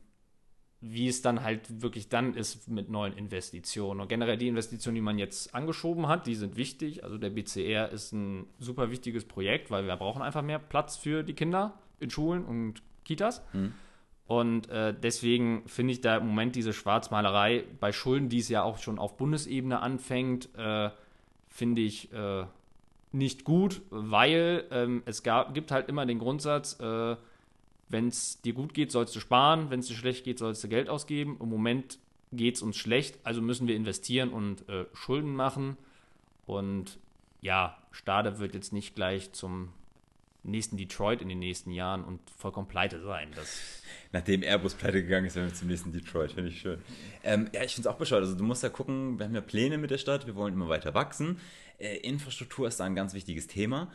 [0.85, 4.01] wie es dann halt wirklich dann ist mit neuen Investitionen.
[4.01, 7.05] Und generell die Investitionen, die man jetzt angeschoben hat, die sind wichtig.
[7.05, 11.23] Also der BCR ist ein super wichtiges Projekt, weil wir brauchen einfach mehr Platz für
[11.23, 13.41] die Kinder in Schulen und Kitas.
[13.53, 13.73] Mhm.
[14.27, 18.63] Und äh, deswegen finde ich da im Moment diese Schwarzmalerei bei Schulden, die es ja
[18.63, 20.89] auch schon auf Bundesebene anfängt, äh,
[21.47, 22.45] finde ich äh,
[23.13, 27.15] nicht gut, weil ähm, es gab, gibt halt immer den Grundsatz, äh,
[27.93, 30.67] wenn es dir gut geht, sollst du sparen, wenn es dir schlecht geht, sollst du
[30.67, 31.37] Geld ausgeben.
[31.39, 31.99] Im Moment
[32.33, 35.77] geht es uns schlecht, also müssen wir investieren und äh, Schulden machen.
[36.45, 36.97] Und
[37.41, 39.69] ja, Stade wird jetzt nicht gleich zum
[40.41, 43.29] nächsten Detroit in den nächsten Jahren und vollkommen pleite sein.
[44.11, 46.33] Nachdem Airbus pleite gegangen ist, werden wir zum nächsten Detroit.
[46.33, 46.79] Finde ich schön.
[47.23, 48.23] Ähm, ja, ich finde es auch bescheuert.
[48.23, 50.67] Also du musst ja gucken, wir haben ja Pläne mit der Stadt, wir wollen immer
[50.67, 51.39] weiter wachsen.
[51.77, 53.91] Äh, Infrastruktur ist da ein ganz wichtiges Thema.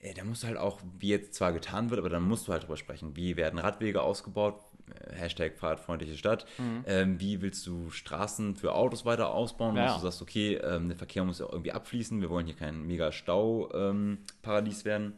[0.00, 2.52] Äh, da musst du halt auch, wie jetzt zwar getan wird, aber dann musst du
[2.52, 3.16] halt drüber sprechen.
[3.16, 4.60] Wie werden Radwege ausgebaut?
[4.90, 6.46] Äh, Hashtag fahrradfreundliche Stadt.
[6.58, 6.84] Mhm.
[6.86, 9.76] Ähm, wie willst du Straßen für Autos weiter ausbauen?
[9.76, 9.86] Ja.
[9.86, 12.20] Dass du sagst, okay, ähm, der Verkehr muss ja irgendwie abfließen.
[12.20, 15.14] Wir wollen hier kein mega Stauparadies ähm, werden.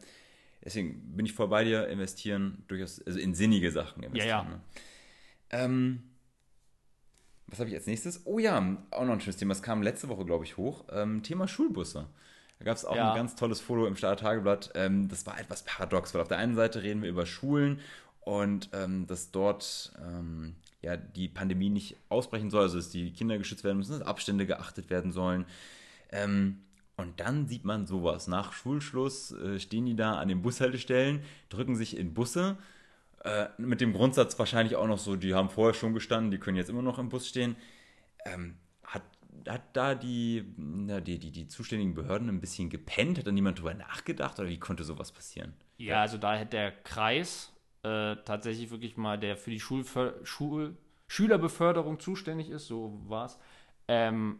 [0.63, 4.29] Deswegen bin ich voll bei dir, investieren durchaus, also in sinnige Sachen investieren.
[4.29, 4.49] Ja, ja.
[4.49, 4.61] Ne?
[5.49, 6.03] Ähm,
[7.47, 8.21] was habe ich als nächstes?
[8.25, 9.53] Oh ja, auch noch ein schönes Thema.
[9.53, 10.85] Das kam letzte Woche, glaube ich, hoch.
[10.91, 12.07] Ähm, Thema Schulbusse.
[12.63, 13.11] Da gab es auch ja.
[13.11, 14.71] ein ganz tolles Foto im Starter Tageblatt.
[14.73, 17.81] Ähm, das war etwas paradox, weil auf der einen Seite reden wir über Schulen
[18.21, 23.37] und ähm, dass dort ähm, ja, die Pandemie nicht ausbrechen soll, also dass die Kinder
[23.37, 25.45] geschützt werden müssen, dass Abstände geachtet werden sollen.
[26.09, 26.59] Ähm,
[26.95, 28.27] und dann sieht man sowas.
[28.27, 32.55] Nach Schulschluss äh, stehen die da an den Bushaltestellen, drücken sich in Busse.
[33.25, 36.55] Äh, mit dem Grundsatz wahrscheinlich auch noch so, die haben vorher schon gestanden, die können
[36.55, 37.57] jetzt immer noch im Bus stehen.
[38.23, 38.55] Ähm,
[39.47, 43.17] hat da die, na, die, die, die zuständigen Behörden ein bisschen gepennt?
[43.17, 45.53] Hat da niemand drüber nachgedacht oder wie konnte sowas passieren?
[45.77, 47.51] Ja, also da hätte der Kreis
[47.83, 50.77] äh, tatsächlich wirklich mal, der für die Schulver Schul
[51.07, 53.37] Schülerbeförderung zuständig ist, so war es.
[53.87, 54.39] Ähm,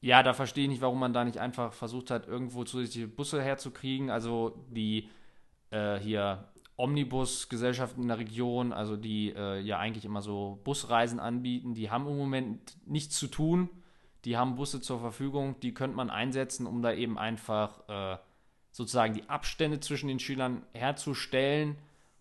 [0.00, 3.42] ja, da verstehe ich nicht, warum man da nicht einfach versucht hat, irgendwo zusätzliche Busse
[3.42, 4.10] herzukriegen.
[4.10, 5.08] Also die
[5.70, 11.74] äh, hier Omnibus-Gesellschaften in der Region, also die äh, ja eigentlich immer so Busreisen anbieten,
[11.74, 13.70] die haben im Moment nichts zu tun.
[14.24, 18.18] Die haben Busse zur Verfügung, die könnte man einsetzen, um da eben einfach äh,
[18.70, 21.76] sozusagen die Abstände zwischen den Schülern herzustellen.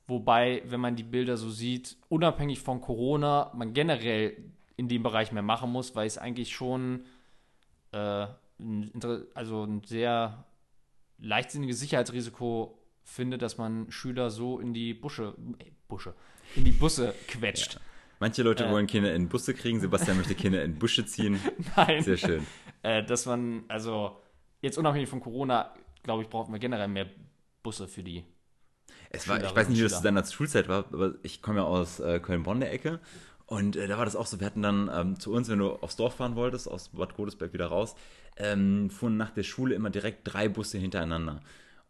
[0.07, 4.35] Wobei, wenn man die Bilder so sieht, unabhängig von Corona, man generell
[4.75, 7.05] in dem Bereich mehr machen muss, weil es eigentlich schon
[7.91, 8.27] äh,
[8.59, 8.91] ein,
[9.33, 10.43] also ein sehr
[11.19, 16.13] leichtsinniges Sicherheitsrisiko finde, dass man Schüler so in die Busche, äh, Busche,
[16.55, 17.75] in die Busse quetscht.
[17.75, 17.81] Ja.
[18.23, 21.41] Manche Leute äh, wollen Kinder in Busse kriegen, Sebastian möchte Kinder in Busche ziehen.
[21.75, 22.01] Nein.
[22.03, 22.47] Sehr schön.
[22.81, 24.15] Äh, dass man, also
[24.61, 25.73] jetzt unabhängig von Corona,
[26.03, 27.07] glaube ich, brauchen wir generell mehr
[27.63, 28.23] Busse für die.
[29.09, 31.65] Es war, ich weiß nicht, wie das zu deiner Schulzeit war, aber ich komme ja
[31.65, 33.01] aus äh, Köln-Bonn der Ecke
[33.45, 35.71] und äh, da war das auch so, wir hatten dann ähm, zu uns, wenn du
[35.73, 37.93] aufs Dorf fahren wolltest, aus Bad Godesberg wieder raus,
[38.37, 41.41] ähm, fuhren nach der Schule immer direkt drei Busse hintereinander.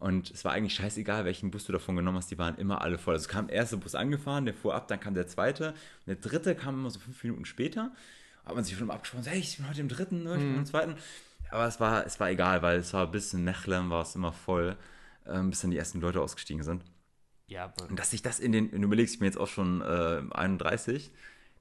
[0.03, 2.97] Und es war eigentlich scheißegal, welchen Bus du davon genommen hast, die waren immer alle
[2.97, 3.13] voll.
[3.13, 5.69] Also kam der erste Bus angefahren, der fuhr ab, dann kam der zweite.
[5.69, 7.89] Und der dritte kam immer so fünf Minuten später.
[8.43, 10.57] Hat man sich schon abgesprochen, hey, ich bin heute im dritten, ne, ich bin mhm.
[10.57, 10.95] im zweiten.
[11.51, 14.33] Aber es war, es war egal, weil es war bis in Nechlem war es immer
[14.33, 14.75] voll,
[15.25, 16.83] ähm, bis dann die ersten Leute ausgestiegen sind.
[17.47, 19.79] Ja, aber Und dass sich das in den, du überlegst, ich bin jetzt auch schon
[19.79, 21.11] äh, 31,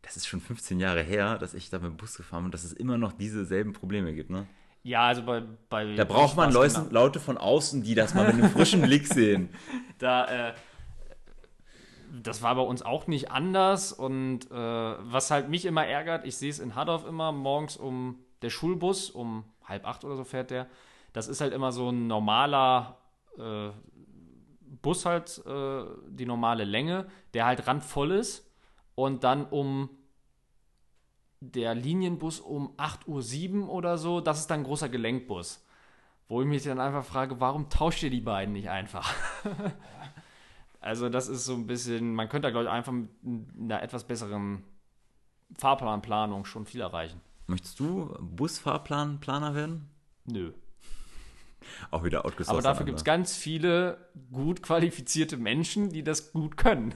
[0.02, 2.55] das ist schon 15 Jahre her, dass ich da mit dem Bus gefahren bin und
[2.55, 4.48] dass es immer noch diese selben Probleme gibt, ne?
[4.83, 5.43] Ja, also bei.
[5.69, 6.91] bei da braucht man Leute, genau.
[6.91, 9.49] Leute von außen, die das mal mit einem frischen Blick sehen.
[9.99, 10.55] Da, äh,
[12.23, 13.93] das war bei uns auch nicht anders.
[13.93, 18.19] Und äh, was halt mich immer ärgert, ich sehe es in Hadorf immer morgens um
[18.43, 20.67] der Schulbus, um halb acht oder so fährt der.
[21.13, 22.99] Das ist halt immer so ein normaler
[23.39, 23.71] äh,
[24.83, 28.51] Bus, halt, äh, die normale Länge, der halt randvoll ist
[28.97, 29.91] und dann um
[31.43, 35.64] der Linienbus um 8.07 Uhr oder so, das ist dann ein großer Gelenkbus.
[36.28, 39.12] Wo ich mich dann einfach frage, warum tauscht ihr die beiden nicht einfach?
[40.81, 43.09] also das ist so ein bisschen, man könnte da glaube ich einfach mit
[43.59, 44.62] einer etwas besseren
[45.59, 47.20] Fahrplanplanung schon viel erreichen.
[47.48, 49.90] Möchtest du Busfahrplanplaner werden?
[50.24, 50.52] Nö.
[51.90, 52.51] Auch wieder outgesourced.
[52.51, 53.98] Aber dafür gibt es ganz viele
[54.31, 56.94] gut qualifizierte Menschen, die das gut können.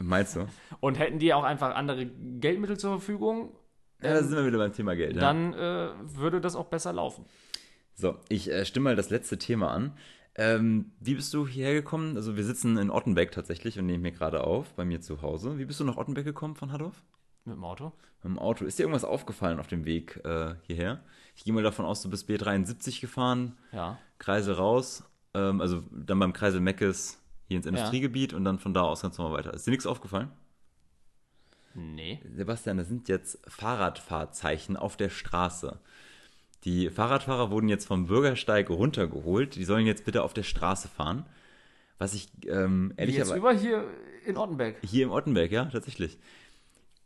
[0.00, 0.46] Meinst du?
[0.80, 3.54] Und hätten die auch einfach andere Geldmittel zur Verfügung,
[4.02, 5.20] ja, da sind wir wieder beim Thema Geld.
[5.20, 5.90] Dann ja.
[5.90, 7.24] äh, würde das auch besser laufen.
[7.94, 9.92] So, ich äh, stimme mal das letzte Thema an.
[10.36, 12.16] Ähm, wie bist du hierher gekommen?
[12.16, 15.58] Also wir sitzen in Ottenbeck tatsächlich und nehmen hier gerade auf, bei mir zu Hause.
[15.58, 17.02] Wie bist du nach Ottenbeck gekommen von Hadorf?
[17.44, 17.92] Mit dem Auto.
[18.22, 18.64] Mit dem Auto.
[18.64, 21.02] Ist dir irgendwas aufgefallen auf dem Weg äh, hierher?
[21.36, 23.56] Ich gehe mal davon aus, du bist B73 gefahren.
[23.72, 23.98] Ja.
[24.18, 25.04] Kreisel raus.
[25.34, 28.38] Ähm, also dann beim Kreisel Meckes hier ins Industriegebiet ja.
[28.38, 29.52] und dann von da aus ganz normal weiter.
[29.52, 30.30] Ist dir nichts aufgefallen?
[31.74, 32.20] Nee.
[32.34, 35.78] Sebastian, das sind jetzt Fahrradfahrzeichen auf der Straße.
[36.64, 39.56] Die Fahrradfahrer wurden jetzt vom Bürgersteig runtergeholt.
[39.56, 41.24] Die sollen jetzt bitte auf der Straße fahren.
[41.98, 43.30] Was ich ähm, ehrlicherweise.
[43.30, 43.84] Jetzt über hier
[44.26, 44.76] in Ottenberg.
[44.82, 46.18] Hier im Ottenberg, ja, tatsächlich.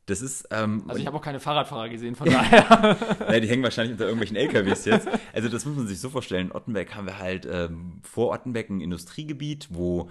[0.06, 0.48] Das ist.
[0.50, 2.96] Ähm, also ich habe auch keine Fahrradfahrer gesehen, von daher.
[3.28, 5.08] ja, die hängen wahrscheinlich unter irgendwelchen LKWs jetzt.
[5.32, 6.48] Also das muss man sich so vorstellen.
[6.48, 10.10] In Ottenberg haben wir halt ähm, vor Ottenberg ein Industriegebiet, wo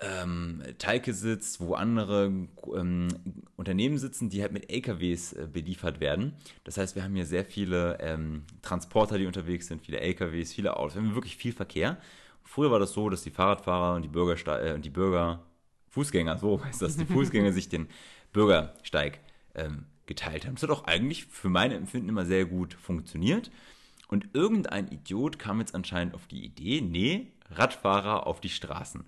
[0.00, 2.26] ähm, Teike sitzt, wo andere
[2.74, 3.08] ähm,
[3.56, 6.34] Unternehmen sitzen, die halt mit LKWs äh, beliefert werden.
[6.64, 10.76] Das heißt, wir haben hier sehr viele ähm, Transporter, die unterwegs sind, viele LKWs, viele
[10.76, 10.94] Autos.
[10.94, 11.98] Wir haben wirklich viel Verkehr.
[12.44, 15.44] Früher war das so, dass die Fahrradfahrer und die Bürgersteig äh, und die Bürger,
[15.88, 17.88] Fußgänger, so heißt das, die Fußgänger sich den
[18.32, 19.20] Bürgersteig
[19.54, 20.54] ähm, geteilt haben.
[20.54, 23.50] Das hat auch eigentlich für mein Empfinden immer sehr gut funktioniert.
[24.08, 29.04] Und irgendein Idiot kam jetzt anscheinend auf die Idee, nee, Radfahrer auf die Straßen.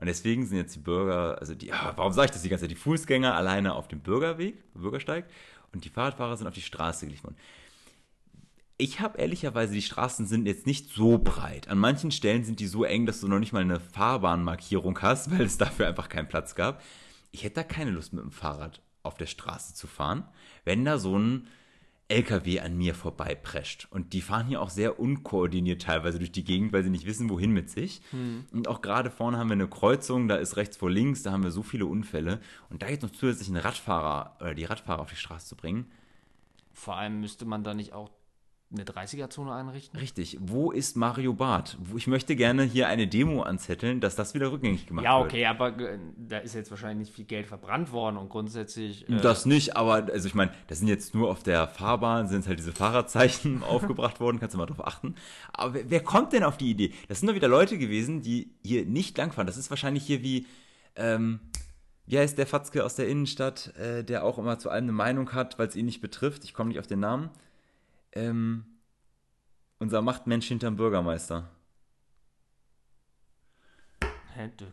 [0.00, 2.64] Und deswegen sind jetzt die Bürger, also die, ah, warum sage ich das die ganze
[2.64, 2.70] Zeit?
[2.70, 5.26] Die Fußgänger alleine auf dem Bürgerweg, Bürgersteig
[5.72, 7.36] und die Fahrradfahrer sind auf die Straße geliefert worden.
[8.78, 11.68] Ich habe ehrlicherweise, die Straßen sind jetzt nicht so breit.
[11.68, 15.30] An manchen Stellen sind die so eng, dass du noch nicht mal eine Fahrbahnmarkierung hast,
[15.30, 16.82] weil es dafür einfach keinen Platz gab.
[17.30, 20.24] Ich hätte da keine Lust mit dem Fahrrad auf der Straße zu fahren,
[20.64, 21.46] wenn da so ein
[22.10, 23.88] LKW an mir vorbeiprescht.
[23.90, 27.30] Und die fahren hier auch sehr unkoordiniert teilweise durch die Gegend, weil sie nicht wissen,
[27.30, 28.02] wohin mit sich.
[28.10, 28.44] Hm.
[28.52, 31.44] Und auch gerade vorne haben wir eine Kreuzung, da ist rechts vor links, da haben
[31.44, 32.40] wir so viele Unfälle.
[32.68, 35.90] Und da jetzt noch zusätzlich einen Radfahrer oder die Radfahrer auf die Straße zu bringen.
[36.72, 38.10] Vor allem müsste man da nicht auch
[38.72, 39.98] eine 30er-Zone einrichten.
[39.98, 40.38] Richtig.
[40.40, 41.76] Wo ist Mario Barth?
[41.96, 45.26] Ich möchte gerne hier eine Demo anzetteln, dass das wieder rückgängig gemacht Ja, wird.
[45.32, 49.08] okay, aber äh, da ist jetzt wahrscheinlich nicht viel Geld verbrannt worden und grundsätzlich.
[49.08, 52.46] Äh, Das nicht, aber also ich meine, das sind jetzt nur auf der Fahrbahn, sind
[52.46, 55.16] halt diese Fahrerzeichen aufgebracht worden, kannst du mal drauf achten.
[55.52, 56.92] Aber wer, wer kommt denn auf die Idee?
[57.08, 59.48] Das sind doch wieder Leute gewesen, die hier nicht langfahren.
[59.48, 60.46] Das ist wahrscheinlich hier wie,
[60.94, 61.40] ähm,
[62.06, 65.32] wie heißt der Fatzke aus der Innenstadt, äh, der auch immer zu allem eine Meinung
[65.32, 66.44] hat, weil es ihn nicht betrifft.
[66.44, 67.30] Ich komme nicht auf den Namen.
[68.12, 68.64] Ähm,
[69.78, 71.50] unser Machtmensch hinterm Bürgermeister.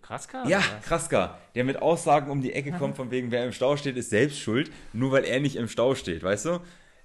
[0.01, 0.47] Kraska?
[0.47, 0.61] Ja?
[0.83, 4.09] Kraska, der mit Aussagen um die Ecke kommt, von wegen, wer im Stau steht, ist
[4.09, 6.59] selbst schuld, nur weil er nicht im Stau steht, weißt du?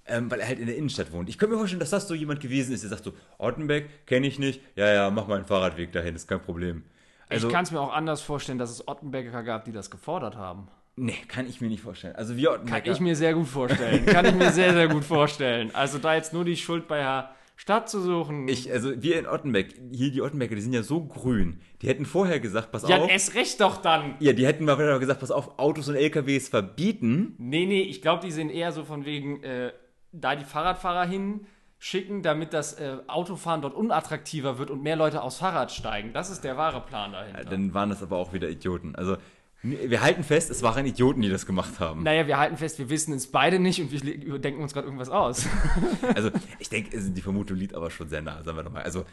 [0.05, 1.29] Ähm, weil er halt in der Innenstadt wohnt.
[1.29, 4.27] Ich könnte mir vorstellen, dass das so jemand gewesen ist, der sagt so, Ottenbeck, kenne
[4.27, 6.85] ich nicht, ja, ja, mach mal einen Fahrradweg dahin, ist kein Problem.
[7.29, 10.37] Also, ich kann es mir auch anders vorstellen, dass es Ottenbecker gab, die das gefordert
[10.37, 10.69] haben.
[10.97, 12.17] Nee, kann ich mir nicht vorstellen.
[12.17, 14.07] Also wir Kann ich mir sehr gut vorstellen.
[14.07, 15.75] Kann ich mir sehr, sehr gut vorstellen.
[15.75, 18.49] Also da jetzt nur die Schuld bei der Stadt zu suchen.
[18.49, 22.07] ich, also wir in Ottenbeck, hier die Ottenbecker, die sind ja so grün, die hätten
[22.07, 24.17] vorher gesagt, pass ja, auf, erst recht doch dann.
[24.19, 28.03] ja, die hätten mal wieder gesagt, pass auf, Autos und LKWs verbieten, Nee, nee, ich
[28.03, 29.73] glaube, die sind eher so von wegen, äh,
[30.11, 35.37] da die Fahrradfahrer hinschicken, damit das äh, Autofahren dort unattraktiver wird und mehr Leute aufs
[35.37, 36.13] Fahrrad steigen.
[36.13, 37.45] Das ist der wahre Plan dahinter.
[37.45, 38.97] dann waren das aber auch wieder Idioten.
[38.97, 39.19] Also
[39.63, 42.03] wir halten fest, es waren Idioten, die das gemacht haben.
[42.03, 45.09] naja, wir halten fest, wir wissen es beide nicht und wir denken uns gerade irgendwas
[45.09, 45.47] aus.
[46.15, 48.83] Also, ich denke, die Vermutung liegt aber schon sehr nah, sagen wir doch mal.
[48.83, 49.05] Also,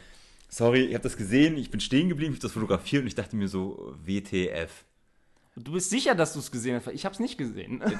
[0.48, 3.14] sorry, ich habe das gesehen, ich bin stehen geblieben, ich habe das fotografiert und ich
[3.14, 4.84] dachte mir so, WTF.
[5.56, 7.82] Du bist sicher, dass du es gesehen hast, weil ich habe es nicht gesehen.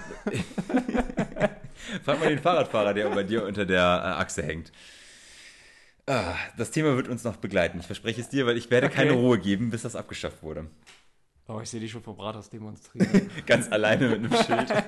[2.04, 4.72] Frag mal den Fahrradfahrer, der bei dir unter der äh, Achse hängt.
[6.06, 7.78] Ah, das Thema wird uns noch begleiten.
[7.80, 8.96] Ich verspreche es dir, weil ich werde Okay.
[8.96, 10.66] keine Ruhe geben, bis das abgeschafft wurde.
[11.50, 13.28] Oh, ich sehe dich schon vor Brathas demonstrieren.
[13.46, 14.72] Ganz alleine mit einem Schild.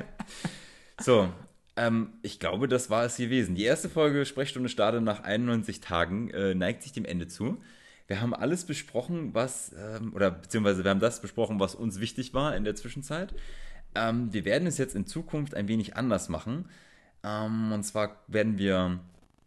[1.01, 1.29] So,
[1.75, 3.57] ähm, ich glaube, das war es gewesen.
[3.57, 7.61] Die erste Folge Sprechstunde startet nach 91 Tagen, äh, neigt sich dem Ende zu.
[8.07, 12.35] Wir haben alles besprochen, was, ähm, oder beziehungsweise wir haben das besprochen, was uns wichtig
[12.35, 13.35] war in der Zwischenzeit.
[13.97, 16.67] Ähm, wir werden es jetzt in Zukunft ein wenig anders machen.
[17.25, 19.01] Ähm, und zwar werden wir,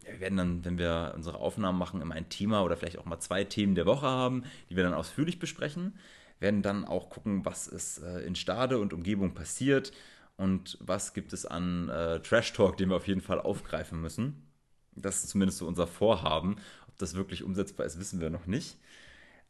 [0.03, 3.19] wir werden dann, wenn wir unsere Aufnahmen machen, immer ein Thema oder vielleicht auch mal
[3.19, 5.93] zwei Themen der Woche haben, die wir dann ausführlich besprechen.
[6.40, 9.91] Werden dann auch gucken, was ist äh, in Stade und Umgebung passiert
[10.38, 14.48] und was gibt es an äh, Trash Talk, den wir auf jeden Fall aufgreifen müssen.
[14.95, 16.57] Das ist zumindest so unser Vorhaben.
[16.88, 18.78] Ob das wirklich umsetzbar ist, wissen wir noch nicht.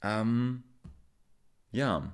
[0.02, 0.64] Ähm,
[1.72, 2.12] ja,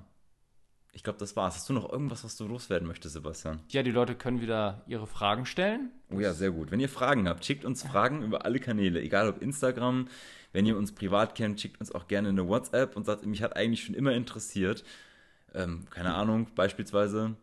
[0.94, 1.56] ich glaube, das war's.
[1.56, 3.60] Hast du noch irgendwas, was du loswerden möchtest, Sebastian?
[3.68, 5.90] ja, die Leute können wieder ihre Fragen stellen.
[6.10, 6.70] Oh ja, sehr gut.
[6.70, 10.08] Wenn ihr Fragen habt, schickt uns Fragen über alle Kanäle, egal ob Instagram.
[10.52, 13.56] Wenn ihr uns privat kennt, schickt uns auch gerne eine WhatsApp und sagt, mich hat
[13.56, 14.84] eigentlich schon immer interessiert.
[15.54, 17.36] Ähm, keine Ahnung, beispielsweise,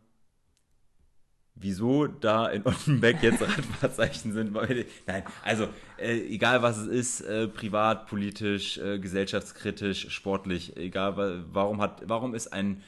[1.55, 4.53] wieso da in Ottenbeck jetzt Radfahrzeichen sind.
[4.53, 5.67] Nein, also
[5.97, 12.03] äh, egal was es ist, äh, privat, politisch, äh, gesellschaftskritisch, sportlich, egal wa- warum hat,
[12.07, 12.81] warum ist ein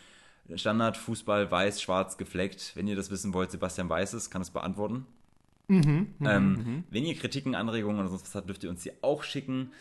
[0.53, 2.72] Standardfußball weiß-schwarz gefleckt?
[2.76, 5.06] Wenn ihr das wissen wollt, Sebastian weiß es, kann es beantworten.
[6.27, 9.72] ähm, Wenn ihr Kritiken, Anregungen oder sonst was habt, dürft ihr uns die auch schicken.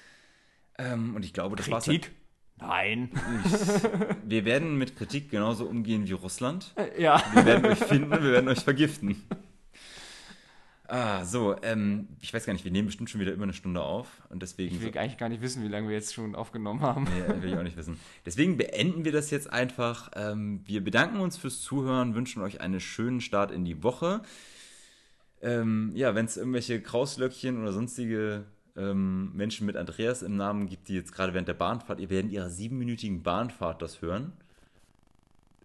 [0.81, 1.85] Ähm, und ich glaube, das war's.
[1.85, 2.13] Kritik?
[2.59, 3.11] Nein.
[4.25, 6.75] Wir werden mit Kritik genauso umgehen wie Russland.
[6.99, 7.23] ja.
[7.33, 9.17] Wir werden euch finden, wir werden euch vergiften.
[10.87, 13.81] Ah, so, ähm, ich weiß gar nicht, wir nehmen bestimmt schon wieder immer eine Stunde
[13.81, 14.75] auf und deswegen.
[14.75, 17.05] Ich will eigentlich gar nicht wissen, wie lange wir jetzt schon aufgenommen haben.
[17.05, 17.97] Nee, will ich auch nicht wissen.
[18.27, 20.11] Deswegen beenden wir das jetzt einfach.
[20.17, 24.23] Ähm, wir bedanken uns fürs Zuhören, wünschen euch einen schönen Start in die Woche.
[25.41, 30.89] Ähm, ja, wenn es irgendwelche Krauslöckchen oder sonstige ähm, Menschen mit Andreas im Namen gibt,
[30.89, 34.33] die jetzt gerade während der Bahnfahrt, ihr während ihrer siebenminütigen Bahnfahrt das hören.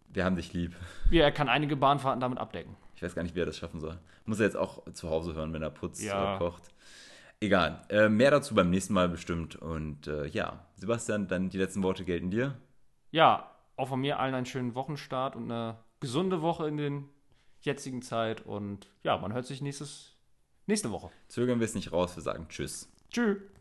[0.10, 0.74] Wir haben dich lieb.
[1.12, 2.76] Ja, er kann einige Bahnfahrten damit abdecken.
[2.96, 3.98] Ich weiß gar nicht, wie er das schaffen soll.
[4.26, 6.38] Muss er jetzt auch zu Hause hören, wenn er putzt Ja.
[6.38, 6.64] oder kocht.
[7.42, 7.82] Egal.
[7.90, 9.58] Äh, mehr dazu beim nächsten Mal bestimmt.
[9.58, 12.58] Und äh, ja, Sebastian, dann die letzten Worte gelten dir.
[13.12, 17.10] Ja, auch von mir allen einen schönen Wochenstart und eine gesunde Woche in den
[17.62, 18.46] jetzigen Zeit.
[18.46, 20.16] Und ja, man hört sich nächstes,
[20.66, 21.10] nächste Woche.
[21.28, 22.90] Zögern wir es nicht raus, wir sagen Tschüss.
[23.16, 23.55] Tschüss.